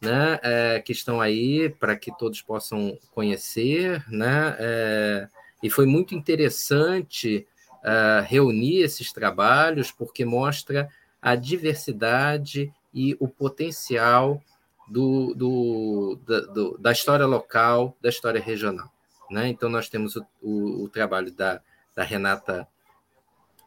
né, 0.02 0.40
é, 0.42 0.82
que 0.82 0.92
estão 0.92 1.22
aí 1.22 1.70
para 1.70 1.96
que 1.96 2.16
todos 2.18 2.42
possam 2.42 2.98
conhecer, 3.12 4.04
né, 4.10 4.56
é, 4.60 5.28
e 5.62 5.70
foi 5.70 5.86
muito 5.86 6.16
interessante 6.16 7.48
é, 7.84 8.26
reunir 8.26 8.80
esses 8.80 9.14
trabalhos 9.14 9.92
porque 9.92 10.26
mostra 10.26 10.90
a 11.22 11.36
diversidade 11.36 12.74
e 12.96 13.16
o 13.20 13.28
potencial 13.28 14.42
do, 14.88 15.34
do, 15.36 16.20
da, 16.26 16.40
do, 16.42 16.78
da 16.78 16.92
história 16.94 17.26
local, 17.26 17.96
da 18.02 18.08
história 18.10 18.42
regional. 18.42 18.90
Né? 19.30 19.50
Então, 19.50 19.70
nós 19.70 19.90
temos 19.90 20.16
o, 20.16 20.26
o, 20.42 20.84
o 20.84 20.90
trabalho 20.90 21.32
da, 21.32 21.62
da 21.94 22.04
Renata 22.04 22.68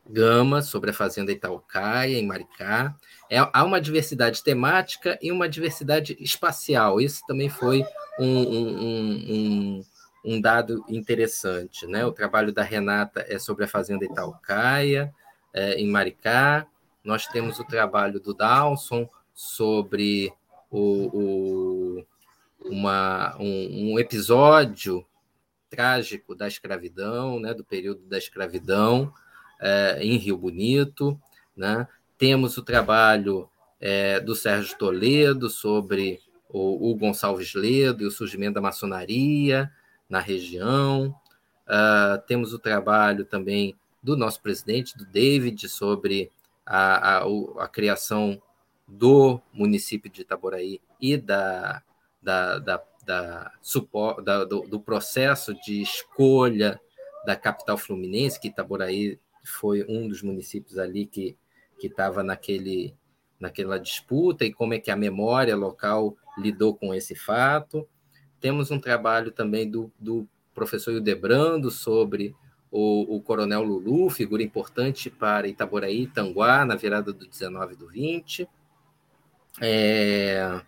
Gama 0.09 0.63
sobre 0.63 0.91
a 0.91 0.95
Fazenda 0.95 1.31
Itaucaia, 1.31 2.17
em 2.17 2.27
Maricá. 2.27 2.97
É, 3.29 3.39
há 3.39 3.65
uma 3.65 3.81
diversidade 3.81 4.43
temática 4.43 5.19
e 5.21 5.31
uma 5.31 5.49
diversidade 5.49 6.17
espacial. 6.19 7.01
Isso 7.01 7.23
também 7.27 7.51
foi 7.51 7.85
um, 8.19 8.27
um, 8.27 9.25
um, 9.29 9.85
um, 10.25 10.41
dado 10.41 10.83
interessante. 10.89 11.87
Né? 11.87 12.07
O 12.07 12.13
trabalho 12.13 12.53
da 12.53 12.63
Renata 12.63 13.27
é 13.29 13.39
sobre 13.39 13.65
a 13.65 13.69
Fazenda 13.69 14.07
Itaucaia, 14.07 15.13
é, 15.53 15.75
em 15.75 15.87
Maricá. 15.87 16.67
Nós 17.05 17.27
temos 17.27 17.59
o 17.59 17.65
trabalho 17.65 18.19
do 18.19 18.33
Dawson 18.33 19.09
sobre 19.39 20.33
o, 20.69 22.01
o, 22.01 22.07
uma, 22.65 23.37
um, 23.39 23.93
um, 23.93 23.99
episódio 24.01 25.07
trágico 25.71 26.35
da 26.35 26.49
escravidão, 26.49 27.39
né, 27.39 27.55
do 27.55 27.63
período 27.63 28.01
da 28.09 28.19
escravidão 28.19 29.15
é, 29.61 30.01
em 30.03 30.17
Rio 30.17 30.37
Bonito. 30.37 31.17
Né? 31.57 31.87
Temos 32.19 32.59
o 32.59 32.65
trabalho 32.65 33.49
é, 33.81 34.19
do 34.19 34.35
Sérgio 34.35 34.77
Toledo 34.77 35.49
sobre 35.49 36.21
o, 36.49 36.91
o, 36.91 36.97
Gonçalves 36.97 37.55
Ledo 37.55 38.03
e 38.03 38.07
o 38.07 38.11
surgimento 38.11 38.55
da 38.55 38.61
maçonaria 38.61 39.71
na 40.11 40.19
região. 40.19 41.15
Uh, 41.65 42.21
temos 42.27 42.53
o 42.53 42.59
trabalho 42.59 43.25
também 43.25 43.77
do 44.03 44.17
nosso 44.17 44.43
presidente, 44.43 44.99
do 44.99 45.07
David, 45.07 45.69
sobre 45.69 46.33
a, 46.67 47.19
a, 47.19 47.25
a 47.61 47.69
criação 47.69 48.43
do 48.89 49.41
município 49.53 50.11
de 50.11 50.23
Itaboraí 50.23 50.81
e 50.99 51.17
da, 51.19 51.83
da, 52.23 52.59
da, 52.59 52.83
da, 53.05 53.53
da 54.25 54.45
do, 54.45 54.63
do, 54.63 54.81
processo 54.81 55.55
de 55.61 55.83
escolha 55.83 56.81
da 57.27 57.37
capital 57.37 57.77
fluminense, 57.77 58.41
que 58.41 58.49
Itaboraí 58.49 59.21
foi 59.45 59.85
um 59.87 60.09
dos 60.09 60.23
municípios 60.23 60.79
ali 60.79 61.05
que 61.07 61.37
estava 61.83 62.23
naquele, 62.23 62.95
naquela 63.39 63.79
disputa, 63.79 64.45
e 64.45 64.53
como 64.53 64.73
é 64.73 64.79
que 64.79 64.91
a 64.91 64.97
memória 64.97 65.55
local 65.55 66.17
lidou 66.39 66.75
com 66.75 66.95
esse 66.95 67.15
fato. 67.15 67.87
Temos 68.41 68.71
um 68.71 68.81
trabalho 68.81 69.31
também 69.31 69.69
do, 69.69 69.93
do 69.99 70.27
professor 70.55 70.93
Hildebrando 70.93 71.71
sobre 71.71 72.35
o, 72.71 73.17
o, 73.17 73.21
Coronel 73.21 73.63
Lulu, 73.63 74.11
figura 74.11 74.43
importante 74.43 75.11
para 75.11 75.49
Itaboraí 75.49 76.03
e 76.03 76.07
Tanguá, 76.07 76.65
na 76.65 76.77
virada 76.77 77.13
do 77.13 77.27
19 77.27 77.75
e 77.75 77.77
do 77.77 77.89
20. 77.89 78.49
É, 79.61 80.61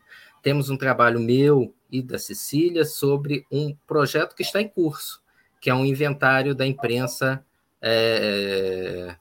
temos 0.43 0.71
um 0.71 0.77
trabalho 0.77 1.21
meu 1.21 1.75
e 1.91 2.03
da 2.03 2.19
Cecília 2.19 2.85
sobre 2.85 3.47
um 3.51 3.75
projeto 3.87 4.35
que 4.35 4.43
está 4.43 4.61
em 4.61 4.69
curso, 4.69 5.23
que 5.61 5.69
é 5.69 5.75
um 5.75 5.85
inventário 5.85 6.55
da 6.55 6.67
imprensa 6.67 7.45
é, 7.81 9.17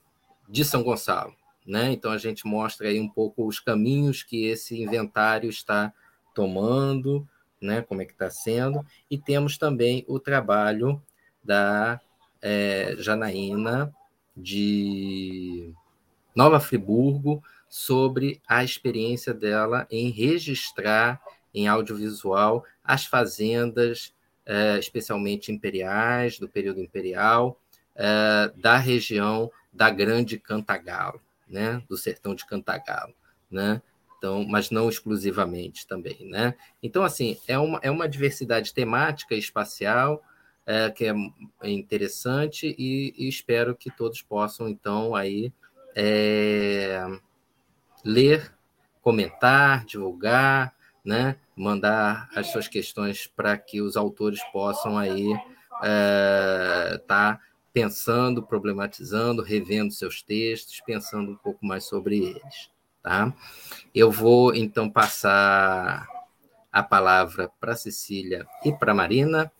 de 0.48 0.64
São 0.64 0.82
Gonçalo. 0.82 1.34
Né? 1.66 1.92
Então, 1.92 2.10
a 2.10 2.18
gente 2.18 2.46
mostra 2.46 2.88
aí 2.88 2.98
um 2.98 3.08
pouco 3.08 3.46
os 3.46 3.60
caminhos 3.60 4.22
que 4.22 4.46
esse 4.46 4.80
inventário 4.80 5.48
está 5.48 5.92
tomando, 6.34 7.28
né? 7.60 7.82
como 7.82 8.02
é 8.02 8.04
que 8.04 8.12
está 8.12 8.30
sendo, 8.30 8.84
e 9.10 9.18
temos 9.18 9.58
também 9.58 10.04
o 10.08 10.18
trabalho 10.18 11.00
da 11.44 12.00
é, 12.40 12.94
Janaína 12.98 13.92
de 14.36 15.72
Nova 16.34 16.60
Friburgo 16.60 17.42
sobre 17.70 18.42
a 18.48 18.64
experiência 18.64 19.32
dela 19.32 19.86
em 19.88 20.10
registrar 20.10 21.22
em 21.54 21.68
audiovisual 21.68 22.64
as 22.82 23.06
fazendas, 23.06 24.12
é, 24.44 24.76
especialmente 24.76 25.52
imperiais, 25.52 26.36
do 26.38 26.48
período 26.48 26.80
imperial, 26.80 27.60
é, 27.94 28.52
da 28.56 28.76
região 28.76 29.50
da 29.72 29.88
Grande 29.88 30.36
Cantagalo, 30.36 31.20
né, 31.48 31.80
do 31.88 31.96
sertão 31.96 32.34
de 32.34 32.44
Cantagalo, 32.44 33.14
né? 33.48 33.80
Então, 34.18 34.44
mas 34.44 34.70
não 34.70 34.88
exclusivamente 34.88 35.86
também, 35.86 36.26
né? 36.28 36.54
Então, 36.82 37.02
assim, 37.02 37.38
é 37.48 37.58
uma, 37.58 37.78
é 37.82 37.90
uma 37.90 38.08
diversidade 38.08 38.74
temática 38.74 39.34
e 39.34 39.38
espacial 39.38 40.22
é, 40.66 40.90
que 40.90 41.06
é 41.06 41.14
interessante 41.70 42.74
e, 42.78 43.14
e, 43.16 43.28
espero 43.28 43.74
que 43.74 43.90
todos 43.90 44.20
possam, 44.20 44.68
então, 44.68 45.14
aí 45.14 45.52
é, 45.94 47.02
ler, 48.04 48.52
comentar, 49.02 49.84
divulgar, 49.84 50.74
né? 51.04 51.36
mandar 51.56 52.28
as 52.34 52.48
suas 52.48 52.68
questões 52.68 53.26
para 53.26 53.56
que 53.56 53.80
os 53.80 53.96
autores 53.96 54.40
possam 54.52 54.96
aí 54.96 55.30
estar 55.32 55.44
é, 55.82 56.98
tá 57.06 57.40
pensando, 57.72 58.42
problematizando, 58.42 59.42
revendo 59.42 59.92
seus 59.92 60.22
textos, 60.22 60.80
pensando 60.84 61.32
um 61.32 61.36
pouco 61.36 61.64
mais 61.64 61.84
sobre 61.84 62.18
eles. 62.18 62.70
Tá? 63.02 63.32
Eu 63.94 64.10
vou 64.10 64.54
então 64.54 64.90
passar 64.90 66.06
a 66.72 66.82
palavra 66.82 67.50
para 67.60 67.76
Cecília 67.76 68.46
e 68.64 68.72
para 68.72 68.94
Marina, 68.94 69.50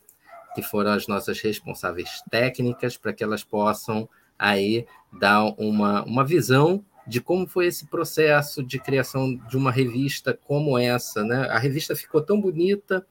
que 0.55 0.63
foram 0.63 0.93
as 0.93 1.07
nossas 1.07 1.41
responsáveis 1.41 2.23
técnicas, 2.31 2.97
para 2.97 3.13
que 3.13 3.23
elas 3.23 3.45
possam 3.45 4.09
aí 4.39 4.87
dar 5.13 5.45
uma, 5.59 6.03
uma 6.05 6.25
visão 6.25 6.85
de 7.11 7.21
como 7.21 7.45
foi 7.45 7.67
esse 7.67 7.87
processo 7.87 8.63
de 8.63 8.79
criação 8.79 9.35
de 9.35 9.57
uma 9.57 9.73
revista 9.73 10.33
como 10.47 10.79
essa, 10.79 11.25
né? 11.25 11.49
A 11.51 11.59
revista 11.59 11.97
ficou 11.97 12.23
tão 12.23 12.41
bonita, 12.41 13.05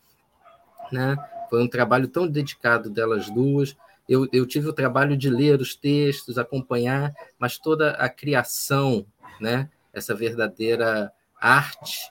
né? 0.89 1.17
Foi 1.49 1.61
um 1.61 1.67
trabalho 1.67 2.07
tão 2.07 2.25
dedicado 2.25 2.89
delas 2.89 3.29
duas. 3.29 3.75
Eu, 4.07 4.25
eu 4.31 4.45
tive 4.45 4.69
o 4.69 4.73
trabalho 4.73 5.17
de 5.17 5.29
ler 5.29 5.59
os 5.59 5.75
textos, 5.75 6.37
acompanhar, 6.37 7.13
mas 7.37 7.57
toda 7.57 7.91
a 7.91 8.07
criação, 8.07 9.05
né? 9.37 9.69
Essa 9.91 10.15
verdadeira 10.15 11.11
arte 11.37 12.09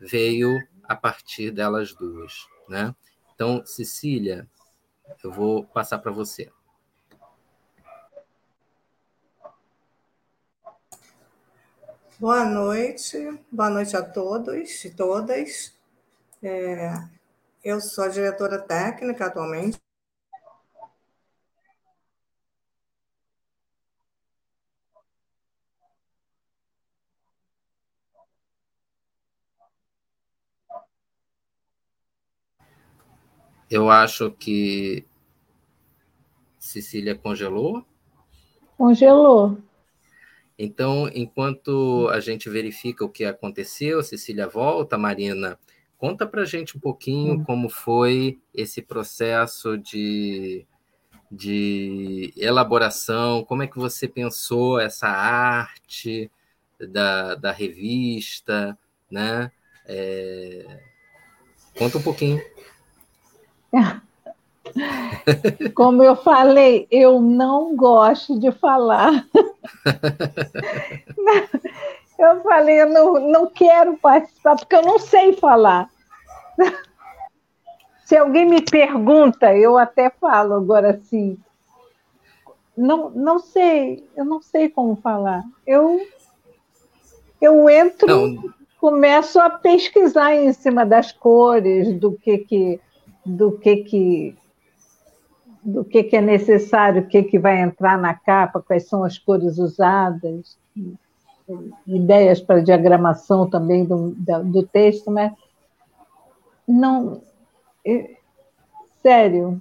veio 0.00 0.58
a 0.84 0.96
partir 0.96 1.50
delas 1.50 1.92
duas, 1.92 2.46
né? 2.66 2.94
Então, 3.34 3.62
Cecília, 3.66 4.48
eu 5.22 5.30
vou 5.30 5.64
passar 5.64 5.98
para 5.98 6.10
você. 6.10 6.50
Boa 12.18 12.46
noite, 12.46 13.14
boa 13.52 13.68
noite 13.68 13.94
a 13.94 14.02
todos 14.02 14.82
e 14.86 14.90
todas. 14.90 15.76
É, 16.42 16.94
eu 17.62 17.78
sou 17.78 18.04
a 18.04 18.08
diretora 18.08 18.58
técnica 18.58 19.26
atualmente. 19.26 19.78
Eu 33.70 33.90
acho 33.90 34.30
que 34.30 35.04
Cecília 36.58 37.14
congelou. 37.14 37.84
Congelou. 38.78 39.58
Então, 40.58 41.10
enquanto 41.14 42.08
a 42.10 42.18
gente 42.18 42.48
verifica 42.48 43.04
o 43.04 43.10
que 43.10 43.24
aconteceu, 43.24 44.02
Cecília 44.02 44.48
volta, 44.48 44.96
Marina, 44.96 45.58
conta 45.98 46.26
para 46.26 46.42
a 46.42 46.46
gente 46.46 46.76
um 46.76 46.80
pouquinho 46.80 47.34
hum. 47.34 47.44
como 47.44 47.68
foi 47.68 48.40
esse 48.54 48.80
processo 48.80 49.76
de, 49.76 50.66
de 51.30 52.32
elaboração, 52.36 53.44
como 53.44 53.62
é 53.62 53.66
que 53.66 53.78
você 53.78 54.08
pensou 54.08 54.80
essa 54.80 55.08
arte 55.08 56.30
da, 56.90 57.34
da 57.34 57.52
revista, 57.52 58.78
né? 59.10 59.50
É... 59.84 60.80
Conta 61.78 61.98
um 61.98 62.02
pouquinho. 62.02 62.40
Como 65.74 66.02
eu 66.02 66.16
falei, 66.16 66.86
eu 66.90 67.20
não 67.20 67.76
gosto 67.76 68.38
de 68.38 68.50
falar. 68.52 69.24
Eu 72.18 72.40
falei, 72.42 72.80
eu 72.80 72.88
não, 72.88 73.20
não 73.30 73.46
quero 73.46 73.98
participar, 73.98 74.56
porque 74.56 74.74
eu 74.74 74.80
não 74.80 74.98
sei 74.98 75.34
falar. 75.34 75.90
Se 78.06 78.16
alguém 78.16 78.46
me 78.46 78.62
pergunta, 78.62 79.54
eu 79.54 79.76
até 79.76 80.08
falo 80.08 80.54
agora 80.54 80.92
assim. 80.92 81.36
Não, 82.76 83.10
não 83.10 83.38
sei, 83.38 84.08
eu 84.16 84.24
não 84.24 84.40
sei 84.40 84.68
como 84.68 84.96
falar. 84.96 85.42
Eu, 85.66 86.00
eu 87.40 87.68
entro, 87.68 88.06
não. 88.06 88.54
começo 88.80 89.38
a 89.40 89.50
pesquisar 89.50 90.34
em 90.34 90.52
cima 90.52 90.86
das 90.86 91.12
cores, 91.12 91.92
do 91.98 92.12
que 92.12 92.38
que, 92.38 92.80
do 93.24 93.52
que 93.58 93.76
que 93.76 94.36
do 95.66 95.84
que, 95.84 96.04
que 96.04 96.16
é 96.16 96.20
necessário, 96.20 97.02
o 97.02 97.06
que, 97.06 97.24
que 97.24 97.38
vai 97.40 97.60
entrar 97.60 97.98
na 97.98 98.14
capa, 98.14 98.62
quais 98.62 98.86
são 98.86 99.02
as 99.02 99.18
cores 99.18 99.58
usadas, 99.58 100.56
ideias 101.84 102.40
para 102.40 102.62
diagramação 102.62 103.50
também 103.50 103.84
do, 103.84 104.14
do 104.44 104.62
texto, 104.62 105.10
mas 105.10 105.32
não. 106.66 107.20
Sério. 109.02 109.60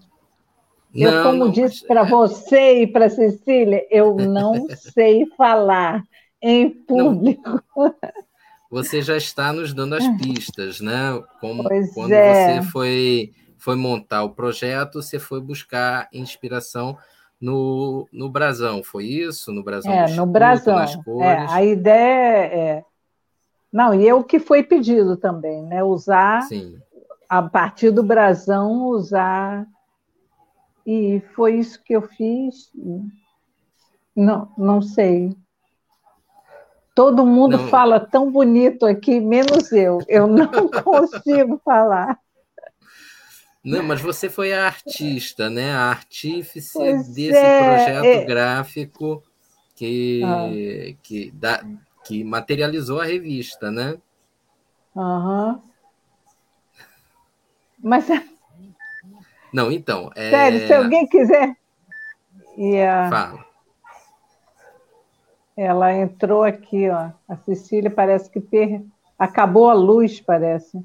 Não, 0.93 1.11
eu, 1.11 1.23
como 1.23 1.45
não, 1.45 1.51
disse 1.51 1.85
para 1.85 2.01
é 2.01 2.09
você 2.09 2.83
e 2.83 2.87
para 2.87 3.09
Cecília, 3.09 3.85
eu 3.89 4.15
não 4.15 4.67
sei 4.93 5.25
falar 5.35 6.03
em 6.41 6.69
público. 6.69 7.61
Não. 7.75 7.95
Você 8.69 9.01
já 9.01 9.17
está 9.17 9.51
nos 9.51 9.73
dando 9.73 9.95
as 9.95 10.07
pistas, 10.17 10.81
né? 10.81 11.21
Como 11.39 11.63
pois 11.63 11.93
quando 11.93 12.13
é. 12.13 12.61
você 12.61 12.69
foi 12.69 13.31
foi 13.65 13.75
montar 13.75 14.23
o 14.23 14.29
projeto, 14.29 15.01
você 15.01 15.17
foi 15.17 15.41
buscar 15.41 16.07
inspiração 16.13 16.95
no, 17.41 18.07
no 18.13 18.29
brasão, 18.29 18.83
foi 18.83 19.05
isso? 19.05 19.51
No 19.51 19.63
brasão 19.63 19.91
É, 19.91 20.07
no 20.11 20.27
brasão. 20.27 20.77
É, 21.19 21.47
a 21.49 21.63
ideia 21.65 22.45
é. 22.45 22.83
Não, 23.73 23.91
e 23.91 24.07
é 24.07 24.13
o 24.13 24.23
que 24.23 24.37
foi 24.39 24.61
pedido 24.61 25.17
também, 25.17 25.63
né? 25.63 25.83
Usar 25.83 26.43
Sim. 26.43 26.77
a 27.27 27.41
partir 27.41 27.89
do 27.89 28.03
brasão 28.03 28.83
usar. 28.89 29.65
E 30.85 31.19
foi 31.33 31.55
isso 31.55 31.81
que 31.83 31.93
eu 31.93 32.03
fiz. 32.03 32.71
Não, 34.15 34.47
não 34.55 34.79
sei. 34.79 35.35
Todo 36.93 37.25
mundo 37.25 37.57
não. 37.57 37.67
fala 37.69 37.99
tão 37.99 38.31
bonito 38.31 38.85
aqui, 38.85 39.19
menos 39.19 39.71
eu. 39.71 39.97
Eu 40.07 40.27
não 40.27 40.69
consigo 40.69 41.59
falar. 41.65 42.19
Não, 43.65 43.81
mas 43.81 43.99
você 43.99 44.29
foi 44.29 44.53
a 44.53 44.67
artista, 44.67 45.49
né? 45.49 45.73
A 45.73 45.89
artífice 45.89 46.73
pois 46.73 47.07
desse 47.07 47.35
é, 47.35 47.63
projeto 47.63 48.05
é... 48.05 48.25
gráfico 48.25 49.23
que, 49.75 50.21
ah. 50.23 50.47
que, 51.01 51.31
da, 51.31 51.63
que 52.05 52.23
materializou 52.23 53.01
a 53.01 53.05
revista, 53.05 53.71
né? 53.71 53.97
Aham. 54.95 55.53
Uhum. 55.53 55.61
Mas. 57.81 58.07
Não, 59.51 59.71
então. 59.71 60.11
É... 60.15 60.29
Sério, 60.29 60.67
se 60.67 60.73
alguém 60.73 61.07
quiser. 61.07 61.55
Yeah. 62.55 63.09
Fala. 63.09 63.45
Ela 65.57 65.93
entrou 65.93 66.43
aqui, 66.43 66.89
ó. 66.89 67.09
A 67.27 67.35
Cecília 67.37 67.89
parece 67.89 68.29
que 68.29 68.39
per... 68.39 68.81
acabou 69.17 69.69
a 69.69 69.73
luz, 69.73 70.21
parece. 70.21 70.83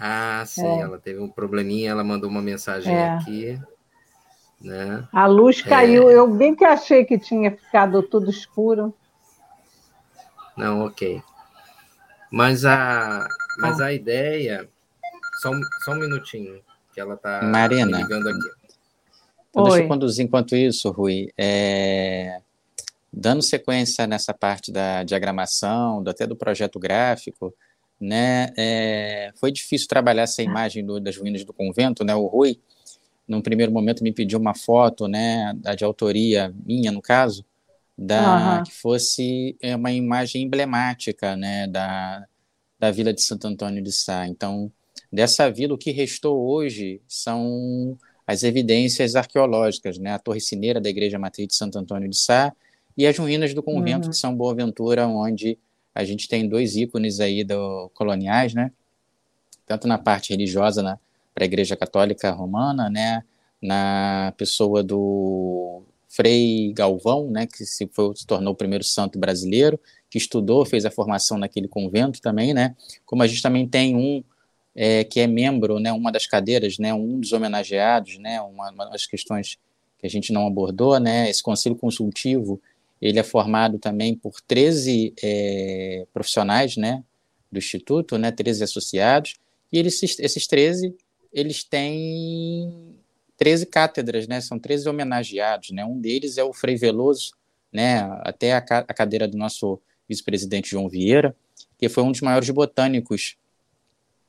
Ah, 0.00 0.42
sim, 0.46 0.66
é. 0.66 0.80
ela 0.80 0.98
teve 0.98 1.20
um 1.20 1.28
probleminha, 1.28 1.90
ela 1.90 2.02
mandou 2.02 2.30
uma 2.30 2.40
mensagem 2.40 2.94
é. 2.94 3.10
aqui. 3.10 3.60
Né? 4.58 5.06
A 5.12 5.26
luz 5.26 5.60
caiu, 5.60 6.10
é. 6.10 6.14
eu 6.14 6.26
bem 6.26 6.54
que 6.54 6.64
achei 6.64 7.04
que 7.04 7.18
tinha 7.18 7.50
ficado 7.50 8.02
tudo 8.02 8.30
escuro. 8.30 8.94
Não, 10.56 10.86
ok. 10.86 11.22
Mas 12.32 12.64
a, 12.64 13.26
mas 13.58 13.80
ah. 13.80 13.86
a 13.86 13.92
ideia. 13.92 14.68
Só, 15.42 15.50
só 15.84 15.92
um 15.92 15.96
minutinho, 15.96 16.60
que 16.92 17.00
ela 17.00 17.14
está 17.14 17.40
ligando 17.40 18.28
aqui. 18.28 18.60
Então, 19.50 19.64
deixa 19.64 19.82
eu 19.82 19.88
conduzir 19.88 20.24
enquanto 20.24 20.54
isso, 20.54 20.90
Rui. 20.90 21.30
É, 21.36 22.40
dando 23.12 23.42
sequência 23.42 24.06
nessa 24.06 24.32
parte 24.32 24.70
da 24.70 25.02
diagramação, 25.02 26.02
até 26.06 26.26
do 26.26 26.36
projeto 26.36 26.78
gráfico, 26.78 27.54
né, 28.00 28.50
é, 28.56 29.32
foi 29.36 29.52
difícil 29.52 29.86
trabalhar 29.86 30.22
essa 30.22 30.42
imagem 30.42 30.84
do, 30.84 30.98
das 30.98 31.16
ruínas 31.16 31.44
do 31.44 31.52
convento, 31.52 32.04
né, 32.04 32.14
o 32.14 32.26
Rui, 32.26 32.58
num 33.28 33.42
primeiro 33.42 33.70
momento, 33.70 34.02
me 34.02 34.12
pediu 34.12 34.38
uma 34.38 34.54
foto, 34.54 35.06
né, 35.06 35.54
de 35.76 35.84
autoria 35.84 36.52
minha, 36.64 36.90
no 36.90 37.02
caso, 37.02 37.44
da, 37.96 38.56
uhum. 38.56 38.62
que 38.64 38.72
fosse 38.72 39.56
é, 39.60 39.76
uma 39.76 39.92
imagem 39.92 40.42
emblemática, 40.42 41.36
né, 41.36 41.66
da, 41.66 42.26
da 42.78 42.90
vila 42.90 43.12
de 43.12 43.20
Santo 43.20 43.46
Antônio 43.46 43.82
de 43.82 43.92
Sá. 43.92 44.26
Então, 44.26 44.72
dessa 45.12 45.50
vila, 45.50 45.74
o 45.74 45.78
que 45.78 45.90
restou 45.90 46.44
hoje 46.44 47.00
são 47.06 47.96
as 48.26 48.42
evidências 48.42 49.14
arqueológicas, 49.14 49.98
né, 49.98 50.12
a 50.12 50.18
torre 50.18 50.40
cineira 50.40 50.80
da 50.80 50.88
Igreja 50.88 51.18
Matriz 51.18 51.48
de 51.48 51.54
Santo 51.54 51.78
Antônio 51.78 52.08
de 52.08 52.16
Sá 52.16 52.52
e 52.96 53.06
as 53.06 53.16
ruínas 53.16 53.52
do 53.52 53.62
convento 53.62 54.06
uhum. 54.06 54.10
de 54.10 54.16
São 54.16 54.34
Boaventura, 54.34 55.06
onde 55.06 55.58
a 55.94 56.04
gente 56.04 56.28
tem 56.28 56.48
dois 56.48 56.76
ícones 56.76 57.20
aí 57.20 57.44
do, 57.44 57.90
coloniais, 57.94 58.54
né, 58.54 58.72
tanto 59.66 59.86
na 59.86 59.98
parte 59.98 60.30
religiosa, 60.30 60.82
na, 60.82 60.98
para 61.34 61.44
a 61.44 61.46
Igreja 61.46 61.76
Católica 61.76 62.30
Romana, 62.30 62.88
né, 62.90 63.22
na 63.62 64.32
pessoa 64.36 64.82
do 64.82 65.82
Frei 66.08 66.72
Galvão, 66.72 67.30
né, 67.30 67.46
que 67.46 67.64
se, 67.64 67.88
foi, 67.92 68.14
se 68.16 68.26
tornou 68.26 68.52
o 68.52 68.56
primeiro 68.56 68.84
santo 68.84 69.18
brasileiro, 69.18 69.78
que 70.08 70.18
estudou, 70.18 70.64
fez 70.64 70.84
a 70.84 70.90
formação 70.90 71.38
naquele 71.38 71.68
convento 71.68 72.20
também, 72.20 72.52
né, 72.52 72.74
como 73.04 73.22
a 73.22 73.26
gente 73.26 73.42
também 73.42 73.66
tem 73.68 73.94
um 73.94 74.24
é, 74.74 75.04
que 75.04 75.20
é 75.20 75.26
membro, 75.26 75.78
né, 75.78 75.92
uma 75.92 76.10
das 76.12 76.26
cadeiras, 76.26 76.78
né, 76.78 76.94
um 76.94 77.20
dos 77.20 77.32
homenageados, 77.32 78.18
né, 78.18 78.40
uma, 78.40 78.70
uma 78.70 78.90
das 78.90 79.06
questões 79.06 79.58
que 79.98 80.06
a 80.06 80.10
gente 80.10 80.32
não 80.32 80.46
abordou, 80.46 80.98
né, 80.98 81.28
esse 81.28 81.42
conselho 81.42 81.76
consultivo, 81.76 82.60
ele 83.00 83.18
é 83.18 83.22
formado 83.22 83.78
também 83.78 84.14
por 84.14 84.40
13 84.40 85.14
é, 85.22 86.06
profissionais, 86.12 86.76
né, 86.76 87.02
do 87.50 87.58
Instituto, 87.58 88.18
né, 88.18 88.30
13 88.30 88.64
associados, 88.64 89.34
e 89.72 89.78
eles, 89.78 90.02
esses 90.02 90.46
13 90.46 90.94
eles 91.32 91.62
têm 91.62 92.98
13 93.36 93.66
cátedras, 93.66 94.26
né? 94.26 94.40
São 94.40 94.58
13 94.58 94.88
homenageados, 94.88 95.70
né? 95.70 95.84
Um 95.84 95.98
deles 95.98 96.36
é 96.36 96.44
o 96.44 96.52
Frei 96.52 96.76
Veloso, 96.76 97.32
né? 97.72 98.00
Até 98.22 98.52
a, 98.52 98.58
a 98.58 98.94
cadeira 98.94 99.26
do 99.26 99.38
nosso 99.38 99.80
vice-presidente 100.08 100.70
João 100.70 100.88
Vieira, 100.88 101.34
que 101.78 101.88
foi 101.88 102.02
um 102.02 102.10
dos 102.10 102.20
maiores 102.20 102.50
botânicos 102.50 103.36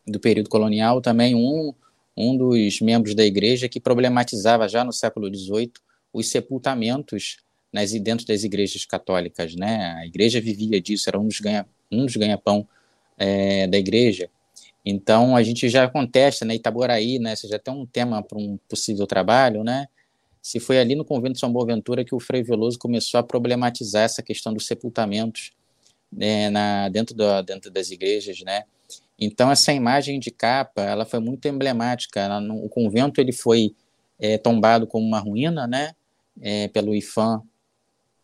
do 0.08 0.20
período 0.20 0.50
colonial, 0.50 1.02
também 1.02 1.36
um, 1.36 1.74
um 2.16 2.38
dos 2.38 2.80
membros 2.80 3.16
da 3.16 3.26
igreja 3.26 3.68
que 3.68 3.80
problematizava 3.80 4.68
já 4.70 4.84
no 4.84 4.94
século 4.94 5.28
XVIII 5.28 5.74
os 6.14 6.30
sepultamentos 6.30 7.38
nas, 7.72 7.92
dentro 7.92 8.26
das 8.26 8.44
igrejas 8.44 8.86
católicas, 8.86 9.56
né? 9.56 9.94
A 9.98 10.06
igreja 10.06 10.42
vivia 10.42 10.82
disso, 10.82 11.10
era 11.10 11.20
um 11.20 11.28
dos 11.28 11.40
ganha 11.40 11.66
um 11.92 12.06
dos 12.06 12.16
ganha-pão 12.16 12.68
é, 13.18 13.68
da 13.68 13.78
igreja. 13.78 14.30
Então, 14.84 15.36
a 15.36 15.44
gente 15.44 15.70
já 15.70 15.88
contesta, 15.88 16.44
né, 16.44 16.56
Itaboraí, 16.56 17.20
né, 17.20 17.36
você 17.36 17.48
já 17.48 17.60
tem 17.60 17.74
um 17.74 17.86
tema 17.86 18.24
para 18.24 18.38
um 18.38 18.58
possível 18.68 19.06
trabalho, 19.06 19.64
né, 19.64 19.88
se 20.42 20.60
foi 20.60 20.80
ali 20.80 20.96
no 20.96 21.06
convento 21.06 21.34
de 21.34 21.40
São 21.40 21.54
Boaventura 21.54 22.04
que 22.04 22.16
o 22.16 22.20
Frei 22.20 22.42
Veloso 22.42 22.80
começou 22.80 23.20
a 23.20 23.24
problematizar 23.24 24.04
essa 24.04 24.24
questão 24.24 24.52
dos 24.52 24.66
sepultamentos 24.66 25.52
né, 26.12 26.50
na, 26.50 26.90
dentro, 26.90 27.16
do, 27.16 27.42
dentro 27.44 27.70
das 27.70 27.92
igrejas, 27.92 28.42
né, 28.42 28.64
então 29.20 29.52
essa 29.52 29.72
imagem 29.72 30.20
de 30.20 30.32
capa, 30.32 30.82
ela 30.82 31.06
foi 31.06 31.20
muito 31.20 31.48
emblemática, 31.48 32.20
ela, 32.20 32.42
no, 32.42 32.66
o 32.66 32.70
convento 32.70 33.22
ele 33.22 33.32
foi 33.32 33.76
é, 34.20 34.40
tombado 34.40 34.88
como 34.88 35.06
uma 35.06 35.20
ruína, 35.20 35.68
né, 35.68 35.94
é, 36.42 36.68
pelo 36.70 36.96
IFAM 36.96 37.44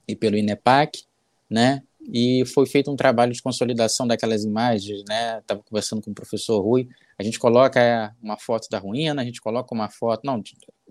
e 0.08 0.16
pelo 0.16 0.38
INEPAC, 0.38 1.04
né, 1.50 1.82
e 2.10 2.46
foi 2.46 2.66
feito 2.66 2.90
um 2.90 2.96
trabalho 2.96 3.34
de 3.34 3.42
consolidação 3.42 4.08
daquelas 4.08 4.46
imagens, 4.46 5.04
né? 5.10 5.40
Estava 5.40 5.62
conversando 5.62 6.02
com 6.02 6.12
o 6.12 6.14
professor 6.14 6.62
Rui. 6.62 6.88
A 7.20 7.24
gente 7.24 7.38
coloca 7.38 8.16
uma 8.22 8.40
foto 8.40 8.70
da 8.70 8.80
ruína, 8.80 9.22
a 9.22 9.26
gente 9.26 9.42
coloca 9.42 9.76
uma 9.76 9.90
foto, 9.90 10.22
não, 10.24 10.42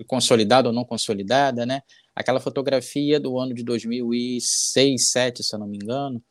consolidada 0.07 0.69
ou 0.69 0.75
não 0.75 0.85
consolidada, 0.85 1.65
né? 1.65 1.81
Aquela 2.15 2.39
fotografia 2.39 3.19
do 3.19 3.39
ano 3.39 3.55
de 3.55 3.65
2006, 3.65 4.45
2007, 4.75 5.43
se 5.43 5.55
eu 5.55 5.59
não 5.59 5.67
me 5.67 5.79
engano, 5.79 6.23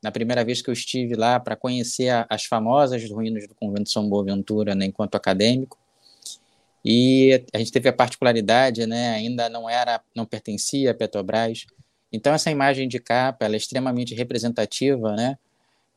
na 0.00 0.12
primeira 0.12 0.44
vez 0.44 0.62
que 0.62 0.70
eu 0.70 0.72
estive 0.72 1.16
lá 1.16 1.40
para 1.40 1.56
conhecer 1.56 2.08
a, 2.08 2.24
as 2.30 2.44
famosas 2.44 3.08
ruínas 3.10 3.48
do 3.48 3.54
convento 3.56 3.90
São 3.90 4.08
Boaventura, 4.08 4.74
né, 4.74 4.86
enquanto 4.86 5.16
acadêmico. 5.16 5.78
E 6.84 7.44
a 7.52 7.58
gente 7.58 7.72
teve 7.72 7.88
a 7.88 7.92
particularidade, 7.92 8.86
né, 8.86 9.10
ainda 9.10 9.48
não 9.48 9.68
era, 9.68 10.00
não 10.14 10.26
pertencia 10.26 10.92
a 10.92 10.94
Petrobras, 10.94 11.66
então, 12.12 12.34
essa 12.34 12.50
imagem 12.50 12.86
de 12.86 12.98
capa 12.98 13.44
ela 13.44 13.54
é 13.54 13.56
extremamente 13.56 14.14
representativa, 14.14 15.14
né? 15.16 15.38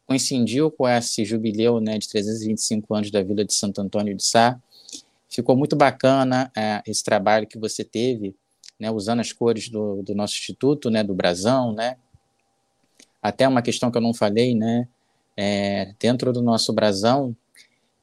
coincidiu 0.06 0.72
com 0.72 0.88
esse 0.88 1.26
jubileu 1.26 1.80
né, 1.80 1.98
de 1.98 2.08
325 2.08 2.94
anos 2.94 3.12
da 3.12 3.24
Vila 3.24 3.44
de 3.44 3.54
Santo 3.54 3.82
Antônio 3.82 4.16
de 4.16 4.24
Sá. 4.24 4.60
Ficou 5.28 5.56
muito 5.58 5.76
bacana 5.76 6.52
é, 6.56 6.82
esse 6.86 7.04
trabalho 7.04 7.48
que 7.48 7.58
você 7.58 7.84
teve, 7.84 8.36
né, 8.80 8.92
usando 8.92 9.20
as 9.20 9.34
cores 9.34 9.68
do, 9.68 10.04
do 10.04 10.14
nosso 10.14 10.36
instituto, 10.36 10.90
né, 10.90 11.04
do 11.04 11.14
brasão, 11.14 11.74
né? 11.74 11.98
Até 13.22 13.48
uma 13.48 13.62
questão 13.62 13.90
que 13.90 13.98
eu 13.98 14.02
não 14.02 14.14
falei, 14.14 14.54
né? 14.54 14.88
É, 15.36 15.94
dentro 16.00 16.32
do 16.32 16.42
nosso 16.42 16.72
brasão 16.72 17.36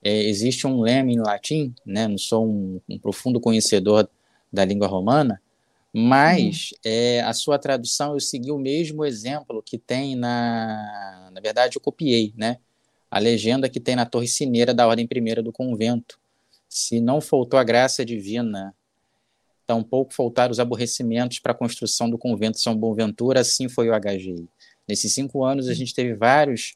é, 0.03 0.25
existe 0.25 0.67
um 0.67 0.81
leme 0.81 1.15
em 1.15 1.21
latim, 1.21 1.73
né? 1.87 2.09
Não 2.09 2.19
sou 2.19 2.47
um, 2.47 2.81
um 2.89 2.99
profundo 2.99 3.41
conhecedor 3.41 4.09
da 4.53 4.65
língua 4.65 4.89
romana, 4.89 5.41
mas 5.93 6.71
hum. 6.73 6.77
é, 6.85 7.21
a 7.21 7.35
sua 7.35 7.59
tradução 7.59 8.15
eu 8.15 8.21
segui 8.21 8.51
o 8.51 8.59
mesmo 8.59 9.05
exemplo 9.05 9.63
que 9.63 9.77
tem 9.77 10.17
na. 10.17 11.31
Na 11.33 11.41
verdade, 11.41 11.77
eu 11.77 11.81
copiei, 11.81 12.33
né? 12.37 12.59
A 13.11 13.19
legenda 13.19 13.69
que 13.69 13.79
tem 13.79 13.95
na 13.95 14.07
Torre 14.07 14.27
Cineira 14.27 14.73
da 14.73 14.87
Ordem 14.87 15.07
Primeira 15.07 15.43
do 15.43 15.53
Convento. 15.53 16.19
Se 16.67 16.99
não 16.99 17.21
faltou 17.21 17.61
a 17.61 17.65
graça 17.65 18.05
divina, 18.05 18.75
tampouco 19.67 20.15
faltaram 20.15 20.51
os 20.51 20.59
aborrecimentos 20.59 21.39
para 21.39 21.53
a 21.53 21.55
construção 21.55 22.09
do 22.09 22.17
convento 22.17 22.59
São 22.59 22.75
Boaventura, 22.75 23.41
assim 23.41 23.69
foi 23.69 23.91
o 23.91 24.01
HGI. 24.01 24.49
Nesses 24.89 25.13
cinco 25.13 25.45
anos, 25.45 25.69
a 25.69 25.73
hum. 25.73 25.75
gente 25.75 25.95
teve 25.95 26.15
vários 26.15 26.75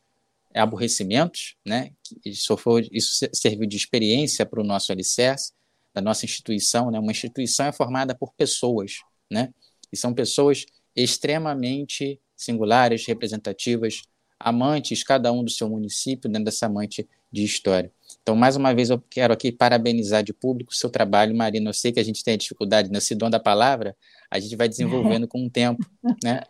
aborrecimentos, 0.54 1.56
né? 1.64 1.92
Isso, 2.22 2.54
foi, 2.58 2.86
isso 2.92 3.26
serviu 3.32 3.66
de 3.66 3.76
experiência 3.78 4.44
para 4.44 4.60
o 4.60 4.64
nosso 4.64 4.92
alicerce 4.92 5.55
da 5.96 6.02
nossa 6.02 6.26
instituição, 6.26 6.90
né? 6.90 7.00
Uma 7.00 7.10
instituição 7.10 7.64
é 7.64 7.72
formada 7.72 8.14
por 8.14 8.34
pessoas, 8.34 8.98
né? 9.30 9.48
E 9.90 9.96
são 9.96 10.12
pessoas 10.12 10.66
extremamente 10.94 12.20
singulares, 12.36 13.06
representativas, 13.06 14.02
amantes, 14.38 15.02
cada 15.02 15.32
um 15.32 15.42
do 15.42 15.50
seu 15.50 15.70
município, 15.70 16.28
dentro 16.28 16.44
dessa 16.44 16.66
amante 16.66 17.08
de 17.32 17.42
história. 17.42 17.90
Então, 18.22 18.36
mais 18.36 18.56
uma 18.56 18.74
vez, 18.74 18.90
eu 18.90 19.02
quero 19.08 19.32
aqui 19.32 19.50
parabenizar 19.50 20.22
de 20.22 20.34
público 20.34 20.70
o 20.70 20.76
seu 20.76 20.90
trabalho, 20.90 21.34
Marina. 21.34 21.70
Eu 21.70 21.74
sei 21.74 21.92
que 21.92 22.00
a 22.00 22.04
gente 22.04 22.22
tem 22.22 22.36
dificuldade 22.36 22.90
nesse 22.90 23.14
dom 23.14 23.30
da 23.30 23.40
palavra, 23.40 23.96
a 24.30 24.38
gente 24.38 24.54
vai 24.54 24.68
desenvolvendo 24.68 25.26
com 25.26 25.46
o 25.46 25.50
tempo, 25.50 25.82
né? 26.22 26.42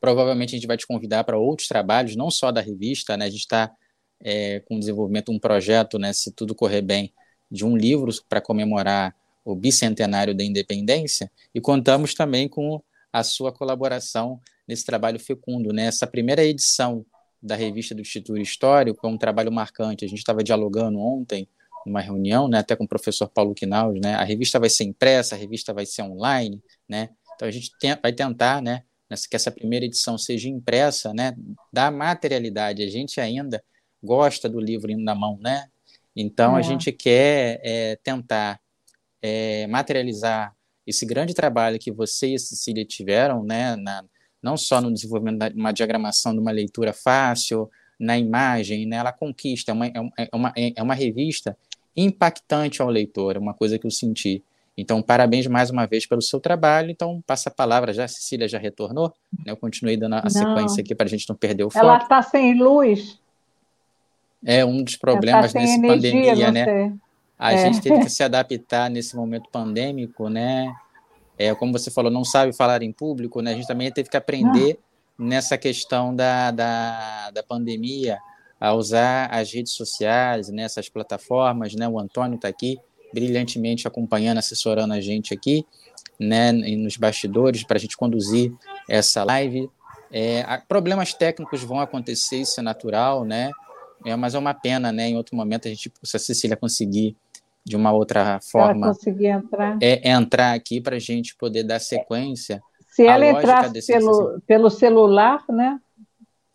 Provavelmente 0.00 0.50
a 0.50 0.58
gente 0.58 0.66
vai 0.66 0.76
te 0.76 0.84
convidar 0.84 1.22
para 1.22 1.38
outros 1.38 1.68
trabalhos, 1.68 2.16
não 2.16 2.28
só 2.28 2.50
da 2.50 2.60
revista, 2.60 3.16
né? 3.16 3.26
A 3.26 3.30
gente 3.30 3.42
está 3.42 3.72
é, 4.20 4.58
com 4.60 4.74
o 4.74 4.80
desenvolvimento 4.80 5.26
de 5.26 5.36
um 5.36 5.38
projeto, 5.38 5.96
né, 5.96 6.12
se 6.12 6.32
tudo 6.32 6.56
correr 6.56 6.82
bem, 6.82 7.12
de 7.54 7.64
um 7.64 7.76
livro 7.76 8.10
para 8.28 8.40
comemorar 8.40 9.14
o 9.44 9.54
bicentenário 9.54 10.34
da 10.34 10.42
independência, 10.42 11.30
e 11.54 11.60
contamos 11.60 12.14
também 12.14 12.48
com 12.48 12.82
a 13.12 13.22
sua 13.22 13.52
colaboração 13.52 14.40
nesse 14.66 14.84
trabalho 14.84 15.20
fecundo. 15.20 15.72
Né? 15.72 15.86
Essa 15.86 16.06
primeira 16.06 16.42
edição 16.44 17.06
da 17.40 17.54
revista 17.54 17.94
do 17.94 18.00
Instituto 18.00 18.40
Histórico 18.40 19.06
é 19.06 19.10
um 19.10 19.18
trabalho 19.18 19.52
marcante. 19.52 20.04
A 20.04 20.08
gente 20.08 20.18
estava 20.18 20.42
dialogando 20.42 20.98
ontem, 20.98 21.46
numa 21.86 22.00
reunião, 22.00 22.48
né, 22.48 22.58
até 22.58 22.74
com 22.74 22.84
o 22.84 22.88
professor 22.88 23.28
Paulo 23.28 23.54
Quinaus, 23.54 24.00
né, 24.00 24.14
a 24.14 24.24
revista 24.24 24.58
vai 24.58 24.70
ser 24.70 24.84
impressa, 24.84 25.34
a 25.34 25.38
revista 25.38 25.74
vai 25.74 25.84
ser 25.84 26.00
online, 26.00 26.62
né, 26.88 27.10
então 27.34 27.46
a 27.46 27.50
gente 27.50 27.70
tem, 27.78 27.94
vai 28.02 28.10
tentar, 28.10 28.62
né, 28.62 28.84
que 29.28 29.36
essa 29.36 29.50
primeira 29.50 29.84
edição 29.84 30.16
seja 30.16 30.48
impressa, 30.48 31.12
né, 31.12 31.36
da 31.70 31.90
materialidade. 31.90 32.82
A 32.82 32.88
gente 32.88 33.20
ainda 33.20 33.62
gosta 34.02 34.48
do 34.48 34.58
livro 34.58 34.90
indo 34.90 35.02
na 35.02 35.14
mão, 35.14 35.38
né? 35.40 35.68
Então 36.16 36.56
é. 36.56 36.60
a 36.60 36.62
gente 36.62 36.92
quer 36.92 37.60
é, 37.62 37.96
tentar 38.02 38.60
é, 39.22 39.66
materializar 39.66 40.54
esse 40.86 41.06
grande 41.06 41.34
trabalho 41.34 41.78
que 41.78 41.90
você 41.90 42.28
e 42.28 42.34
a 42.34 42.38
Cecília 42.38 42.84
tiveram, 42.84 43.42
né, 43.42 43.74
na, 43.76 44.04
não 44.42 44.56
só 44.56 44.80
no 44.80 44.92
desenvolvimento 44.92 45.50
de 45.50 45.58
uma 45.58 45.72
diagramação 45.72 46.32
de 46.32 46.38
uma 46.38 46.50
leitura 46.50 46.92
fácil, 46.92 47.70
na 47.98 48.18
imagem, 48.18 48.86
né, 48.86 48.96
ela 48.96 49.12
conquista, 49.12 49.72
é 49.72 49.74
uma, 49.74 49.86
é 49.86 50.28
uma, 50.32 50.52
é 50.56 50.82
uma 50.82 50.94
revista 50.94 51.56
impactante 51.96 52.82
ao 52.82 52.90
leitor, 52.90 53.36
é 53.36 53.38
uma 53.38 53.54
coisa 53.54 53.78
que 53.78 53.86
eu 53.86 53.90
senti. 53.90 54.44
Então, 54.76 55.00
parabéns 55.00 55.46
mais 55.46 55.70
uma 55.70 55.86
vez 55.86 56.04
pelo 56.04 56.20
seu 56.20 56.40
trabalho. 56.40 56.90
Então, 56.90 57.22
passa 57.24 57.48
a 57.48 57.52
palavra 57.52 57.92
já. 57.92 58.04
A 58.04 58.08
Cecília 58.08 58.48
já 58.48 58.58
retornou? 58.58 59.12
Né? 59.32 59.52
Eu 59.52 59.56
continuei 59.56 59.96
dando 59.96 60.14
a 60.14 60.22
não. 60.22 60.30
sequência 60.30 60.82
aqui 60.82 60.94
para 60.94 61.06
a 61.06 61.08
gente 61.08 61.28
não 61.28 61.36
perder 61.36 61.64
o 61.64 61.70
foco. 61.70 61.84
Ela 61.84 61.98
está 61.98 62.20
sem 62.22 62.58
luz. 62.58 63.20
É 64.44 64.64
um 64.64 64.82
dos 64.82 64.96
problemas 64.96 65.52
tá 65.52 65.60
nessa 65.60 65.80
pandemia, 65.80 66.50
né? 66.50 66.92
A 67.38 67.52
é. 67.52 67.58
gente 67.58 67.80
teve 67.80 68.00
que 68.00 68.08
se 68.10 68.22
adaptar 68.22 68.90
nesse 68.90 69.16
momento 69.16 69.48
pandêmico, 69.50 70.28
né? 70.28 70.72
É, 71.38 71.54
como 71.54 71.72
você 71.72 71.90
falou, 71.90 72.10
não 72.10 72.24
sabe 72.24 72.52
falar 72.52 72.82
em 72.82 72.92
público, 72.92 73.40
né? 73.40 73.52
A 73.52 73.54
gente 73.54 73.66
também 73.66 73.90
teve 73.90 74.08
que 74.08 74.16
aprender 74.16 74.78
não. 75.18 75.26
nessa 75.28 75.58
questão 75.58 76.14
da, 76.14 76.50
da, 76.50 77.30
da 77.30 77.42
pandemia 77.42 78.18
a 78.60 78.72
usar 78.72 79.26
as 79.26 79.52
redes 79.52 79.72
sociais, 79.72 80.48
nessas 80.48 80.86
né? 80.86 80.90
plataformas, 80.92 81.74
né? 81.74 81.88
O 81.88 81.98
Antônio 81.98 82.36
está 82.36 82.48
aqui 82.48 82.78
brilhantemente 83.12 83.86
acompanhando, 83.86 84.38
assessorando 84.38 84.92
a 84.92 85.00
gente 85.00 85.32
aqui, 85.32 85.64
né, 86.18 86.50
nos 86.52 86.96
bastidores, 86.96 87.62
para 87.62 87.76
a 87.76 87.80
gente 87.80 87.96
conduzir 87.96 88.52
essa 88.88 89.22
live. 89.22 89.70
É, 90.10 90.44
problemas 90.68 91.14
técnicos 91.14 91.62
vão 91.62 91.80
acontecer, 91.80 92.38
isso 92.38 92.58
é 92.58 92.62
natural, 92.62 93.24
né? 93.24 93.50
É, 94.04 94.14
mas 94.16 94.34
é 94.34 94.38
uma 94.38 94.54
pena, 94.54 94.92
né? 94.92 95.08
Em 95.08 95.16
outro 95.16 95.36
momento 95.36 95.66
a 95.66 95.70
gente, 95.70 95.92
se 96.02 96.16
a 96.16 96.20
Cecília 96.20 96.56
conseguir 96.56 97.16
de 97.64 97.76
uma 97.76 97.92
outra 97.92 98.38
forma, 98.42 98.88
conseguir 98.88 99.28
entrar, 99.28 99.78
é, 99.80 100.10
entrar 100.10 100.52
aqui 100.52 100.80
para 100.80 100.96
a 100.96 100.98
gente 100.98 101.34
poder 101.34 101.62
dar 101.62 101.80
sequência. 101.80 102.62
Se 102.88 103.06
ela 103.06 103.26
entrasse 103.26 103.86
pelo, 103.86 104.40
pelo 104.46 104.70
celular, 104.70 105.42
né? 105.48 105.80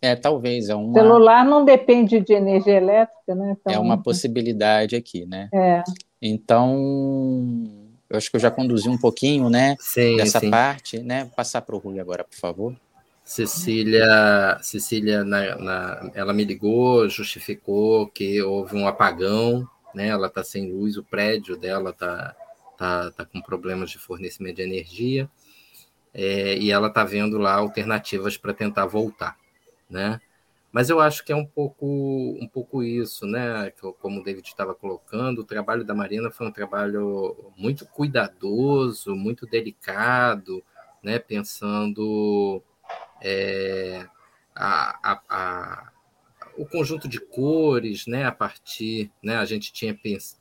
É, 0.01 0.15
talvez. 0.15 0.69
É 0.69 0.75
uma... 0.75 0.93
Celular 0.93 1.43
não 1.43 1.65
depende 1.65 2.19
de 2.19 2.33
energia 2.33 2.75
elétrica, 2.75 3.35
né? 3.35 3.57
Então, 3.59 3.73
é 3.73 3.79
uma 3.79 4.01
possibilidade 4.01 4.95
aqui, 4.95 5.25
né? 5.25 5.49
É. 5.53 5.83
Então, 6.21 7.67
eu 8.09 8.17
acho 8.17 8.29
que 8.29 8.37
eu 8.37 8.39
já 8.39 8.51
conduzi 8.51 8.87
um 8.87 8.97
pouquinho, 8.97 9.49
né, 9.49 9.75
sim, 9.79 10.17
dessa 10.17 10.39
sim. 10.39 10.49
parte, 10.49 10.99
né? 10.99 11.29
Passar 11.35 11.61
para 11.61 11.75
o 11.75 11.79
Rui 11.79 11.99
agora, 11.99 12.23
por 12.23 12.37
favor. 12.37 12.75
Cecília, 13.29 14.57
Cecília 14.59 15.23
na, 15.23 15.55
na, 15.55 16.11
ela 16.15 16.33
me 16.33 16.43
ligou, 16.43 17.07
justificou 17.07 18.07
que 18.07 18.41
houve 18.41 18.75
um 18.75 18.87
apagão, 18.87 19.69
né? 19.93 20.07
Ela 20.07 20.25
está 20.25 20.43
sem 20.43 20.71
luz, 20.71 20.97
o 20.97 21.03
prédio 21.03 21.55
dela 21.55 21.91
está 21.91 22.35
tá, 22.75 23.11
tá 23.11 23.25
com 23.25 23.39
problemas 23.39 23.91
de 23.91 23.99
fornecimento 23.99 24.55
de 24.55 24.63
energia, 24.63 25.29
é, 26.11 26.57
e 26.57 26.71
ela 26.71 26.87
está 26.87 27.03
vendo 27.03 27.37
lá 27.37 27.53
alternativas 27.53 28.35
para 28.35 28.51
tentar 28.51 28.87
voltar, 28.87 29.37
né? 29.87 30.19
Mas 30.71 30.89
eu 30.89 30.99
acho 30.99 31.23
que 31.23 31.31
é 31.31 31.35
um 31.35 31.45
pouco, 31.45 31.85
um 32.41 32.47
pouco 32.47 32.81
isso, 32.81 33.27
né? 33.27 33.71
Como 33.99 34.21
o 34.21 34.23
David 34.23 34.47
estava 34.47 34.73
colocando, 34.73 35.41
o 35.41 35.45
trabalho 35.45 35.83
da 35.83 35.93
Marina 35.93 36.31
foi 36.31 36.47
um 36.47 36.51
trabalho 36.51 37.53
muito 37.55 37.85
cuidadoso, 37.85 39.15
muito 39.15 39.45
delicado, 39.45 40.63
né? 41.03 41.19
Pensando 41.19 42.63
é, 43.21 44.05
a, 44.55 45.11
a, 45.11 45.21
a, 45.29 45.91
o 46.57 46.65
conjunto 46.65 47.07
de 47.07 47.19
cores, 47.19 48.07
né? 48.07 48.25
A 48.25 48.31
partir, 48.31 49.11
né? 49.23 49.37
A 49.37 49.45
gente 49.45 49.71
tinha 49.73 49.97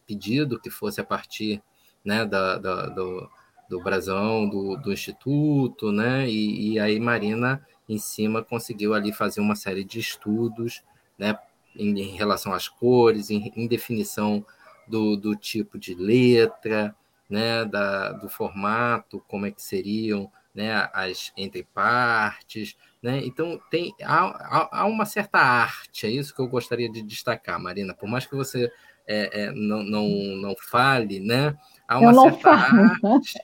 pedido 0.07 0.61
que 0.61 0.71
fosse 0.71 1.01
a 1.01 1.05
partir, 1.05 1.63
né? 2.05 2.25
Da, 2.25 2.59
da 2.59 2.87
do, 2.87 3.31
do 3.69 3.83
brasão 3.83 4.49
do, 4.49 4.77
do 4.77 4.93
instituto, 4.93 5.93
né? 5.93 6.29
E, 6.29 6.73
e 6.73 6.81
aí 6.81 6.99
Marina 6.99 7.65
em 7.89 7.99
cima 7.99 8.45
conseguiu 8.45 8.93
ali 8.95 9.13
fazer 9.13 9.41
uma 9.41 9.55
série 9.55 9.83
de 9.83 9.99
estudos 9.99 10.83
né, 11.19 11.39
em, 11.75 11.99
em 11.99 12.17
relação 12.17 12.53
às 12.53 12.69
cores, 12.69 13.31
em, 13.31 13.53
em 13.57 13.67
definição 13.67 14.45
do, 14.87 15.17
do, 15.17 15.35
tipo 15.35 15.79
de 15.79 15.95
letra, 15.95 16.95
né, 17.29 17.65
da, 17.65 18.13
do 18.13 18.29
formato, 18.29 19.23
como 19.27 19.47
é 19.47 19.51
que 19.51 19.63
seriam 19.63 20.31
né, 20.59 20.91
as 20.93 21.33
entrepartes. 21.37 22.77
Né? 23.01 23.23
Então, 23.25 23.61
tem, 23.71 23.95
há, 24.03 24.81
há, 24.81 24.87
uma 24.87 25.07
certa 25.07 25.39
arte, 25.39 26.05
é 26.05 26.11
isso 26.11 26.35
que 26.35 26.41
eu 26.43 26.49
gostaria 26.49 26.91
de 26.91 27.01
destacar, 27.01 27.61
Marina. 27.61 27.95
Por 27.95 28.09
mais 28.09 28.27
que 28.27 28.35
você 28.35 28.71
é, 29.07 29.45
é, 29.45 29.53
não, 29.53 29.85
não, 29.85 30.09
não 30.09 30.57
fale, 30.57 31.21
né, 31.21 31.57
há 31.87 32.01
uma 32.01 32.13
certa 32.13 32.51
arte 32.51 33.39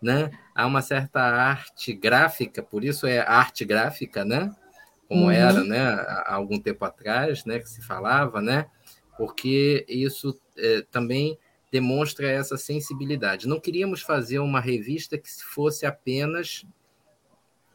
né? 0.00 0.30
Há 0.54 0.66
uma 0.66 0.80
certa 0.80 1.20
arte 1.20 1.92
gráfica, 1.92 2.62
por 2.62 2.84
isso 2.84 3.06
é 3.06 3.18
arte 3.18 3.64
gráfica, 3.64 4.24
né? 4.24 4.50
Como 5.08 5.24
uhum. 5.24 5.30
era, 5.30 5.62
né? 5.62 5.78
Há 5.80 6.34
algum 6.34 6.58
tempo 6.58 6.84
atrás, 6.84 7.44
né? 7.44 7.58
Que 7.58 7.68
se 7.68 7.82
falava, 7.82 8.40
né? 8.40 8.66
Porque 9.18 9.84
isso 9.88 10.40
é, 10.56 10.82
também 10.90 11.38
demonstra 11.70 12.28
essa 12.28 12.56
sensibilidade. 12.56 13.48
Não 13.48 13.60
queríamos 13.60 14.02
fazer 14.02 14.38
uma 14.38 14.60
revista 14.60 15.16
que 15.16 15.28
fosse 15.42 15.86
apenas 15.86 16.64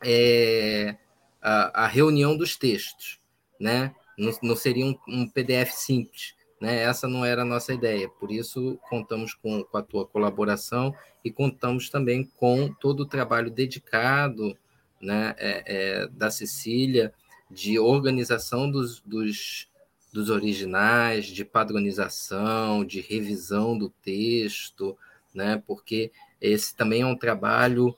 é, 0.04 0.98
a, 1.42 1.86
a, 1.86 1.88
reunião 1.88 2.36
dos 2.36 2.56
textos, 2.56 3.20
né? 3.60 3.96
Não, 4.18 4.32
não 4.42 4.56
seria 4.56 4.86
um, 4.86 4.98
um 5.08 5.30
PDF 5.30 5.72
simples 5.72 6.36
né? 6.60 6.82
Essa 6.82 7.08
não 7.08 7.26
era 7.26 7.42
a 7.42 7.46
nossa 7.46 7.74
ideia, 7.74 8.10
por 8.10 8.32
isso 8.32 8.80
contamos 8.90 9.34
com, 9.34 9.64
com 9.64 9.78
a 9.78 9.84
tua 9.84 10.06
colaboração 10.06 10.96
e 11.24 11.32
contamos 11.32 11.90
também 11.90 12.24
com 12.38 12.74
todo 12.74 13.02
o 13.02 13.06
trabalho 13.06 13.52
dedicado 13.52 14.58
né, 15.02 15.36
é, 15.38 15.64
é, 15.68 16.08
da 16.08 16.32
Cecília 16.32 17.14
de 17.52 17.78
organização 17.78 18.70
dos, 18.72 19.02
dos, 19.02 19.70
dos 20.16 20.30
originais, 20.30 21.26
de 21.26 21.44
padronização, 21.44 22.86
de 22.86 23.02
revisão 23.02 23.78
do 23.78 23.90
texto, 23.90 24.98
né, 25.34 25.62
porque 25.68 26.10
esse 26.40 26.74
também 26.74 27.02
é 27.02 27.06
um 27.06 27.18
trabalho 27.18 27.94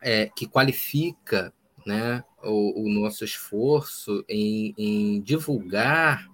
é, 0.00 0.30
que 0.34 0.46
qualifica 0.46 1.52
né, 1.84 2.24
o, 2.42 2.86
o 2.86 2.88
nosso 2.88 3.22
esforço 3.22 4.24
em, 4.26 4.74
em 4.78 5.20
divulgar 5.20 6.26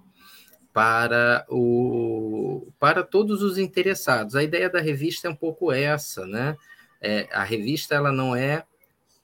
para, 0.73 1.45
o, 1.49 2.69
para 2.79 3.03
todos 3.03 3.43
os 3.43 3.59
interessados. 3.59 4.37
A 4.37 4.45
ideia 4.45 4.71
da 4.71 4.81
revista 4.81 5.27
é 5.27 5.31
um 5.33 5.35
pouco 5.35 5.73
essa, 5.73 6.25
né? 6.29 6.57
É, 7.01 7.29
a 7.33 7.43
revista 7.43 7.97
ela 7.97 8.13
não 8.13 8.37
é, 8.37 8.65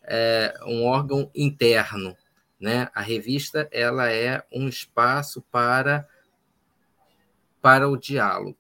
é, 0.02 0.52
um 0.66 0.82
órgão 0.84 1.30
interno, 1.32 2.16
né? 2.60 2.88
A 2.94 3.00
revista 3.00 3.68
ela 3.70 4.10
é 4.10 4.44
um 4.52 4.68
espaço 4.68 5.42
para 5.50 6.06
para 7.60 7.88
o 7.88 7.96
diálogo, 7.96 8.58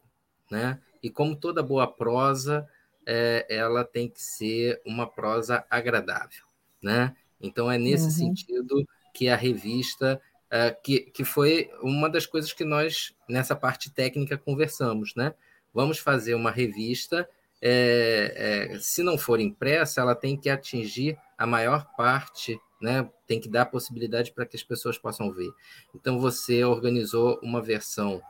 né? 0.50 0.80
E 1.02 1.08
como 1.08 1.36
toda 1.36 1.62
boa 1.62 1.86
prosa, 1.86 2.68
é, 3.06 3.46
ela 3.48 3.84
tem 3.84 4.08
que 4.08 4.20
ser 4.20 4.80
uma 4.84 5.06
prosa 5.06 5.64
agradável, 5.70 6.44
né? 6.82 7.14
Então 7.40 7.70
é 7.70 7.78
nesse 7.78 8.06
uhum. 8.06 8.10
sentido 8.10 8.88
que 9.14 9.28
a 9.28 9.36
revista 9.36 10.20
é, 10.50 10.70
que, 10.70 11.00
que 11.00 11.24
foi 11.24 11.70
uma 11.82 12.08
das 12.08 12.24
coisas 12.24 12.52
que 12.52 12.64
nós, 12.64 13.14
nessa 13.28 13.56
parte 13.56 13.90
técnica, 13.90 14.38
conversamos. 14.38 15.14
Né? 15.14 15.34
Vamos 15.72 15.98
fazer 15.98 16.34
uma 16.34 16.50
revista, 16.50 17.28
é, 17.60 18.70
é, 18.74 18.78
se 18.78 19.02
não 19.02 19.18
for 19.18 19.40
impressa, 19.40 20.00
ela 20.00 20.14
tem 20.14 20.36
que 20.36 20.48
atingir 20.48 21.18
a 21.36 21.46
maior 21.46 21.86
parte, 21.96 22.58
né? 22.80 23.08
tem 23.26 23.40
que 23.40 23.48
dar 23.48 23.62
a 23.62 23.66
possibilidade 23.66 24.32
para 24.32 24.46
que 24.46 24.56
as 24.56 24.62
pessoas 24.62 24.98
possam 24.98 25.32
ver. 25.32 25.50
Então, 25.94 26.18
você 26.18 26.64
organizou 26.64 27.38
uma 27.42 27.62
versão 27.62 28.20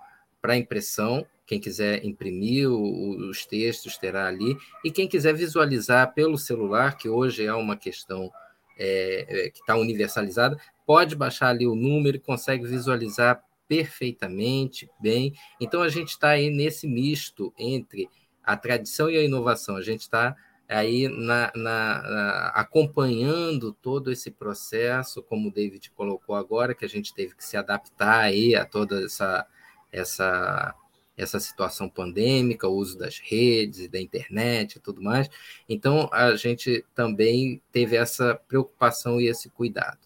para 0.41 0.57
impressão, 0.57 1.27
quem 1.47 1.61
quiser 1.61 2.05
imprimir 2.05 2.71
os 2.71 3.47
textos 3.47 3.97
terá 3.97 4.27
ali, 4.27 4.57
e 4.85 4.91
quem 4.91 5.09
quiser 5.09 5.35
visualizar 5.35 6.13
pelo 6.15 6.39
celular, 6.39 6.97
que 6.97 7.09
hoje 7.09 7.45
é 7.45 7.53
uma 7.53 7.77
questão 7.77 8.31
é, 8.79 9.27
é, 9.29 9.51
que 9.51 9.61
está 9.61 9.77
universalizada, 9.77 10.57
pode 10.87 11.17
baixar 11.17 11.49
ali 11.49 11.67
o 11.67 11.75
número 11.75 12.17
e 12.17 12.21
consegue 12.21 12.67
visualizar 12.67 13.43
perfeitamente 13.69 14.89
bem. 15.01 15.35
Então, 15.61 15.83
a 15.83 15.89
gente 15.89 16.11
está 16.11 16.31
aí 16.31 16.51
nesse 16.51 16.87
misto 16.87 17.53
entre 17.59 18.09
a 18.45 18.57
tradição 18.57 19.11
e 19.11 19.17
a 19.17 19.25
inovação. 19.25 19.77
A 19.77 19.83
gente 19.83 20.03
está 20.03 20.37
aí 20.69 21.09
na, 21.09 21.53
na, 21.55 22.03
na, 22.03 22.49
acompanhando 22.49 23.73
todo 23.73 24.11
esse 24.11 24.31
processo, 24.31 25.23
como 25.23 25.49
o 25.49 25.53
David 25.53 25.91
colocou 25.93 26.35
agora, 26.35 26.75
que 26.75 26.85
a 26.85 26.89
gente 26.89 27.15
teve 27.15 27.35
que 27.35 27.45
se 27.45 27.57
adaptar 27.57 28.21
aí 28.21 28.55
a 28.55 28.65
toda 28.65 29.05
essa, 29.05 29.47
essa, 29.93 30.75
essa 31.17 31.39
situação 31.39 31.89
pandêmica, 31.89 32.69
o 32.69 32.75
uso 32.75 32.99
das 32.99 33.19
redes, 33.19 33.89
da 33.89 34.01
internet 34.01 34.77
e 34.77 34.81
tudo 34.81 35.01
mais. 35.01 35.29
Então, 35.69 36.09
a 36.13 36.35
gente 36.37 36.85
também 36.95 37.63
teve 37.71 37.97
essa 37.97 38.35
preocupação 38.49 39.21
e 39.21 39.29
esse 39.29 39.49
cuidado. 39.49 39.99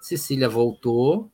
Cecília 0.00 0.48
voltou, 0.48 1.30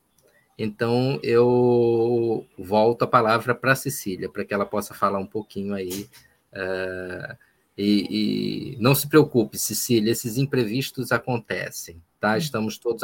então 0.57 1.19
eu 1.21 2.47
volto 2.57 3.03
a 3.03 3.07
palavra 3.07 3.53
para 3.53 3.75
Cecília, 3.75 4.29
para 4.29 4.45
que 4.45 4.53
ela 4.53 4.65
possa 4.65 4.93
falar 4.93 5.19
um 5.19 5.27
pouquinho 5.27 5.73
aí. 5.73 6.09
Uh, 6.53 7.50
e, 7.77 8.75
e, 8.75 8.81
não 8.81 8.93
se 8.93 9.07
preocupe, 9.07 9.57
Cecília, 9.57 10.11
esses 10.11 10.37
imprevistos 10.37 11.11
acontecem, 11.11 12.01
tá? 12.19 12.33
Hum. 12.33 12.37
Estamos 12.37 12.77
todos 12.77 13.03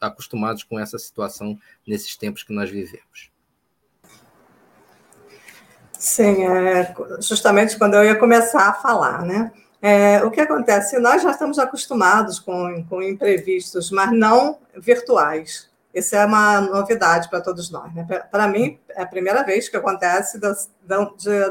acostumados 0.00 0.64
com 0.64 0.78
essa 0.78 0.98
situação 0.98 1.58
nesses 1.86 2.16
tempos 2.16 2.42
que 2.42 2.52
nós 2.52 2.68
vivemos. 2.70 3.30
Sim, 5.98 6.44
é, 6.44 6.94
justamente 7.20 7.76
quando 7.76 7.94
eu 7.94 8.04
ia 8.04 8.14
começar 8.14 8.68
a 8.68 8.74
falar, 8.74 9.22
né? 9.22 9.52
É, 9.80 10.22
o 10.24 10.30
que 10.30 10.40
acontece? 10.40 10.98
Nós 10.98 11.22
já 11.22 11.30
estamos 11.30 11.58
acostumados 11.58 12.38
com, 12.40 12.84
com 12.88 13.02
imprevistos, 13.02 13.90
mas 13.90 14.10
não 14.12 14.58
virtuais. 14.76 15.67
Isso 15.98 16.14
é 16.14 16.24
uma 16.24 16.60
novidade 16.60 17.28
para 17.28 17.40
todos 17.40 17.70
nós. 17.70 17.92
Né? 17.94 18.06
Para 18.30 18.46
mim, 18.46 18.78
é 18.90 19.02
a 19.02 19.06
primeira 19.06 19.42
vez 19.42 19.68
que 19.68 19.76
acontece 19.76 20.38
da, 20.38 20.54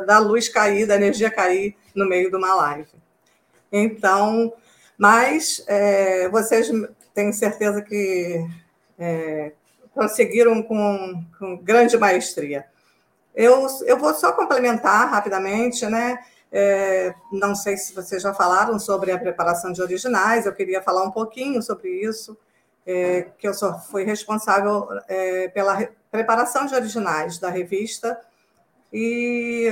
da, 0.05 0.19
luz 0.19 0.47
cair, 0.47 0.87
da 0.87 0.95
energia 0.95 1.29
cair 1.29 1.75
no 1.93 2.07
meio 2.07 2.29
de 2.29 2.37
uma 2.37 2.55
live. 2.55 2.89
Então, 3.71 4.53
mas 4.97 5.63
é, 5.67 6.29
vocês 6.29 6.71
têm 7.13 7.33
certeza 7.33 7.81
que 7.81 8.47
é, 8.97 9.51
conseguiram 9.93 10.63
com, 10.63 11.23
com 11.37 11.57
grande 11.57 11.97
maestria. 11.97 12.65
Eu, 13.35 13.67
eu 13.85 13.97
vou 13.97 14.13
só 14.13 14.31
complementar 14.31 15.09
rapidamente, 15.09 15.85
né? 15.85 16.19
É, 16.51 17.13
não 17.31 17.53
sei 17.53 17.75
se 17.75 17.93
vocês 17.93 18.21
já 18.21 18.33
falaram 18.33 18.79
sobre 18.79 19.11
a 19.11 19.19
preparação 19.19 19.73
de 19.73 19.81
originais, 19.81 20.45
eu 20.45 20.53
queria 20.53 20.81
falar 20.81 21.03
um 21.03 21.11
pouquinho 21.11 21.61
sobre 21.61 21.89
isso, 21.89 22.37
é, 22.87 23.27
que 23.37 23.47
eu 23.47 23.53
só 23.53 23.77
fui 23.77 24.05
responsável 24.05 24.87
é, 25.07 25.49
pela 25.49 25.87
preparação 26.09 26.65
de 26.65 26.73
originais 26.73 27.37
da 27.37 27.49
revista, 27.49 28.19
e 28.91 29.69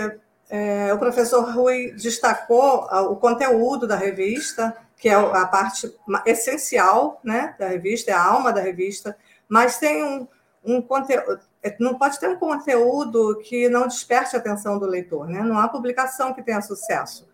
é, 0.50 0.94
o 0.94 1.00
professor 1.00 1.50
Rui 1.50 1.94
destacou 1.94 2.84
o 3.10 3.16
conteúdo 3.16 3.88
da 3.88 3.96
revista, 3.96 4.76
que 4.98 5.08
é 5.08 5.14
a 5.14 5.46
parte 5.48 5.92
essencial 6.26 7.20
né, 7.24 7.56
da 7.58 7.68
revista, 7.68 8.12
é 8.12 8.14
a 8.14 8.24
alma 8.24 8.52
da 8.52 8.60
revista, 8.60 9.18
mas 9.48 9.80
tem 9.80 10.04
um, 10.04 10.28
um 10.64 10.82
conteúdo 10.82 11.40
é, 11.66 11.76
não 11.80 11.98
pode 11.98 12.20
ter 12.20 12.30
um 12.30 12.36
conteúdo 12.36 13.40
que 13.44 13.68
não 13.70 13.88
desperte 13.88 14.36
a 14.36 14.40
atenção 14.40 14.78
do 14.78 14.86
leitor, 14.86 15.28
né? 15.28 15.42
Não 15.42 15.58
há 15.58 15.68
publicação 15.68 16.32
que 16.32 16.44
tenha 16.44 16.62
sucesso. 16.62 17.28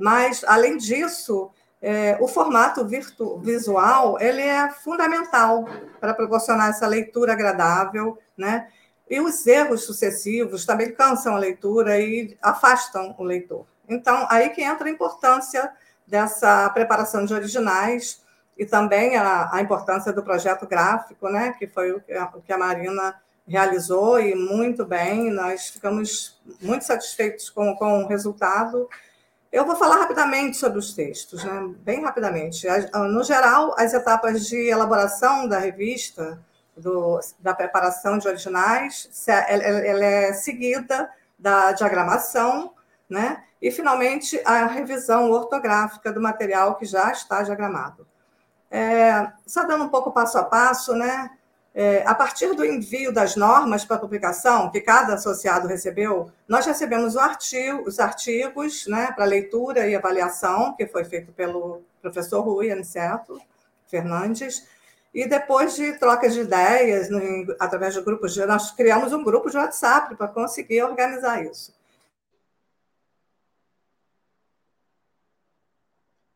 Mas, 0.00 0.42
além 0.42 0.76
disso, 0.76 1.52
é, 1.80 2.18
o 2.20 2.26
formato 2.26 2.84
virtu, 2.86 3.38
visual 3.38 4.20
ele 4.20 4.42
é 4.42 4.68
fundamental 4.70 5.64
para 6.00 6.12
proporcionar 6.12 6.70
essa 6.70 6.86
leitura 6.86 7.32
agradável, 7.32 8.18
né? 8.36 8.68
E 9.08 9.20
os 9.20 9.46
erros 9.46 9.84
sucessivos 9.84 10.66
também 10.66 10.92
cansam 10.92 11.34
a 11.34 11.38
leitura 11.38 11.98
e 11.98 12.36
afastam 12.42 13.14
o 13.16 13.24
leitor. 13.24 13.64
Então, 13.88 14.26
aí 14.28 14.50
que 14.50 14.62
entra 14.62 14.88
a 14.88 14.90
importância 14.90 15.72
dessa 16.06 16.68
preparação 16.70 17.24
de 17.24 17.32
originais 17.32 18.22
e 18.56 18.66
também 18.66 19.16
a, 19.16 19.48
a 19.52 19.62
importância 19.62 20.12
do 20.12 20.22
projeto 20.22 20.66
gráfico, 20.66 21.28
né? 21.30 21.54
Que 21.58 21.66
foi 21.66 21.92
o 21.92 22.00
que 22.00 22.12
a, 22.12 22.24
o 22.34 22.42
que 22.42 22.52
a 22.52 22.58
Marina 22.58 23.14
realizou 23.46 24.20
e 24.20 24.34
muito 24.34 24.84
bem, 24.84 25.30
nós 25.30 25.68
ficamos 25.68 26.38
muito 26.60 26.84
satisfeitos 26.84 27.48
com, 27.48 27.74
com 27.76 28.04
o 28.04 28.06
resultado. 28.06 28.88
Eu 29.50 29.64
vou 29.64 29.76
falar 29.76 29.96
rapidamente 29.96 30.56
sobre 30.56 30.78
os 30.78 30.92
textos, 30.92 31.42
né? 31.42 31.74
bem 31.80 32.02
rapidamente. 32.02 32.66
No 33.10 33.24
geral, 33.24 33.74
as 33.78 33.94
etapas 33.94 34.46
de 34.46 34.68
elaboração 34.68 35.48
da 35.48 35.58
revista, 35.58 36.38
do, 36.76 37.18
da 37.38 37.54
preparação 37.54 38.18
de 38.18 38.28
originais, 38.28 39.08
ela, 39.26 40.04
é 40.04 40.32
seguida 40.34 41.10
da 41.38 41.72
diagramação, 41.72 42.72
né? 43.08 43.42
e, 43.60 43.70
finalmente, 43.70 44.40
a 44.44 44.66
revisão 44.66 45.30
ortográfica 45.30 46.12
do 46.12 46.20
material 46.20 46.76
que 46.76 46.84
já 46.84 47.10
está 47.10 47.42
diagramado. 47.42 48.06
É, 48.70 49.32
só 49.46 49.64
dando 49.64 49.84
um 49.84 49.88
pouco 49.88 50.12
passo 50.12 50.38
a 50.38 50.44
passo, 50.44 50.94
né? 50.94 51.30
É, 51.80 52.02
a 52.04 52.12
partir 52.12 52.56
do 52.56 52.64
envio 52.64 53.12
das 53.12 53.36
normas 53.36 53.84
para 53.84 53.98
publicação, 53.98 54.68
que 54.68 54.80
cada 54.80 55.14
associado 55.14 55.68
recebeu, 55.68 56.28
nós 56.48 56.66
recebemos 56.66 57.16
artigo, 57.16 57.84
os 57.86 58.00
artigos 58.00 58.84
né, 58.88 59.12
para 59.12 59.24
leitura 59.24 59.88
e 59.88 59.94
avaliação, 59.94 60.74
que 60.74 60.88
foi 60.88 61.04
feito 61.04 61.30
pelo 61.30 61.82
professor 62.02 62.40
Rui 62.40 62.72
Aniceto 62.72 63.40
Fernandes, 63.86 64.66
e 65.14 65.24
depois 65.28 65.76
de 65.76 65.96
trocas 66.00 66.34
de 66.34 66.40
ideias, 66.40 67.08
no, 67.08 67.20
através 67.60 67.94
de 67.94 68.02
grupos, 68.02 68.34
de, 68.34 68.44
nós 68.44 68.72
criamos 68.72 69.12
um 69.12 69.22
grupo 69.22 69.48
de 69.48 69.56
WhatsApp 69.56 70.16
para 70.16 70.26
conseguir 70.26 70.82
organizar 70.82 71.44
isso. 71.44 71.72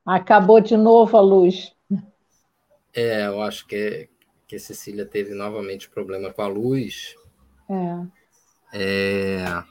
Acabou 0.07 0.61
de 0.61 0.77
novo 0.77 1.17
a 1.17 1.21
luz. 1.21 1.75
É, 2.95 3.27
eu 3.27 3.43
acho 3.43 3.67
que 3.67 4.12
que 4.53 4.57
a 4.57 4.61
Cecília 4.61 5.07
teve 5.07 5.33
novamente 5.33 5.89
problema 5.89 6.31
com 6.31 6.43
a 6.43 6.47
luz. 6.47 7.17
É. 7.71 8.05
é... 8.75 9.63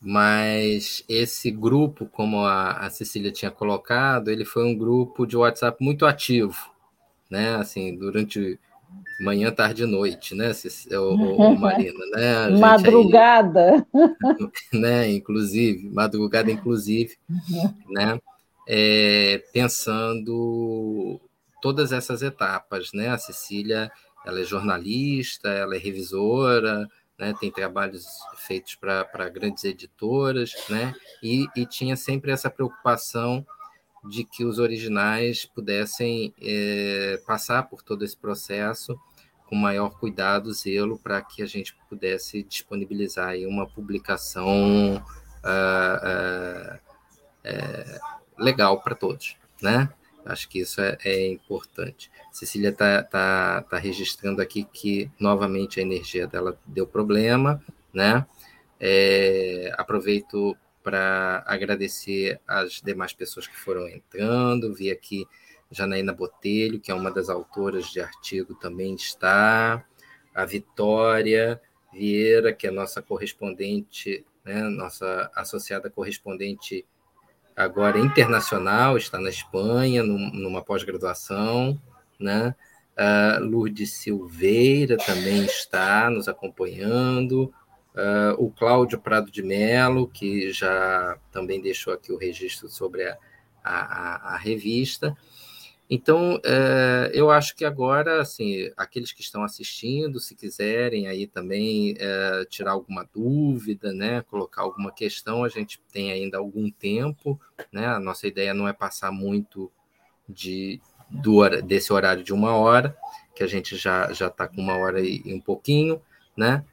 Mas 0.00 1.04
esse 1.06 1.50
grupo, 1.50 2.06
como 2.06 2.38
a, 2.46 2.70
a 2.78 2.88
Cecília 2.88 3.30
tinha 3.30 3.50
colocado, 3.50 4.30
ele 4.30 4.46
foi 4.46 4.64
um 4.64 4.74
grupo 4.74 5.26
de 5.26 5.36
WhatsApp 5.36 5.84
muito 5.84 6.06
ativo, 6.06 6.70
né? 7.30 7.56
Assim, 7.56 7.94
durante 7.94 8.58
manhã, 9.20 9.52
tarde 9.52 9.82
e 9.82 9.86
noite, 9.86 10.34
né, 10.34 10.52
o, 10.92 11.14
o 11.14 11.56
Marina, 11.60 12.06
né? 12.10 12.48
madrugada. 12.58 13.86
Aí, 13.94 14.48
né, 14.80 15.12
inclusive, 15.12 15.90
madrugada 15.90 16.50
inclusive, 16.50 17.18
né? 17.90 18.18
É, 18.66 19.42
pensando 19.52 21.20
todas 21.64 21.92
essas 21.92 22.20
etapas, 22.20 22.92
né? 22.92 23.08
A 23.08 23.16
Cecília, 23.16 23.90
ela 24.22 24.38
é 24.38 24.44
jornalista, 24.44 25.48
ela 25.48 25.74
é 25.74 25.78
revisora, 25.78 26.86
né? 27.18 27.34
Tem 27.40 27.50
trabalhos 27.50 28.04
feitos 28.36 28.74
para 28.74 29.30
grandes 29.30 29.64
editoras, 29.64 30.52
né? 30.68 30.94
E, 31.22 31.46
e, 31.56 31.64
tinha 31.64 31.96
sempre 31.96 32.30
essa 32.30 32.50
preocupação 32.50 33.46
de 34.10 34.24
que 34.24 34.44
os 34.44 34.58
originais 34.58 35.46
pudessem 35.46 36.34
é, 36.38 37.18
passar 37.26 37.62
por 37.62 37.80
todo 37.80 38.04
esse 38.04 38.14
processo 38.18 39.00
com 39.46 39.56
maior 39.56 39.98
cuidado, 39.98 40.52
zelo, 40.52 40.98
para 40.98 41.22
que 41.22 41.42
a 41.42 41.46
gente 41.46 41.74
pudesse 41.88 42.42
disponibilizar 42.42 43.36
uma 43.48 43.66
publicação 43.66 45.02
uh, 45.42 46.78
legal 48.38 48.82
para 48.82 48.94
todos, 48.94 49.38
né? 49.62 49.88
Acho 50.24 50.48
que 50.48 50.60
isso 50.60 50.80
é, 50.80 50.96
é 51.04 51.28
importante. 51.28 52.10
Cecília 52.32 52.70
está 52.70 53.02
tá, 53.02 53.62
tá 53.62 53.78
registrando 53.78 54.40
aqui 54.40 54.64
que 54.64 55.10
novamente 55.20 55.78
a 55.78 55.82
energia 55.82 56.26
dela 56.26 56.58
deu 56.66 56.86
problema, 56.86 57.62
né? 57.92 58.26
É, 58.80 59.72
aproveito 59.76 60.56
para 60.82 61.42
agradecer 61.46 62.40
as 62.46 62.80
demais 62.82 63.12
pessoas 63.12 63.46
que 63.46 63.56
foram 63.56 63.88
entrando. 63.88 64.74
Vi 64.74 64.90
aqui 64.90 65.26
Janaína 65.70 66.12
Botelho, 66.12 66.80
que 66.80 66.90
é 66.90 66.94
uma 66.94 67.10
das 67.10 67.28
autoras 67.28 67.86
de 67.86 68.00
artigo, 68.00 68.54
também 68.54 68.94
está. 68.94 69.84
A 70.34 70.44
Vitória 70.44 71.60
Vieira, 71.92 72.52
que 72.52 72.66
é 72.66 72.70
nossa 72.70 73.00
correspondente, 73.00 74.24
né, 74.44 74.62
nossa 74.62 75.30
associada 75.34 75.88
correspondente 75.88 76.84
agora 77.56 77.98
internacional, 77.98 78.96
está 78.96 79.18
na 79.18 79.28
Espanha, 79.28 80.02
numa 80.02 80.62
pós-graduação, 80.62 81.80
né? 82.18 82.54
Uh, 82.96 83.44
Lourdes 83.44 83.92
Silveira 83.92 84.96
também 84.96 85.44
está 85.44 86.08
nos 86.08 86.28
acompanhando, 86.28 87.52
uh, 87.94 88.34
o 88.38 88.50
Cláudio 88.50 89.00
Prado 89.00 89.30
de 89.30 89.42
Mello, 89.42 90.06
que 90.06 90.52
já 90.52 91.18
também 91.32 91.60
deixou 91.60 91.92
aqui 91.92 92.12
o 92.12 92.18
registro 92.18 92.68
sobre 92.68 93.04
a, 93.04 93.18
a, 93.64 94.34
a 94.34 94.36
revista, 94.36 95.16
Então, 95.88 96.40
é, 96.42 97.10
eu 97.12 97.30
acho 97.30 97.54
que 97.54 97.64
agora, 97.64 98.20
assim, 98.20 98.70
aqueles 98.76 99.12
que 99.12 99.20
estão 99.20 99.44
assistindo, 99.44 100.18
se 100.18 100.34
quiserem 100.34 101.06
aí 101.06 101.26
também 101.26 101.94
é, 101.98 102.44
tirar 102.46 102.72
alguma 102.72 103.06
dúvida, 103.12 103.92
né, 103.92 104.22
colocar 104.22 104.62
alguma 104.62 104.90
questão, 104.90 105.44
a 105.44 105.48
gente 105.48 105.80
tem 105.92 106.10
ainda 106.10 106.38
algum 106.38 106.70
tempo, 106.70 107.38
né? 107.70 107.86
A 107.86 108.00
nossa 108.00 108.26
ideia 108.26 108.54
não 108.54 108.66
é 108.66 108.72
passar 108.72 109.12
muito 109.12 109.70
de 110.28 110.80
do, 111.10 111.46
desse 111.62 111.92
horário 111.92 112.24
de 112.24 112.32
uma 112.32 112.56
hora, 112.56 112.96
que 113.34 113.42
a 113.44 113.46
gente 113.46 113.76
já 113.76 114.10
já 114.12 114.28
está 114.28 114.48
com 114.48 114.60
uma 114.60 114.76
hora 114.76 115.00
e, 115.00 115.20
e, 115.24 115.34
um 115.34 115.40
pouquinho, 115.40 116.00
né? 116.36 116.64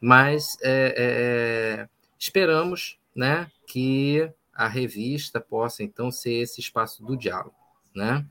Mas 0.00 0.56
é, 0.62 1.88
esperamos, 2.18 2.98
né, 3.14 3.50
que 3.66 4.30
a 4.54 4.68
revista 4.68 5.40
possa 5.40 5.82
então 5.82 6.10
ser 6.10 6.34
esse 6.34 6.60
espaço 6.60 7.04
do 7.04 7.16
diálogo, 7.16 7.56
né? 7.94 8.24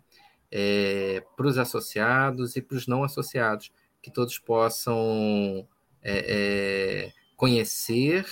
É, 0.52 1.24
para 1.36 1.48
os 1.48 1.58
associados 1.58 2.56
e 2.56 2.62
para 2.62 2.78
os 2.78 2.88
não 2.88 3.04
associados, 3.04 3.72
que 4.02 4.12
todos 4.12 4.40
possam 4.40 5.68
é, 6.02 7.08
é, 7.08 7.12
conhecer 7.36 8.26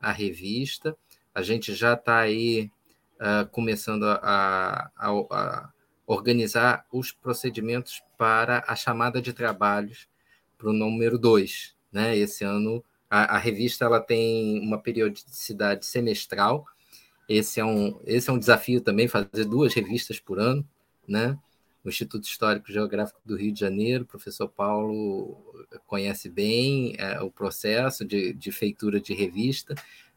a 0.00 0.12
revista. 0.12 0.96
A 1.34 1.42
gente 1.42 1.74
já 1.74 1.94
está 1.94 2.18
aí 2.18 2.70
uh, 3.20 3.48
começando 3.50 4.04
a, 4.04 4.90
a, 4.96 5.08
a, 5.08 5.72
organizar 6.06 6.86
os 6.92 7.12
procedimentos 7.12 8.02
para 8.16 8.64
a 8.66 8.74
chamada 8.74 9.20
de 9.20 9.32
trabalhos 9.32 10.08
para 10.56 10.70
o 10.70 10.72
número 10.72 11.18
2. 11.18 11.76
Né? 11.92 12.16
Esse 12.16 12.44
ano, 12.44 12.84
a, 13.08 13.36
a 13.36 13.38
revista 13.38 13.84
ela 13.84 14.00
tem 14.00 14.58
uma 14.60 14.78
periodicidade 14.80 15.86
semestral. 15.86 16.64
Esse 17.28 17.60
é, 17.60 17.64
um, 17.64 18.00
esse 18.04 18.28
é 18.28 18.32
um 18.32 18.38
desafio 18.38 18.80
também, 18.80 19.06
fazer 19.06 19.44
duas 19.44 19.72
revistas 19.72 20.18
por 20.18 20.40
ano, 20.40 20.66
né? 21.06 21.38
O 21.84 21.88
Instituto 21.88 22.24
Histórico 22.24 22.70
Geográfico 22.70 23.20
do 23.24 23.36
Rio 23.36 23.52
de 23.52 23.60
Janeiro. 23.60 24.04
O 24.04 24.06
professor 24.06 24.48
Paulo 24.48 25.36
conhece 25.86 26.28
bem 26.28 26.94
é, 26.98 27.20
o 27.20 27.30
processo 27.30 28.04
de, 28.04 28.32
de, 28.32 28.52
feitura 28.52 29.00
de 29.00 29.14
revista. 29.14 29.74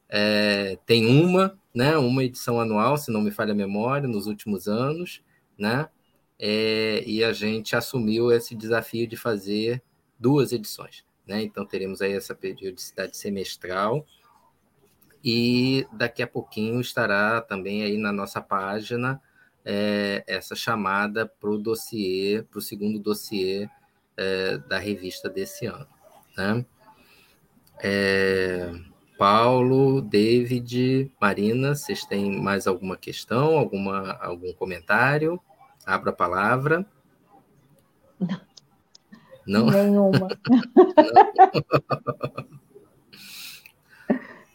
É, 0.10 0.78
tem 0.86 1.24
uma, 1.24 1.58
né, 1.74 1.98
uma 1.98 2.24
edição 2.24 2.60
anual, 2.60 2.98
se 2.98 3.12
não 3.12 3.22
me 3.22 3.32
falha 3.32 3.54
a 3.54 3.56
memória, 3.56 4.08
nos 4.08 4.28
últimos 4.28 4.68
anos, 4.68 5.24
né? 5.58 5.88
É, 6.38 7.04
e 7.06 7.24
a 7.24 7.32
gente 7.32 7.76
assumiu 7.76 8.32
esse 8.32 8.54
desafio 8.54 9.08
de 9.08 9.16
fazer 9.16 9.82
duas 10.20 10.52
edições. 10.52 11.06
Né? 11.26 11.42
Então, 11.44 11.66
teremos 11.66 12.02
aí 12.02 12.12
essa 12.12 12.36
periodicidade 12.36 13.16
semestral. 13.16 14.06
E 15.24 15.88
daqui 15.94 16.22
a 16.22 16.28
pouquinho 16.28 16.82
estará 16.82 17.40
também 17.40 17.84
aí 17.84 17.98
na 17.98 18.12
nossa 18.12 18.42
página 18.42 19.22
é, 19.66 20.24
essa 20.28 20.56
chamada 20.56 21.26
para 21.26 21.50
o 21.50 21.58
dossiê, 21.58 22.44
para 22.50 22.60
o 22.60 22.62
segundo 22.62 23.00
dossiê 23.00 23.70
é, 24.18 24.58
da 24.58 24.78
revista 24.78 25.30
desse 25.30 25.66
ano. 25.66 25.88
Né? 26.38 26.66
É, 27.82 28.72
Paulo, 29.18 30.02
David, 30.02 31.10
Marina, 31.20 31.76
vocês 31.76 32.06
têm 32.06 32.40
mais 32.42 32.68
alguma 32.68 32.98
questão, 32.98 33.58
alguma, 33.58 34.14
algum 34.14 34.54
comentário? 34.54 35.40
Abra 35.86 36.12
a 36.12 36.14
palavra. 36.14 36.86
Não. 39.46 39.66
Nenhuma. 39.68 40.30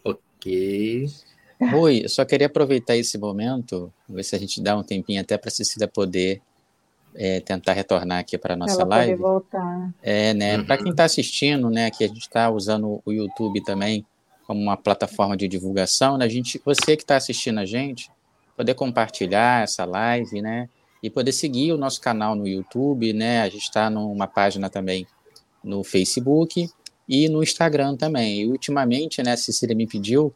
ok. 0.02 1.06
Rui, 1.60 2.02
eu 2.04 2.08
só 2.08 2.24
queria 2.24 2.46
aproveitar 2.46 2.96
esse 2.96 3.18
momento, 3.18 3.92
ver 4.08 4.22
se 4.22 4.36
a 4.36 4.38
gente 4.38 4.60
dá 4.60 4.76
um 4.76 4.82
tempinho 4.82 5.20
até 5.20 5.36
para 5.36 5.48
a 5.48 5.52
Cecília 5.52 5.88
poder 5.88 6.40
é, 7.14 7.40
tentar 7.40 7.72
retornar 7.72 8.20
aqui 8.20 8.38
para 8.38 8.54
a 8.54 8.56
nossa 8.56 8.82
Ela 8.82 8.96
live. 8.96 9.16
Poder 9.16 9.22
voltar. 9.22 9.94
É, 10.02 10.34
né? 10.34 10.58
Uhum. 10.58 10.64
Para 10.64 10.78
quem 10.78 10.90
está 10.90 11.04
assistindo, 11.04 11.68
né, 11.68 11.90
que 11.90 12.04
a 12.04 12.08
gente 12.08 12.20
está 12.20 12.48
usando 12.50 13.02
o 13.04 13.12
YouTube 13.12 13.62
também 13.64 14.06
como 14.46 14.60
uma 14.60 14.76
plataforma 14.76 15.36
de 15.36 15.48
divulgação, 15.48 16.16
né, 16.16 16.24
a 16.24 16.28
gente, 16.28 16.60
você 16.64 16.96
que 16.96 17.02
está 17.02 17.16
assistindo 17.16 17.58
a 17.58 17.66
gente, 17.66 18.10
poder 18.56 18.74
compartilhar 18.74 19.62
essa 19.62 19.84
live, 19.84 20.42
né? 20.42 20.68
E 21.00 21.08
poder 21.08 21.30
seguir 21.30 21.72
o 21.72 21.78
nosso 21.78 22.00
canal 22.00 22.34
no 22.34 22.44
YouTube, 22.44 23.12
né? 23.12 23.42
A 23.42 23.48
gente 23.48 23.62
está 23.62 23.88
numa 23.88 24.26
página 24.26 24.68
também 24.68 25.06
no 25.62 25.84
Facebook 25.84 26.68
e 27.08 27.28
no 27.28 27.40
Instagram 27.40 27.96
também. 27.96 28.40
E 28.40 28.46
ultimamente, 28.48 29.22
né, 29.22 29.32
a 29.32 29.36
Cecília 29.36 29.76
me 29.76 29.86
pediu 29.86 30.34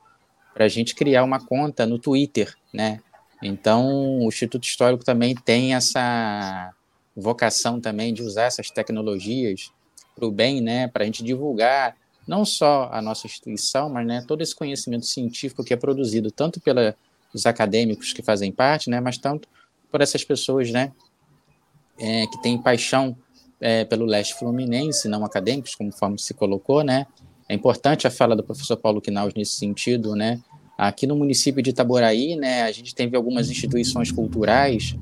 para 0.54 0.64
a 0.64 0.68
gente 0.68 0.94
criar 0.94 1.24
uma 1.24 1.40
conta 1.40 1.86
no 1.86 1.98
Twitter, 1.98 2.54
né? 2.72 3.00
Então, 3.42 4.20
o 4.20 4.28
Instituto 4.28 4.64
Histórico 4.64 5.04
também 5.04 5.34
tem 5.34 5.74
essa 5.74 6.72
vocação 7.16 7.80
também 7.80 8.14
de 8.14 8.22
usar 8.22 8.44
essas 8.44 8.70
tecnologias 8.70 9.70
para 10.14 10.26
o 10.26 10.30
bem, 10.30 10.60
né? 10.60 10.88
Para 10.88 11.02
a 11.02 11.06
gente 11.06 11.24
divulgar 11.24 11.96
não 12.26 12.44
só 12.44 12.88
a 12.92 13.02
nossa 13.02 13.26
instituição, 13.26 13.88
mas 13.88 14.06
né, 14.06 14.24
todo 14.26 14.42
esse 14.42 14.54
conhecimento 14.54 15.06
científico 15.06 15.64
que 15.64 15.74
é 15.74 15.76
produzido 15.76 16.30
tanto 16.30 16.60
pelos 16.60 16.94
acadêmicos 17.44 18.12
que 18.12 18.22
fazem 18.22 18.52
parte, 18.52 18.88
né? 18.88 19.00
Mas 19.00 19.18
tanto 19.18 19.48
por 19.90 20.00
essas 20.00 20.22
pessoas, 20.24 20.70
né? 20.70 20.92
É, 21.98 22.26
que 22.26 22.40
têm 22.42 22.56
paixão 22.56 23.16
é, 23.60 23.84
pelo 23.84 24.04
leste 24.04 24.34
fluminense, 24.34 25.08
não 25.08 25.24
acadêmicos, 25.24 25.74
conforme 25.74 26.18
se 26.18 26.32
colocou, 26.32 26.82
né? 26.82 27.06
É 27.52 27.54
importante 27.54 28.06
a 28.06 28.10
fala 28.10 28.34
do 28.34 28.42
professor 28.42 28.78
Paulo 28.78 28.98
Quinaus 28.98 29.34
nesse 29.34 29.56
sentido, 29.56 30.16
né? 30.16 30.40
Aqui 30.78 31.06
no 31.06 31.14
município 31.14 31.62
de 31.62 31.68
Itaboraí, 31.68 32.34
né, 32.34 32.62
a 32.62 32.72
gente 32.72 32.94
teve 32.94 33.14
algumas 33.14 33.50
instituições 33.50 34.10
culturais 34.10 34.96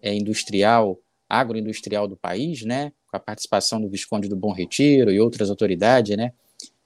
é, 0.01 0.15
industrial, 0.15 0.97
agroindustrial 1.29 2.07
do 2.07 2.17
país, 2.17 2.63
né, 2.63 2.93
com 3.09 3.17
a 3.17 3.21
participação 3.21 3.81
do 3.81 3.89
Visconde 3.89 4.29
do 4.29 4.37
Bom 4.37 4.53
Retiro 4.53 5.11
e 5.11 5.19
outras 5.19 5.51
autoridades, 5.51 6.17
né? 6.17 6.33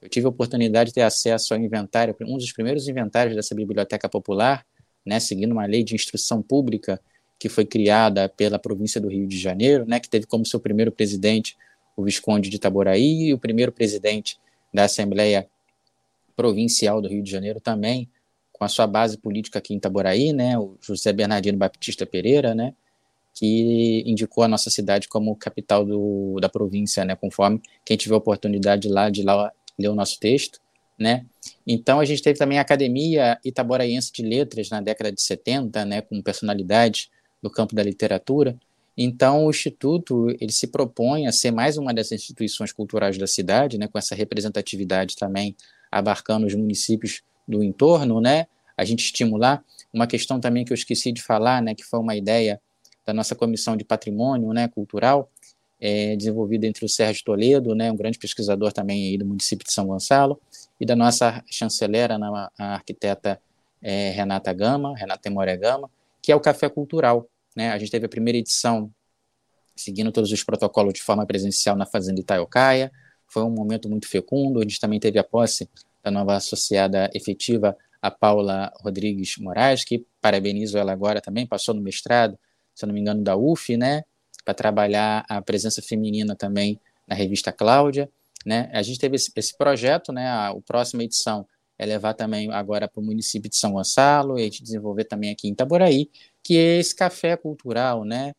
Eu 0.00 0.08
tive 0.08 0.26
a 0.26 0.30
oportunidade 0.30 0.90
de 0.90 0.94
ter 0.94 1.02
acesso 1.02 1.54
ao 1.54 1.60
inventário, 1.60 2.14
um 2.22 2.36
dos 2.36 2.52
primeiros 2.52 2.88
inventários 2.88 3.36
dessa 3.36 3.54
biblioteca 3.54 4.08
popular, 4.08 4.66
né, 5.06 5.20
seguindo 5.20 5.52
uma 5.52 5.66
lei 5.66 5.84
de 5.84 5.94
instrução 5.94 6.42
pública 6.42 7.00
que 7.38 7.48
foi 7.48 7.64
criada 7.64 8.28
pela 8.28 8.58
província 8.58 9.00
do 9.00 9.08
Rio 9.08 9.26
de 9.26 9.38
Janeiro, 9.38 9.84
né, 9.86 10.00
que 10.00 10.08
teve 10.08 10.26
como 10.26 10.46
seu 10.46 10.60
primeiro 10.60 10.90
presidente 10.90 11.56
o 11.96 12.04
Visconde 12.04 12.48
de 12.48 12.56
Itaboraí 12.56 13.28
e 13.28 13.34
o 13.34 13.38
primeiro 13.38 13.70
presidente 13.70 14.38
da 14.72 14.84
Assembleia 14.84 15.48
Provincial 16.34 17.00
do 17.00 17.08
Rio 17.08 17.22
de 17.22 17.30
Janeiro 17.30 17.60
também, 17.60 18.08
com 18.52 18.64
a 18.64 18.68
sua 18.68 18.86
base 18.86 19.18
política 19.18 19.58
aqui 19.58 19.74
em 19.74 19.76
Itaboraí, 19.76 20.32
né, 20.32 20.58
o 20.58 20.76
José 20.80 21.12
Bernardino 21.12 21.58
Baptista 21.58 22.06
Pereira, 22.06 22.54
né, 22.54 22.74
que 23.34 24.02
indicou 24.06 24.44
a 24.44 24.48
nossa 24.48 24.70
cidade 24.70 25.08
como 25.08 25.34
capital 25.36 25.84
do, 25.84 26.36
da 26.40 26.48
província, 26.48 27.04
né, 27.04 27.16
conforme 27.16 27.60
quem 27.84 27.96
tiver 27.96 28.14
oportunidade 28.14 28.88
lá 28.88 29.08
de 29.08 29.22
lá 29.22 29.50
ler 29.78 29.88
o 29.88 29.94
nosso 29.94 30.18
texto, 30.20 30.60
né? 30.98 31.24
Então 31.66 31.98
a 31.98 32.04
gente 32.04 32.22
teve 32.22 32.38
também 32.38 32.58
a 32.58 32.62
Academia 32.62 33.38
Itaboraense 33.44 34.12
de 34.12 34.22
Letras 34.22 34.68
na 34.70 34.80
década 34.80 35.10
de 35.10 35.20
70, 35.20 35.84
né, 35.84 36.00
com 36.02 36.20
personalidades 36.20 37.08
do 37.42 37.50
campo 37.50 37.74
da 37.74 37.82
literatura. 37.82 38.56
Então 38.96 39.46
o 39.46 39.50
instituto 39.50 40.28
ele 40.38 40.52
se 40.52 40.66
propõe 40.66 41.26
a 41.26 41.32
ser 41.32 41.50
mais 41.50 41.78
uma 41.78 41.94
dessas 41.94 42.20
instituições 42.20 42.72
culturais 42.72 43.16
da 43.16 43.26
cidade, 43.26 43.78
né, 43.78 43.88
com 43.88 43.98
essa 43.98 44.14
representatividade 44.14 45.16
também 45.16 45.56
abarcando 45.90 46.46
os 46.46 46.54
municípios 46.54 47.22
do 47.48 47.62
entorno, 47.62 48.20
né? 48.20 48.46
A 48.76 48.84
gente 48.84 49.04
estimular 49.04 49.64
uma 49.92 50.06
questão 50.06 50.40
também 50.40 50.64
que 50.64 50.72
eu 50.72 50.74
esqueci 50.74 51.12
de 51.12 51.22
falar, 51.22 51.62
né, 51.62 51.74
que 51.74 51.84
foi 51.84 52.00
uma 52.00 52.16
ideia 52.16 52.60
da 53.04 53.12
nossa 53.12 53.34
comissão 53.34 53.76
de 53.76 53.84
patrimônio 53.84 54.52
né, 54.52 54.68
cultural, 54.68 55.30
é, 55.80 56.14
desenvolvida 56.16 56.66
entre 56.66 56.84
o 56.84 56.88
Sérgio 56.88 57.24
Toledo, 57.24 57.74
né, 57.74 57.90
um 57.90 57.96
grande 57.96 58.18
pesquisador 58.18 58.72
também 58.72 59.08
aí 59.08 59.18
do 59.18 59.26
município 59.26 59.66
de 59.66 59.72
São 59.72 59.86
Gonçalo, 59.86 60.40
e 60.80 60.86
da 60.86 60.94
nossa 60.94 61.42
chancelera, 61.50 62.16
a 62.58 62.74
arquiteta 62.74 63.40
é, 63.80 64.10
Renata 64.10 64.52
Gama, 64.52 64.96
Renata 64.96 65.22
Temoré 65.22 65.56
Gama, 65.56 65.90
que 66.20 66.30
é 66.30 66.36
o 66.36 66.40
Café 66.40 66.68
Cultural. 66.68 67.28
Né? 67.56 67.70
A 67.70 67.78
gente 67.78 67.90
teve 67.90 68.06
a 68.06 68.08
primeira 68.08 68.38
edição 68.38 68.92
seguindo 69.74 70.12
todos 70.12 70.30
os 70.30 70.44
protocolos 70.44 70.94
de 70.94 71.02
forma 71.02 71.26
presencial 71.26 71.76
na 71.76 71.86
Fazenda 71.86 72.20
Itaiocaia, 72.20 72.92
foi 73.26 73.42
um 73.42 73.50
momento 73.50 73.88
muito 73.88 74.06
fecundo, 74.06 74.60
a 74.60 74.62
gente 74.62 74.78
também 74.78 75.00
teve 75.00 75.18
a 75.18 75.24
posse 75.24 75.68
da 76.02 76.10
nova 76.10 76.36
associada 76.36 77.10
efetiva, 77.14 77.76
a 78.00 78.10
Paula 78.10 78.70
Rodrigues 78.80 79.36
Moraes, 79.38 79.84
que 79.84 80.04
parabenizo 80.20 80.76
ela 80.76 80.92
agora 80.92 81.20
também, 81.20 81.46
passou 81.46 81.74
no 81.74 81.80
mestrado, 81.80 82.38
se 82.74 82.86
não 82.86 82.94
me 82.94 83.00
engano, 83.00 83.22
da 83.22 83.36
UF, 83.36 83.76
né, 83.76 84.02
para 84.44 84.54
trabalhar 84.54 85.24
a 85.28 85.40
presença 85.40 85.80
feminina 85.82 86.34
também 86.34 86.80
na 87.06 87.14
revista 87.14 87.52
Cláudia, 87.52 88.10
né? 88.44 88.70
A 88.72 88.82
gente 88.82 88.98
teve 88.98 89.16
esse, 89.16 89.30
esse 89.36 89.56
projeto, 89.56 90.12
né, 90.12 90.26
a, 90.26 90.48
a 90.48 90.60
próxima 90.60 91.04
edição 91.04 91.46
é 91.78 91.86
levar 91.86 92.14
também 92.14 92.50
agora 92.52 92.88
para 92.88 93.00
o 93.00 93.04
município 93.04 93.50
de 93.50 93.56
São 93.56 93.72
Gonçalo 93.72 94.38
e 94.38 94.42
a 94.42 94.44
gente 94.44 94.62
desenvolver 94.62 95.04
também 95.04 95.30
aqui 95.30 95.48
em 95.48 95.52
Itaboraí, 95.52 96.08
que 96.42 96.56
é 96.56 96.78
esse 96.78 96.94
café 96.94 97.36
cultural, 97.36 98.04
né? 98.04 98.32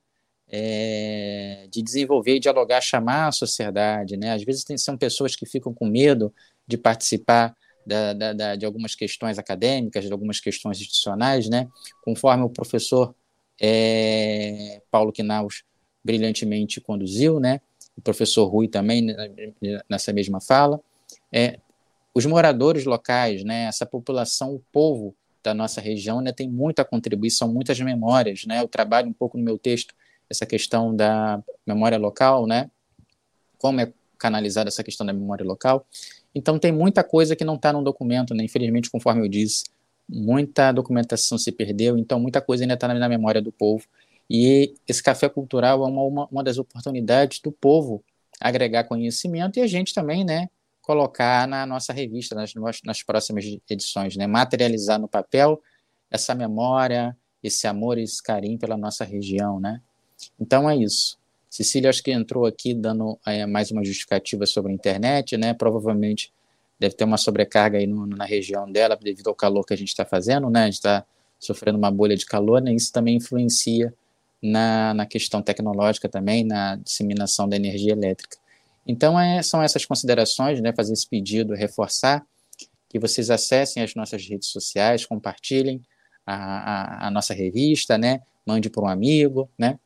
É, 0.56 1.68
de 1.72 1.82
desenvolver, 1.82 2.40
dialogar, 2.40 2.80
chamar 2.80 3.28
a 3.28 3.32
sociedade, 3.32 4.16
né? 4.18 4.34
Às 4.34 4.44
vezes 4.44 4.64
tem, 4.64 4.78
são 4.78 4.98
pessoas 4.98 5.36
que 5.36 5.46
ficam 5.46 5.74
com 5.74 5.86
medo 5.88 6.34
de 6.68 6.78
participar 6.78 7.56
da, 7.86 8.14
da, 8.14 8.34
da, 8.34 8.56
de 8.56 8.66
algumas 8.66 8.96
questões 8.96 9.38
acadêmicas, 9.38 10.06
de 10.06 10.12
algumas 10.12 10.40
questões 10.40 10.80
institucionais, 10.80 11.50
né? 11.50 11.68
Conforme 12.04 12.44
o 12.44 12.50
professor 12.50 13.16
é, 13.66 14.82
Paulo 14.92 15.14
Quinaus 15.14 15.64
brilhantemente 16.04 16.82
conduziu, 16.82 17.40
né? 17.40 17.62
O 17.96 18.02
professor 18.02 18.46
Rui 18.46 18.68
também 18.68 19.02
né, 19.02 19.16
nessa 19.90 20.12
mesma 20.12 20.42
fala. 20.42 20.82
É, 21.32 21.60
os 22.14 22.26
moradores 22.26 22.84
locais, 22.84 23.42
né? 23.46 23.64
Essa 23.64 23.86
população, 23.86 24.54
o 24.54 24.60
povo 24.70 25.16
da 25.42 25.54
nossa 25.54 25.80
região, 25.80 26.20
né? 26.20 26.34
Tem 26.34 26.50
muita 26.50 26.84
contribuição, 26.84 27.48
muitas 27.48 27.80
memórias, 27.80 28.46
né? 28.46 28.60
Eu 28.60 28.68
trabalho 28.68 29.08
um 29.08 29.14
pouco 29.14 29.38
no 29.38 29.44
meu 29.46 29.58
texto 29.58 29.96
essa 30.30 30.46
questão 30.46 30.94
da 30.94 31.42
memória 31.66 31.98
local, 31.98 32.46
né? 32.46 32.70
Como 33.58 33.80
é 33.80 33.94
canalizada 34.18 34.68
essa 34.68 34.84
questão 34.84 35.06
da 35.06 35.14
memória 35.14 35.46
local. 35.46 35.86
Então 36.36 36.60
tem 36.60 36.72
muita 36.74 37.02
coisa 37.02 37.34
que 37.34 37.46
não 37.46 37.56
está 37.56 37.72
no 37.72 37.82
documento, 37.82 38.34
né? 38.34 38.44
Infelizmente, 38.44 38.92
conforme 38.92 39.22
eu 39.22 39.30
disse, 39.30 39.64
muita 40.08 40.72
documentação 40.72 41.38
se 41.38 41.52
perdeu, 41.52 41.98
então 41.98 42.20
muita 42.20 42.42
coisa 42.42 42.64
ainda 42.64 42.74
está 42.74 42.88
na, 42.88 43.10
memória 43.10 43.42
do 43.42 43.52
povo. 43.52 43.86
E 44.30 44.74
esse 44.88 45.02
café 45.02 45.28
cultural 45.30 45.84
é 45.84 45.88
uma, 45.88 46.02
uma, 46.04 46.28
uma 46.32 46.44
das 46.44 46.58
oportunidades 46.58 47.40
do 47.40 47.52
povo 47.52 48.04
agregar 48.40 48.86
conhecimento 48.86 49.58
e 49.58 49.62
a 49.62 49.68
gente 49.68 49.94
também, 49.94 50.24
né? 50.24 50.50
Colocar 50.82 51.48
na 51.48 51.66
nossa 51.66 51.94
revista, 51.94 52.36
nas, 52.36 52.54
nas 52.84 53.04
próximas 53.04 53.46
edições, 53.70 54.18
né? 54.18 54.28
Materializar 54.28 55.00
no 55.00 55.08
papel 55.08 55.62
essa 56.12 56.36
memória, 56.36 57.16
esse 57.42 57.68
amor, 57.68 57.98
esse 57.98 58.22
carinho 58.22 58.60
pela 58.60 58.78
nossa 58.78 59.04
região, 59.04 59.60
né? 59.60 59.82
Então 60.40 60.70
é 60.70 60.76
isso. 60.76 61.18
Cecília, 61.50 61.90
acho 61.90 62.02
que 62.02 62.12
entrou 62.12 62.46
aqui 62.46 62.74
dando 62.74 63.20
é, 63.26 63.46
mais 63.46 63.72
uma 63.72 63.84
justificativa 63.84 64.46
sobre 64.46 64.72
a 64.72 64.76
internet, 64.76 65.38
né? 65.38 65.54
Provavelmente 65.54 66.34
deve 66.84 66.96
ter 66.96 67.06
uma 67.06 67.18
sobrecarga 67.18 67.78
aí 67.78 67.88
no, 67.88 68.06
na 68.06 68.26
região 68.26 68.70
dela 68.70 68.98
devido 69.02 69.28
ao 69.28 69.36
calor 69.36 69.66
que 69.66 69.74
a 69.74 69.78
gente 69.78 69.88
está 69.88 70.06
fazendo, 70.06 70.50
né? 70.50 70.64
A 70.64 70.66
gente 70.66 70.76
está 70.76 71.06
sofrendo 71.40 71.78
uma 71.78 71.90
bolha 71.90 72.16
de 72.16 72.26
calor, 72.26 72.62
né? 72.62 72.74
Isso 72.74 72.92
também 72.92 73.16
influencia 73.16 73.94
na, 74.42 74.94
na 74.94 75.06
questão 75.06 75.42
tecnológica 75.42 76.10
também, 76.10 76.44
na 76.44 76.76
disseminação 76.76 77.48
da 77.48 77.56
energia 77.56 77.94
elétrica. 77.94 78.38
Então, 78.86 79.18
é, 79.18 79.42
são 79.42 79.64
essas 79.64 79.86
considerações, 79.86 80.60
né? 80.60 80.74
Fazer 80.76 80.92
esse 80.94 81.08
pedido, 81.08 81.54
reforçar 81.54 82.26
que 82.90 83.00
vocês 83.00 83.30
acessem 83.30 83.82
as 83.82 83.96
nossas 83.96 84.28
redes 84.28 84.50
sociais, 84.50 85.06
compartilhem 85.06 85.82
a, 86.26 86.36
a, 86.36 87.08
a 87.08 87.12
nossa 87.12 87.34
revista, 87.34 87.98
né? 87.98 88.22
Mande 88.46 88.70
para 88.70 88.84
um 88.84 88.88
amigo, 88.88 89.50
né? 89.58 89.80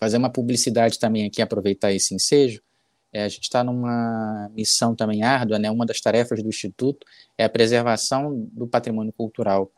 fazer 0.00 0.16
uma 0.16 0.30
publicidade 0.30 0.98
também 0.98 1.26
aqui, 1.26 1.42
aproveitar 1.42 1.92
esse 1.92 2.14
ensejo. 2.14 2.62
É, 3.12 3.24
a 3.24 3.28
gente 3.28 3.42
está 3.42 3.64
numa 3.64 4.50
missão 4.54 4.94
também 4.94 5.22
árdua, 5.22 5.58
né? 5.58 5.70
Uma 5.70 5.84
das 5.84 6.00
tarefas 6.00 6.42
do 6.42 6.48
Instituto 6.48 7.06
é 7.36 7.44
a 7.44 7.48
preservação 7.48 8.48
do 8.52 8.66
patrimônio 8.66 9.12
cultural. 9.12 9.70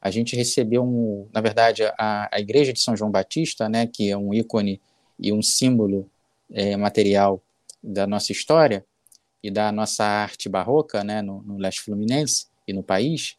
A 0.00 0.10
gente 0.10 0.34
recebeu, 0.34 0.82
um, 0.82 1.28
na 1.32 1.40
verdade, 1.40 1.82
a, 1.98 2.28
a 2.32 2.40
Igreja 2.40 2.72
de 2.72 2.80
São 2.80 2.96
João 2.96 3.10
Batista, 3.10 3.68
né? 3.68 3.86
Que 3.86 4.10
é 4.10 4.16
um 4.16 4.32
ícone 4.32 4.80
e 5.18 5.32
um 5.32 5.42
símbolo 5.42 6.10
é, 6.50 6.76
material 6.76 7.42
da 7.82 8.06
nossa 8.06 8.32
história 8.32 8.84
e 9.42 9.50
da 9.50 9.70
nossa 9.70 10.04
arte 10.04 10.48
barroca, 10.48 11.04
né? 11.04 11.20
No, 11.20 11.42
no 11.42 11.58
leste 11.58 11.82
fluminense 11.82 12.46
e 12.66 12.72
no 12.72 12.82
país. 12.82 13.36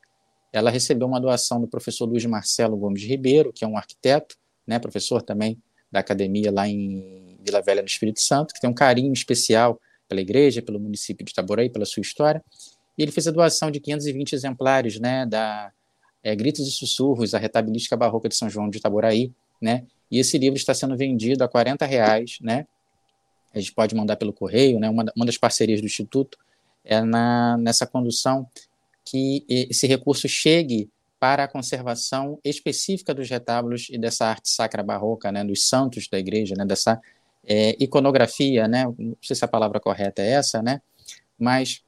Ela 0.53 0.69
recebeu 0.69 1.07
uma 1.07 1.19
doação 1.19 1.59
do 1.59 1.67
professor 1.67 2.05
Luiz 2.05 2.25
Marcelo 2.25 2.77
Gomes 2.77 3.03
Ribeiro, 3.03 3.51
que 3.51 3.63
é 3.63 3.67
um 3.67 3.77
arquiteto, 3.77 4.35
né? 4.65 4.77
Professor 4.77 5.23
também 5.23 5.57
da 5.91 6.01
academia 6.01 6.51
lá 6.51 6.67
em 6.67 7.28
Vila 7.43 7.61
Velha, 7.61 7.81
no 7.81 7.87
Espírito 7.87 8.21
Santo, 8.21 8.53
que 8.53 8.59
tem 8.59 8.69
um 8.69 8.73
carinho 8.73 9.13
especial 9.13 9.79
pela 10.07 10.21
igreja, 10.21 10.61
pelo 10.61 10.79
município 10.79 11.25
de 11.25 11.31
Itaboraí, 11.31 11.69
pela 11.69 11.85
sua 11.85 12.01
história. 12.01 12.43
E 12.97 13.03
ele 13.03 13.11
fez 13.11 13.27
a 13.27 13.31
doação 13.31 13.71
de 13.71 13.79
520 13.79 14.33
exemplares 14.33 14.99
né, 14.99 15.25
da 15.25 15.71
é, 16.23 16.35
Gritos 16.35 16.67
e 16.67 16.71
Sussurros, 16.71 17.33
a 17.33 17.39
retabilística 17.39 17.95
barroca 17.95 18.27
de 18.27 18.35
São 18.35 18.49
João 18.49 18.69
de 18.69 18.77
Itaboraí. 18.77 19.31
Né? 19.61 19.85
E 20.11 20.19
esse 20.19 20.37
livro 20.37 20.57
está 20.57 20.73
sendo 20.73 20.97
vendido 20.97 21.43
a 21.43 21.47
40 21.47 21.85
reais. 21.85 22.37
Né? 22.41 22.65
A 23.53 23.59
gente 23.59 23.73
pode 23.73 23.95
mandar 23.95 24.15
pelo 24.15 24.33
correio. 24.33 24.79
Né? 24.79 24.89
Uma, 24.89 25.05
uma 25.15 25.25
das 25.25 25.37
parcerias 25.37 25.79
do 25.79 25.85
Instituto 25.85 26.37
é 26.83 27.01
na, 27.01 27.57
nessa 27.57 27.85
condução 27.85 28.47
que 29.05 29.45
esse 29.47 29.87
recurso 29.87 30.27
chegue 30.27 30.89
para 31.19 31.43
a 31.43 31.47
conservação 31.47 32.39
específica 32.43 33.13
dos 33.13 33.29
retábulos 33.29 33.87
e 33.89 33.97
dessa 33.97 34.25
arte 34.25 34.49
sacra 34.49 34.81
barroca, 34.81 35.31
né, 35.31 35.43
dos 35.43 35.67
santos 35.67 36.07
da 36.07 36.17
igreja, 36.17 36.55
né, 36.55 36.65
dessa 36.65 36.99
é, 37.49 37.75
iconografia, 37.79 38.67
né, 38.67 38.85
não 38.85 39.17
sei 39.19 39.35
se 39.35 39.43
a 39.43 39.47
palavra 39.47 39.79
correta 39.79 40.21
é 40.21 40.33
essa, 40.33 40.61
né, 40.61 40.79
mas 41.37 41.83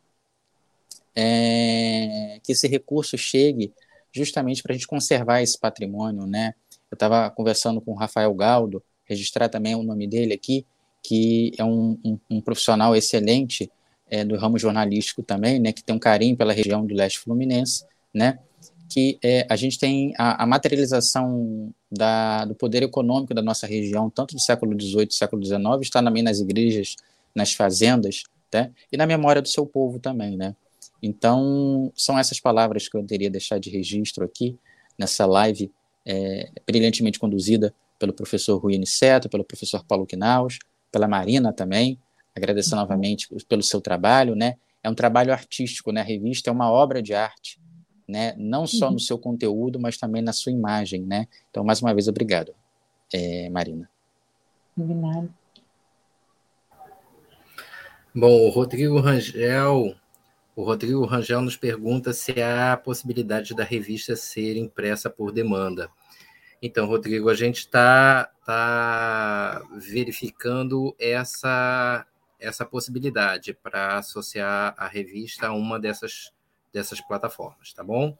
é, 1.16 2.40
que 2.44 2.52
esse 2.52 2.68
recurso 2.68 3.16
chegue 3.16 3.72
justamente 4.12 4.64
para 4.64 4.74
a 4.74 4.76
gente 4.76 4.88
conservar 4.88 5.42
esse 5.42 5.58
patrimônio, 5.60 6.26
né. 6.26 6.56
Eu 6.90 6.96
estava 6.96 7.30
conversando 7.30 7.80
com 7.80 7.92
o 7.92 7.96
Rafael 7.96 8.34
Galdo, 8.34 8.84
registrar 9.06 9.48
também 9.48 9.76
o 9.76 9.84
nome 9.84 10.08
dele 10.08 10.34
aqui, 10.34 10.66
que 11.04 11.54
é 11.58 11.64
um, 11.64 11.98
um, 12.04 12.20
um 12.30 12.42
profissional 12.42 12.96
excelente 12.96 13.72
é, 14.10 14.26
do 14.26 14.36
ramo 14.36 14.58
jornalístico 14.58 15.22
também, 15.22 15.60
né, 15.60 15.72
que 15.72 15.84
tem 15.84 15.96
um 15.96 16.00
carinho 16.00 16.36
pela 16.36 16.54
região 16.54 16.86
do 16.86 16.96
leste 16.96 17.20
fluminense, 17.20 17.86
né, 18.14 18.40
que 18.90 19.20
é, 19.24 19.46
a 19.48 19.56
gente 19.56 19.78
tem 19.78 20.14
a, 20.18 20.44
a 20.44 20.46
materialização 20.48 21.72
da, 21.92 22.46
do 22.46 22.56
poder 22.56 22.84
econômico 22.84 23.34
da 23.34 23.42
nossa 23.42 23.68
região, 23.68 24.10
tanto 24.10 24.36
do 24.36 24.42
século 24.42 24.80
XVIII 24.80 25.08
e 25.10 25.14
século 25.14 25.44
XIX, 25.44 25.62
está 25.82 26.02
também 26.02 26.24
nas 26.24 26.40
igrejas, 26.40 26.96
nas 27.36 27.54
fazendas, 27.54 28.24
né? 28.54 28.72
e 28.92 28.98
na 28.98 29.06
memória 29.06 29.42
do 29.42 29.48
seu 29.48 29.66
povo 29.66 30.00
também. 30.00 30.38
Né? 30.38 30.56
Então, 31.04 31.92
são 31.96 32.18
essas 32.18 32.40
palavras 32.40 32.88
que 32.88 32.96
eu 32.96 33.04
teria 33.04 33.30
deixar 33.30 33.60
de 33.60 33.70
registro 33.70 34.24
aqui, 34.24 34.58
nessa 34.98 35.26
live 35.26 35.72
é, 36.06 36.50
brilhantemente 36.66 37.20
conduzida 37.20 37.74
pelo 38.00 38.14
professor 38.14 38.58
Rui 38.58 38.76
Aniceto, 38.76 39.30
pelo 39.30 39.44
professor 39.44 39.84
Paulo 39.86 40.06
Quinaus, 40.06 40.60
pela 40.92 41.08
Marina 41.08 41.54
também, 41.54 42.00
agradecer 42.36 42.74
uhum. 42.76 42.82
novamente 42.82 43.28
pelo 43.48 43.64
seu 43.64 43.82
trabalho, 43.82 44.36
né? 44.36 44.56
É 44.84 44.90
um 44.90 44.96
trabalho 44.96 45.32
artístico, 45.32 45.92
né? 45.92 46.02
A 46.02 46.04
revista 46.04 46.50
é 46.50 46.54
uma 46.54 46.72
obra 46.72 47.02
de 47.02 47.14
arte, 47.14 47.60
né? 48.12 48.36
Não 48.38 48.68
só 48.68 48.88
uhum. 48.88 48.94
no 48.94 49.00
seu 49.00 49.18
conteúdo, 49.18 49.80
mas 49.80 49.98
também 49.98 50.22
na 50.22 50.34
sua 50.34 50.52
imagem, 50.52 51.04
né? 51.04 51.28
Então, 51.50 51.64
mais 51.64 51.82
uma 51.82 51.94
vez, 51.94 52.08
obrigado, 52.08 52.54
é, 53.12 53.50
Marina. 53.50 53.90
Obrigado. 54.78 55.34
Bom, 58.14 58.46
o 58.46 58.50
Rodrigo 58.50 59.00
Rangel, 59.00 59.96
o 60.54 60.64
Rodrigo 60.64 61.06
Rangel 61.06 61.42
nos 61.42 61.56
pergunta 61.56 62.12
se 62.12 62.42
há 62.42 62.74
a 62.74 62.78
possibilidade 62.78 63.56
da 63.56 63.64
revista 63.64 64.18
ser 64.18 64.58
impressa 64.58 65.10
por 65.10 65.32
demanda. 65.32 65.90
Então, 66.62 66.86
Rodrigo, 66.86 67.30
a 67.30 67.34
gente 67.34 67.60
está 67.60 68.30
tá 68.46 69.62
verificando 69.74 70.94
essa, 71.00 72.06
essa 72.38 72.66
possibilidade 72.66 73.54
para 73.54 73.98
associar 73.98 74.76
a 74.78 74.88
revista 74.88 75.48
a 75.48 75.54
uma 75.54 75.80
dessas 75.80 76.34
dessas 76.74 77.02
plataformas, 77.02 77.74
tá 77.74 77.84
bom? 77.84 78.18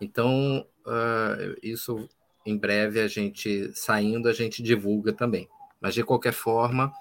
Então, 0.00 0.66
uh, 0.86 1.56
isso 1.62 2.08
em 2.44 2.56
breve 2.56 3.00
a 3.00 3.08
gente 3.08 3.70
saindo, 3.74 4.28
a 4.28 4.32
gente 4.32 4.62
divulga 4.62 5.12
também. 5.12 5.48
Mas 5.80 5.94
de 5.94 6.02
qualquer 6.02 6.32
forma, 6.32 6.92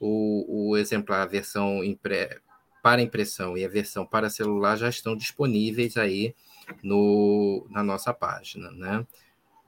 o, 0.00 0.70
o 0.70 0.76
exemplar, 0.76 1.22
a 1.22 1.26
versão 1.26 1.82
impre, 1.84 2.40
para 2.82 3.02
impressão 3.02 3.56
e 3.56 3.64
a 3.64 3.68
versão 3.68 4.06
para 4.06 4.30
celular 4.30 4.76
já 4.76 4.88
estão 4.88 5.16
disponíveis 5.16 5.96
aí 5.96 6.34
no, 6.82 7.66
na 7.70 7.82
nossa 7.82 8.12
página, 8.12 8.70
né? 8.70 9.06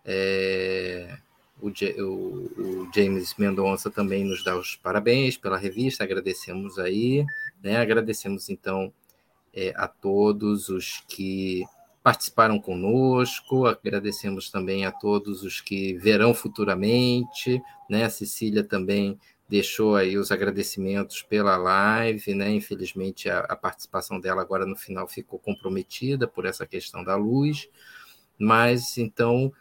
É, 0.04 1.18
o, 1.60 1.68
o, 1.68 2.02
o, 2.06 2.90
James 2.94 3.34
Mendonça 3.36 3.90
também 3.90 4.24
nos 4.24 4.42
dá 4.42 4.56
os 4.56 4.76
parabéns 4.76 5.36
pela 5.36 5.58
revista, 5.58 6.04
agradecemos 6.04 6.78
aí, 6.78 7.24
né? 7.62 7.76
Agradecemos 7.76 8.48
então 8.48 8.92
é, 9.52 9.72
a 9.76 9.88
todos 9.88 10.68
os 10.68 11.02
que 11.08 11.64
participaram 12.02 12.58
conosco, 12.58 13.66
agradecemos 13.66 14.50
também 14.50 14.86
a 14.86 14.92
todos 14.92 15.42
os 15.42 15.60
que 15.60 15.94
verão 15.94 16.32
futuramente, 16.32 17.60
né? 17.88 18.04
A 18.04 18.10
Cecília 18.10 18.64
também 18.64 19.18
deixou 19.48 19.96
aí 19.96 20.16
os 20.16 20.30
agradecimentos 20.30 21.22
pela 21.22 21.56
live, 21.56 22.34
né? 22.34 22.50
Infelizmente 22.50 23.28
a, 23.28 23.40
a 23.40 23.56
participação 23.56 24.18
dela 24.18 24.40
agora 24.40 24.64
no 24.64 24.76
final 24.76 25.06
ficou 25.08 25.38
comprometida 25.38 26.26
por 26.26 26.46
essa 26.46 26.66
questão 26.66 27.04
da 27.04 27.16
luz, 27.16 27.68
mas 28.38 28.96
então 28.96 29.52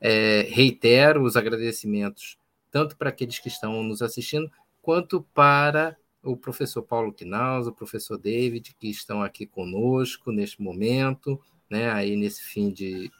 é, 0.00 0.46
reitero 0.48 1.22
os 1.22 1.36
agradecimentos 1.36 2.38
tanto 2.70 2.96
para 2.96 3.10
aqueles 3.10 3.38
que 3.38 3.48
estão 3.48 3.82
nos 3.82 4.00
assistindo 4.00 4.50
quanto 4.80 5.22
para 5.34 5.96
o 6.22 6.36
professor 6.36 6.82
Paulo 6.82 7.12
Quinaus, 7.12 7.66
o 7.66 7.72
professor 7.72 8.16
David, 8.16 8.74
que 8.78 8.88
estão 8.88 9.22
aqui 9.22 9.44
conosco 9.46 10.30
neste 10.30 10.62
momento, 10.62 11.40
né, 11.68 11.90
aí 11.90 12.16
nesse 12.16 12.42
fim 12.42 12.70
de, 12.70 13.10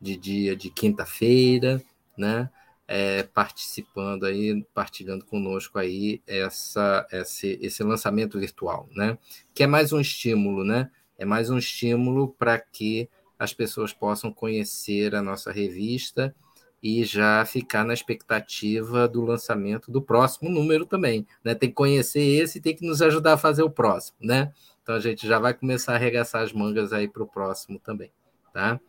de 0.00 0.16
dia 0.16 0.54
de 0.54 0.70
quinta-feira, 0.70 1.82
né? 2.16 2.50
É, 2.92 3.22
participando 3.22 4.24
aí, 4.26 4.64
partilhando 4.74 5.24
conosco 5.24 5.78
aí 5.78 6.20
essa, 6.26 7.06
esse, 7.12 7.56
esse 7.62 7.84
lançamento 7.84 8.38
virtual, 8.38 8.88
né? 8.90 9.16
Que 9.54 9.62
é 9.62 9.66
mais 9.66 9.92
um 9.92 10.00
estímulo, 10.00 10.64
né? 10.64 10.90
É 11.16 11.24
mais 11.24 11.50
um 11.50 11.58
estímulo 11.58 12.34
para 12.36 12.58
que 12.58 13.08
as 13.38 13.54
pessoas 13.54 13.92
possam 13.92 14.32
conhecer 14.32 15.14
a 15.14 15.22
nossa 15.22 15.52
revista 15.52 16.34
e 16.82 17.04
já 17.04 17.44
ficar 17.44 17.84
na 17.84 17.92
expectativa 17.92 19.06
do 19.06 19.22
lançamento 19.22 19.90
do 19.90 20.00
próximo 20.00 20.48
número 20.48 20.86
também, 20.86 21.26
né? 21.44 21.54
Tem 21.54 21.68
que 21.68 21.74
conhecer 21.74 22.20
esse 22.20 22.58
e 22.58 22.60
tem 22.60 22.74
que 22.74 22.86
nos 22.86 23.02
ajudar 23.02 23.34
a 23.34 23.38
fazer 23.38 23.62
o 23.62 23.70
próximo, 23.70 24.16
né? 24.20 24.52
Então 24.82 24.94
a 24.94 25.00
gente 25.00 25.26
já 25.26 25.38
vai 25.38 25.52
começar 25.52 25.92
a 25.92 25.96
arregaçar 25.96 26.42
as 26.42 26.52
mangas 26.52 26.92
aí 26.92 27.06
para 27.06 27.22
o 27.22 27.28
próximo 27.28 27.78
também, 27.78 28.10
tá? 28.52 28.80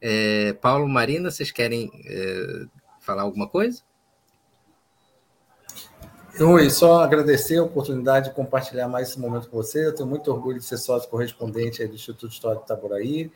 É, 0.00 0.52
Paulo, 0.54 0.88
Marina, 0.88 1.30
vocês 1.30 1.50
querem 1.50 1.90
é, 2.06 2.66
falar 3.00 3.22
alguma 3.22 3.48
coisa? 3.48 3.82
Oi, 6.40 6.70
só 6.70 7.02
agradecer 7.02 7.58
a 7.58 7.62
oportunidade 7.62 8.30
de 8.30 8.34
compartilhar 8.34 8.88
mais 8.88 9.10
esse 9.10 9.20
momento 9.20 9.48
com 9.50 9.56
você. 9.58 9.86
Eu 9.86 9.94
tenho 9.94 10.08
muito 10.08 10.30
orgulho 10.32 10.58
de 10.58 10.64
ser 10.64 10.78
sócio 10.78 11.08
correspondente 11.10 11.86
do 11.86 11.94
Instituto 11.94 12.32
Histórico 12.32 12.64
de 12.64 12.72
Itaboraí, 12.72 13.30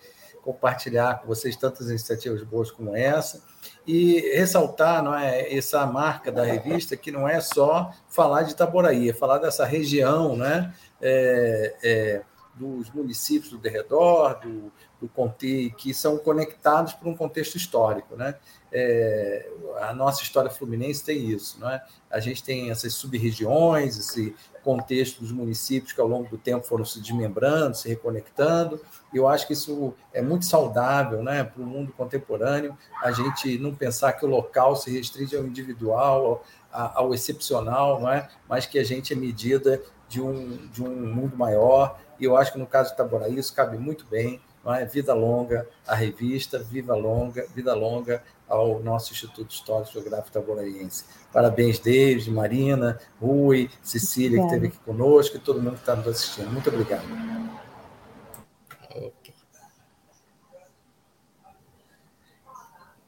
compartilhar 0.47 1.21
com 1.21 1.27
vocês 1.27 1.57
tantas 1.57 1.91
iniciativas 1.91 2.41
boas 2.45 2.71
como 2.71 2.95
essa 2.95 3.43
e 3.85 4.21
ressaltar 4.37 5.03
não 5.03 5.13
é, 5.13 5.53
essa 5.53 5.85
marca 5.85 6.31
da 6.31 6.45
revista 6.45 6.97
que 6.97 7.11
não 7.11 7.29
é 7.29 7.41
só 7.41 7.93
falar 8.09 8.45
de 8.45 8.53
Itaboraí, 8.53 9.11
é 9.11 9.13
falar 9.13 9.39
dessa 9.39 9.65
região, 9.65 10.37
né? 10.37 10.73
É, 11.03 11.75
é, 11.83 12.23
dos 12.55 12.91
municípios 12.91 13.51
do 13.51 13.59
derredor, 13.59 14.41
do, 14.41 14.73
do 14.99 15.09
Conte, 15.09 15.75
que 15.77 15.93
são 15.93 16.17
conectados 16.17 16.95
por 16.95 17.07
um 17.07 17.15
contexto 17.15 17.57
histórico. 17.57 18.17
Né? 18.17 18.35
É, 18.73 19.47
a 19.83 19.93
nossa 19.93 20.23
história 20.23 20.51
fluminense 20.51 21.05
tem 21.05 21.29
isso. 21.29 21.61
Né? 21.61 21.81
A 22.11 22.19
gente 22.19 22.43
tem 22.43 22.71
essas 22.71 22.95
sub-regiões, 22.95 23.99
esse 23.99 24.35
contexto 24.67 25.21
dos 25.21 25.31
municípios 25.31 25.93
que 25.93 26.01
ao 26.01 26.09
longo 26.09 26.29
do 26.29 26.37
tempo 26.37 26.67
foram 26.67 26.85
se 26.85 27.01
desmembrando, 27.01 27.77
se 27.77 27.89
reconectando. 27.89 28.81
Eu 29.15 29.29
acho 29.29 29.47
que 29.47 29.53
isso 29.53 29.95
é 30.13 30.21
muito 30.21 30.45
saudável 30.45 31.23
né, 31.23 31.45
para 31.45 31.63
o 31.63 31.65
mundo 31.65 31.93
contemporâneo, 31.93 32.77
a 33.01 33.13
gente 33.13 33.59
não 33.59 33.73
pensar 33.73 34.15
que 34.15 34.27
o 34.27 34.29
local 34.29 34.75
se 34.75 34.91
restringe 34.91 35.37
ao 35.37 35.45
individual, 35.45 36.45
ao, 36.73 37.05
ao 37.05 37.15
excepcional, 37.15 38.01
não 38.01 38.11
é? 38.11 38.29
mas 38.49 38.67
que 38.67 38.77
a 38.77 38.85
gente 38.85 39.13
é 39.13 39.17
medida 39.17 39.81
de 40.09 40.21
um, 40.21 40.57
de 40.73 40.83
um 40.83 41.15
mundo 41.15 41.37
maior. 41.37 41.97
E 42.19 42.25
eu 42.25 42.37
acho 42.37 42.53
que 42.53 42.59
no 42.59 42.67
caso 42.67 42.89
de 42.89 42.95
Itaboraí 42.95 43.39
isso 43.39 43.55
cabe 43.55 43.79
muito 43.79 44.05
bem. 44.07 44.41
Não 44.65 44.75
é? 44.75 44.85
Vida 44.85 45.15
longa 45.15 45.69
à 45.87 45.95
revista, 45.95 46.59
viva 46.59 46.97
longa, 46.97 47.47
vida 47.55 47.73
longa 47.73 48.21
ao 48.49 48.81
nosso 48.81 49.13
Instituto 49.13 49.51
Histórico 49.51 49.93
Geográfico 49.93 50.29
Itaboraiense. 50.29 51.05
Parabéns, 51.33 51.79
David, 51.79 52.31
Marina, 52.31 52.99
Rui, 53.21 53.71
Cecília, 53.83 54.39
que 54.39 54.47
esteve 54.47 54.67
aqui 54.69 54.79
conosco, 54.79 55.37
e 55.37 55.41
todo 55.41 55.61
mundo 55.61 55.75
que 55.75 55.81
está 55.81 55.97
nos 55.97 56.07
assistindo. 56.07 56.51
Muito 56.51 56.69
obrigado. 56.69 57.05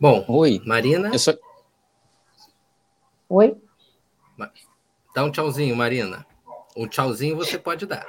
Bom, 0.01 0.25
Oi, 0.29 0.61
Marina. 0.65 1.17
Só... 1.19 1.33
Oi? 3.29 3.61
Dá 5.15 5.25
um 5.25 5.33
tchauzinho, 5.33 5.75
Marina. 5.75 6.25
Um 6.77 6.87
tchauzinho 6.87 7.37
você 7.37 7.59
pode 7.59 7.87
dar. 7.87 8.07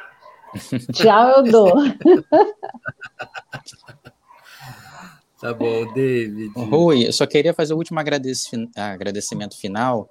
Tchau, 0.94 1.30
eu 1.30 1.44
dou. 1.44 1.74
tá 5.40 5.54
bom, 5.54 5.92
David. 5.94 6.52
Rui, 6.56 7.08
eu 7.08 7.14
só 7.14 7.26
queria 7.26 7.54
fazer 7.54 7.74
o 7.74 7.78
último 7.78 8.00
agradecimento 8.00 9.58
final 9.58 10.10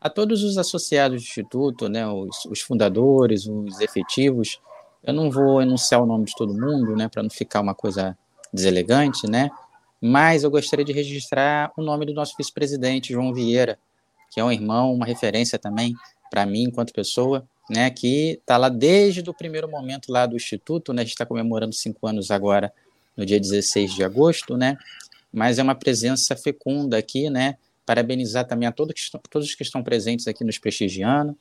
a 0.00 0.08
todos 0.08 0.42
os 0.42 0.56
associados 0.56 1.22
do 1.22 1.26
Instituto, 1.26 1.88
né, 1.88 2.06
os, 2.06 2.44
os 2.46 2.60
fundadores, 2.60 3.46
os 3.46 3.80
efetivos. 3.80 4.60
Eu 5.02 5.12
não 5.12 5.30
vou 5.30 5.60
enunciar 5.60 6.02
o 6.02 6.06
nome 6.06 6.24
de 6.24 6.34
todo 6.34 6.54
mundo, 6.54 6.96
né, 6.96 7.08
para 7.08 7.22
não 7.22 7.30
ficar 7.30 7.60
uma 7.60 7.74
coisa 7.74 8.16
deselegante, 8.52 9.26
né? 9.28 9.50
Mas 10.00 10.44
eu 10.44 10.50
gostaria 10.50 10.84
de 10.84 10.92
registrar 10.92 11.70
o 11.76 11.82
nome 11.82 12.06
do 12.06 12.14
nosso 12.14 12.34
vice-presidente, 12.38 13.12
João 13.12 13.34
Vieira, 13.34 13.78
que 14.30 14.40
é 14.40 14.44
um 14.44 14.50
irmão, 14.50 14.94
uma 14.94 15.04
referência 15.04 15.58
também 15.58 15.94
para 16.30 16.46
mim 16.46 16.62
enquanto 16.62 16.92
pessoa 16.92 17.46
né, 17.70 17.88
que 17.88 18.38
está 18.40 18.56
lá 18.56 18.68
desde 18.68 19.20
o 19.28 19.32
primeiro 19.32 19.70
momento 19.70 20.10
lá 20.10 20.26
do 20.26 20.34
Instituto, 20.34 20.92
né, 20.92 21.02
a 21.02 21.04
gente 21.04 21.12
está 21.12 21.24
comemorando 21.24 21.72
cinco 21.72 22.04
anos 22.06 22.32
agora 22.32 22.72
no 23.20 23.26
dia 23.26 23.38
16 23.38 23.94
de 23.94 24.02
agosto, 24.02 24.56
né, 24.56 24.78
mas 25.30 25.58
é 25.58 25.62
uma 25.62 25.74
presença 25.74 26.34
fecunda 26.34 26.96
aqui, 26.96 27.28
né, 27.28 27.58
parabenizar 27.84 28.46
também 28.46 28.66
a 28.66 28.72
todos 28.72 28.94
que 28.94 29.00
estão, 29.00 29.20
todos 29.30 29.54
que 29.54 29.62
estão 29.62 29.82
presentes 29.82 30.26
aqui 30.26 30.42
nos 30.42 30.58
prestigiando, 30.58 31.36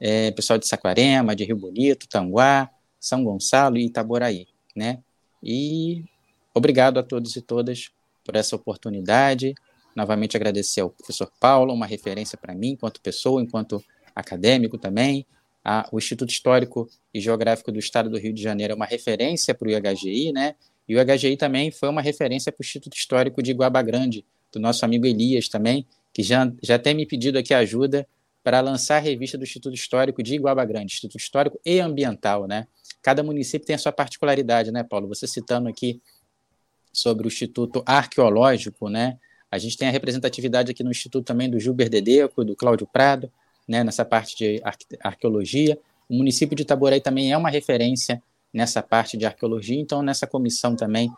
é, 0.00 0.32
pessoal 0.32 0.58
de 0.58 0.66
Saquarema, 0.66 1.36
de 1.36 1.44
Rio 1.44 1.56
Bonito, 1.56 2.08
Tanguá, 2.08 2.68
São 2.98 3.22
Gonçalo 3.22 3.78
e 3.78 3.86
Itaboraí, 3.86 4.48
né, 4.74 4.98
e 5.40 6.04
obrigado 6.52 6.98
a 6.98 7.04
todos 7.04 7.36
e 7.36 7.40
todas 7.40 7.92
por 8.24 8.34
essa 8.34 8.56
oportunidade, 8.56 9.54
novamente 9.94 10.36
agradecer 10.36 10.80
ao 10.80 10.90
professor 10.90 11.30
Paulo, 11.38 11.72
uma 11.72 11.86
referência 11.86 12.36
para 12.36 12.52
mim 12.52 12.70
enquanto 12.70 13.00
pessoa, 13.00 13.40
enquanto 13.40 13.82
acadêmico 14.12 14.76
também, 14.76 15.24
a, 15.64 15.88
o 15.92 15.98
Instituto 15.98 16.30
Histórico 16.30 16.88
e 17.14 17.20
Geográfico 17.20 17.70
do 17.70 17.78
Estado 17.78 18.10
do 18.10 18.18
Rio 18.18 18.32
de 18.32 18.42
Janeiro 18.42 18.72
é 18.72 18.76
uma 18.76 18.86
referência 18.86 19.54
para 19.54 19.68
o 19.68 19.70
IHGI, 19.70 20.32
né? 20.32 20.56
E 20.88 20.96
o 20.96 21.00
IHGI 21.00 21.36
também 21.36 21.70
foi 21.70 21.88
uma 21.88 22.02
referência 22.02 22.50
para 22.50 22.62
o 22.62 22.64
Instituto 22.64 22.96
Histórico 22.96 23.42
de 23.42 23.52
Guaba 23.52 23.80
Grande, 23.82 24.24
do 24.52 24.60
nosso 24.60 24.84
amigo 24.84 25.06
Elias 25.06 25.48
também, 25.48 25.86
que 26.12 26.22
já, 26.22 26.52
já 26.62 26.78
tem 26.78 26.94
me 26.94 27.06
pedido 27.06 27.38
aqui 27.38 27.54
ajuda 27.54 28.06
para 28.42 28.60
lançar 28.60 28.96
a 28.96 29.00
revista 29.00 29.38
do 29.38 29.44
Instituto 29.44 29.74
Histórico 29.74 30.22
de 30.22 30.34
Iguaba 30.34 30.64
Grande, 30.64 30.92
Instituto 30.92 31.16
Histórico 31.16 31.60
e 31.64 31.78
Ambiental, 31.78 32.46
né? 32.46 32.66
Cada 33.00 33.22
município 33.22 33.66
tem 33.66 33.76
a 33.76 33.78
sua 33.78 33.92
particularidade, 33.92 34.70
né, 34.70 34.82
Paulo? 34.82 35.08
Você 35.08 35.26
citando 35.26 35.68
aqui 35.68 36.00
sobre 36.92 37.26
o 37.26 37.28
Instituto 37.28 37.82
Arqueológico, 37.86 38.88
né? 38.88 39.18
A 39.50 39.58
gente 39.58 39.76
tem 39.76 39.88
a 39.88 39.90
representatividade 39.90 40.70
aqui 40.70 40.82
no 40.82 40.90
Instituto 40.90 41.24
também 41.24 41.48
do 41.48 41.58
Gilber 41.58 41.88
Dedeco, 41.88 42.44
do 42.44 42.56
Cláudio 42.56 42.86
Prado, 42.86 43.30
né, 43.68 43.84
nessa 43.84 44.04
parte 44.04 44.36
de 44.36 44.60
arqueologia. 45.00 45.78
O 46.08 46.14
município 46.14 46.56
de 46.56 46.62
Itaboraí 46.62 47.00
também 47.00 47.32
é 47.32 47.36
uma 47.36 47.50
referência 47.50 48.22
nessa 48.52 48.82
parte 48.82 49.16
de 49.16 49.24
arqueologia, 49.24 49.78
então 49.78 50.02
nessa 50.02 50.26
comissão 50.26 50.76
também 50.76 51.10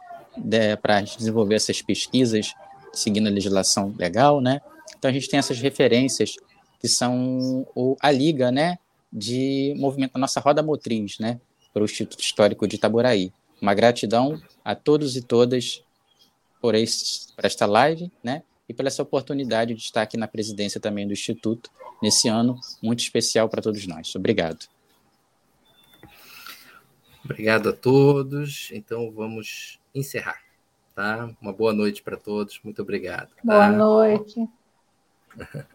para 0.80 1.00
desenvolver 1.00 1.54
essas 1.54 1.80
pesquisas 1.80 2.52
seguindo 2.92 3.26
a 3.26 3.30
legislação 3.30 3.94
legal, 3.98 4.40
né? 4.40 4.60
Então 4.96 5.10
a 5.10 5.14
gente 5.14 5.28
tem 5.28 5.38
essas 5.38 5.58
referências 5.58 6.36
que 6.80 6.88
são 6.88 7.66
o, 7.74 7.96
a 8.00 8.10
liga, 8.10 8.50
né, 8.50 8.78
de 9.12 9.74
movimento 9.76 10.12
da 10.12 10.20
nossa 10.20 10.40
roda 10.40 10.62
motriz, 10.62 11.18
né, 11.18 11.40
para 11.72 11.82
o 11.82 11.84
Instituto 11.84 12.20
Histórico 12.20 12.68
de 12.68 12.76
Itaboraí. 12.76 13.32
Uma 13.60 13.74
gratidão 13.74 14.40
a 14.64 14.74
todos 14.74 15.16
e 15.16 15.22
todas 15.22 15.82
por, 16.60 16.74
esse, 16.74 17.32
por 17.34 17.44
esta 17.44 17.64
live, 17.64 18.10
né, 18.22 18.42
e 18.68 18.74
pela 18.74 18.88
essa 18.88 19.02
oportunidade 19.02 19.74
de 19.74 19.80
estar 19.80 20.02
aqui 20.02 20.16
na 20.16 20.28
presidência 20.28 20.80
também 20.80 21.06
do 21.06 21.12
Instituto 21.12 21.70
nesse 22.02 22.28
ano 22.28 22.58
muito 22.82 23.00
especial 23.00 23.48
para 23.48 23.62
todos 23.62 23.86
nós. 23.86 24.14
Obrigado. 24.14 24.66
Obrigado 27.24 27.70
a 27.70 27.72
todos. 27.72 28.70
Então 28.72 29.10
vamos 29.10 29.80
encerrar, 29.94 30.42
tá? 30.94 31.30
Uma 31.40 31.52
boa 31.52 31.72
noite 31.72 32.02
para 32.02 32.16
todos. 32.16 32.60
Muito 32.62 32.82
obrigado. 32.82 33.30
Tá? 33.30 33.42
Boa 33.42 33.70
noite. 33.70 34.48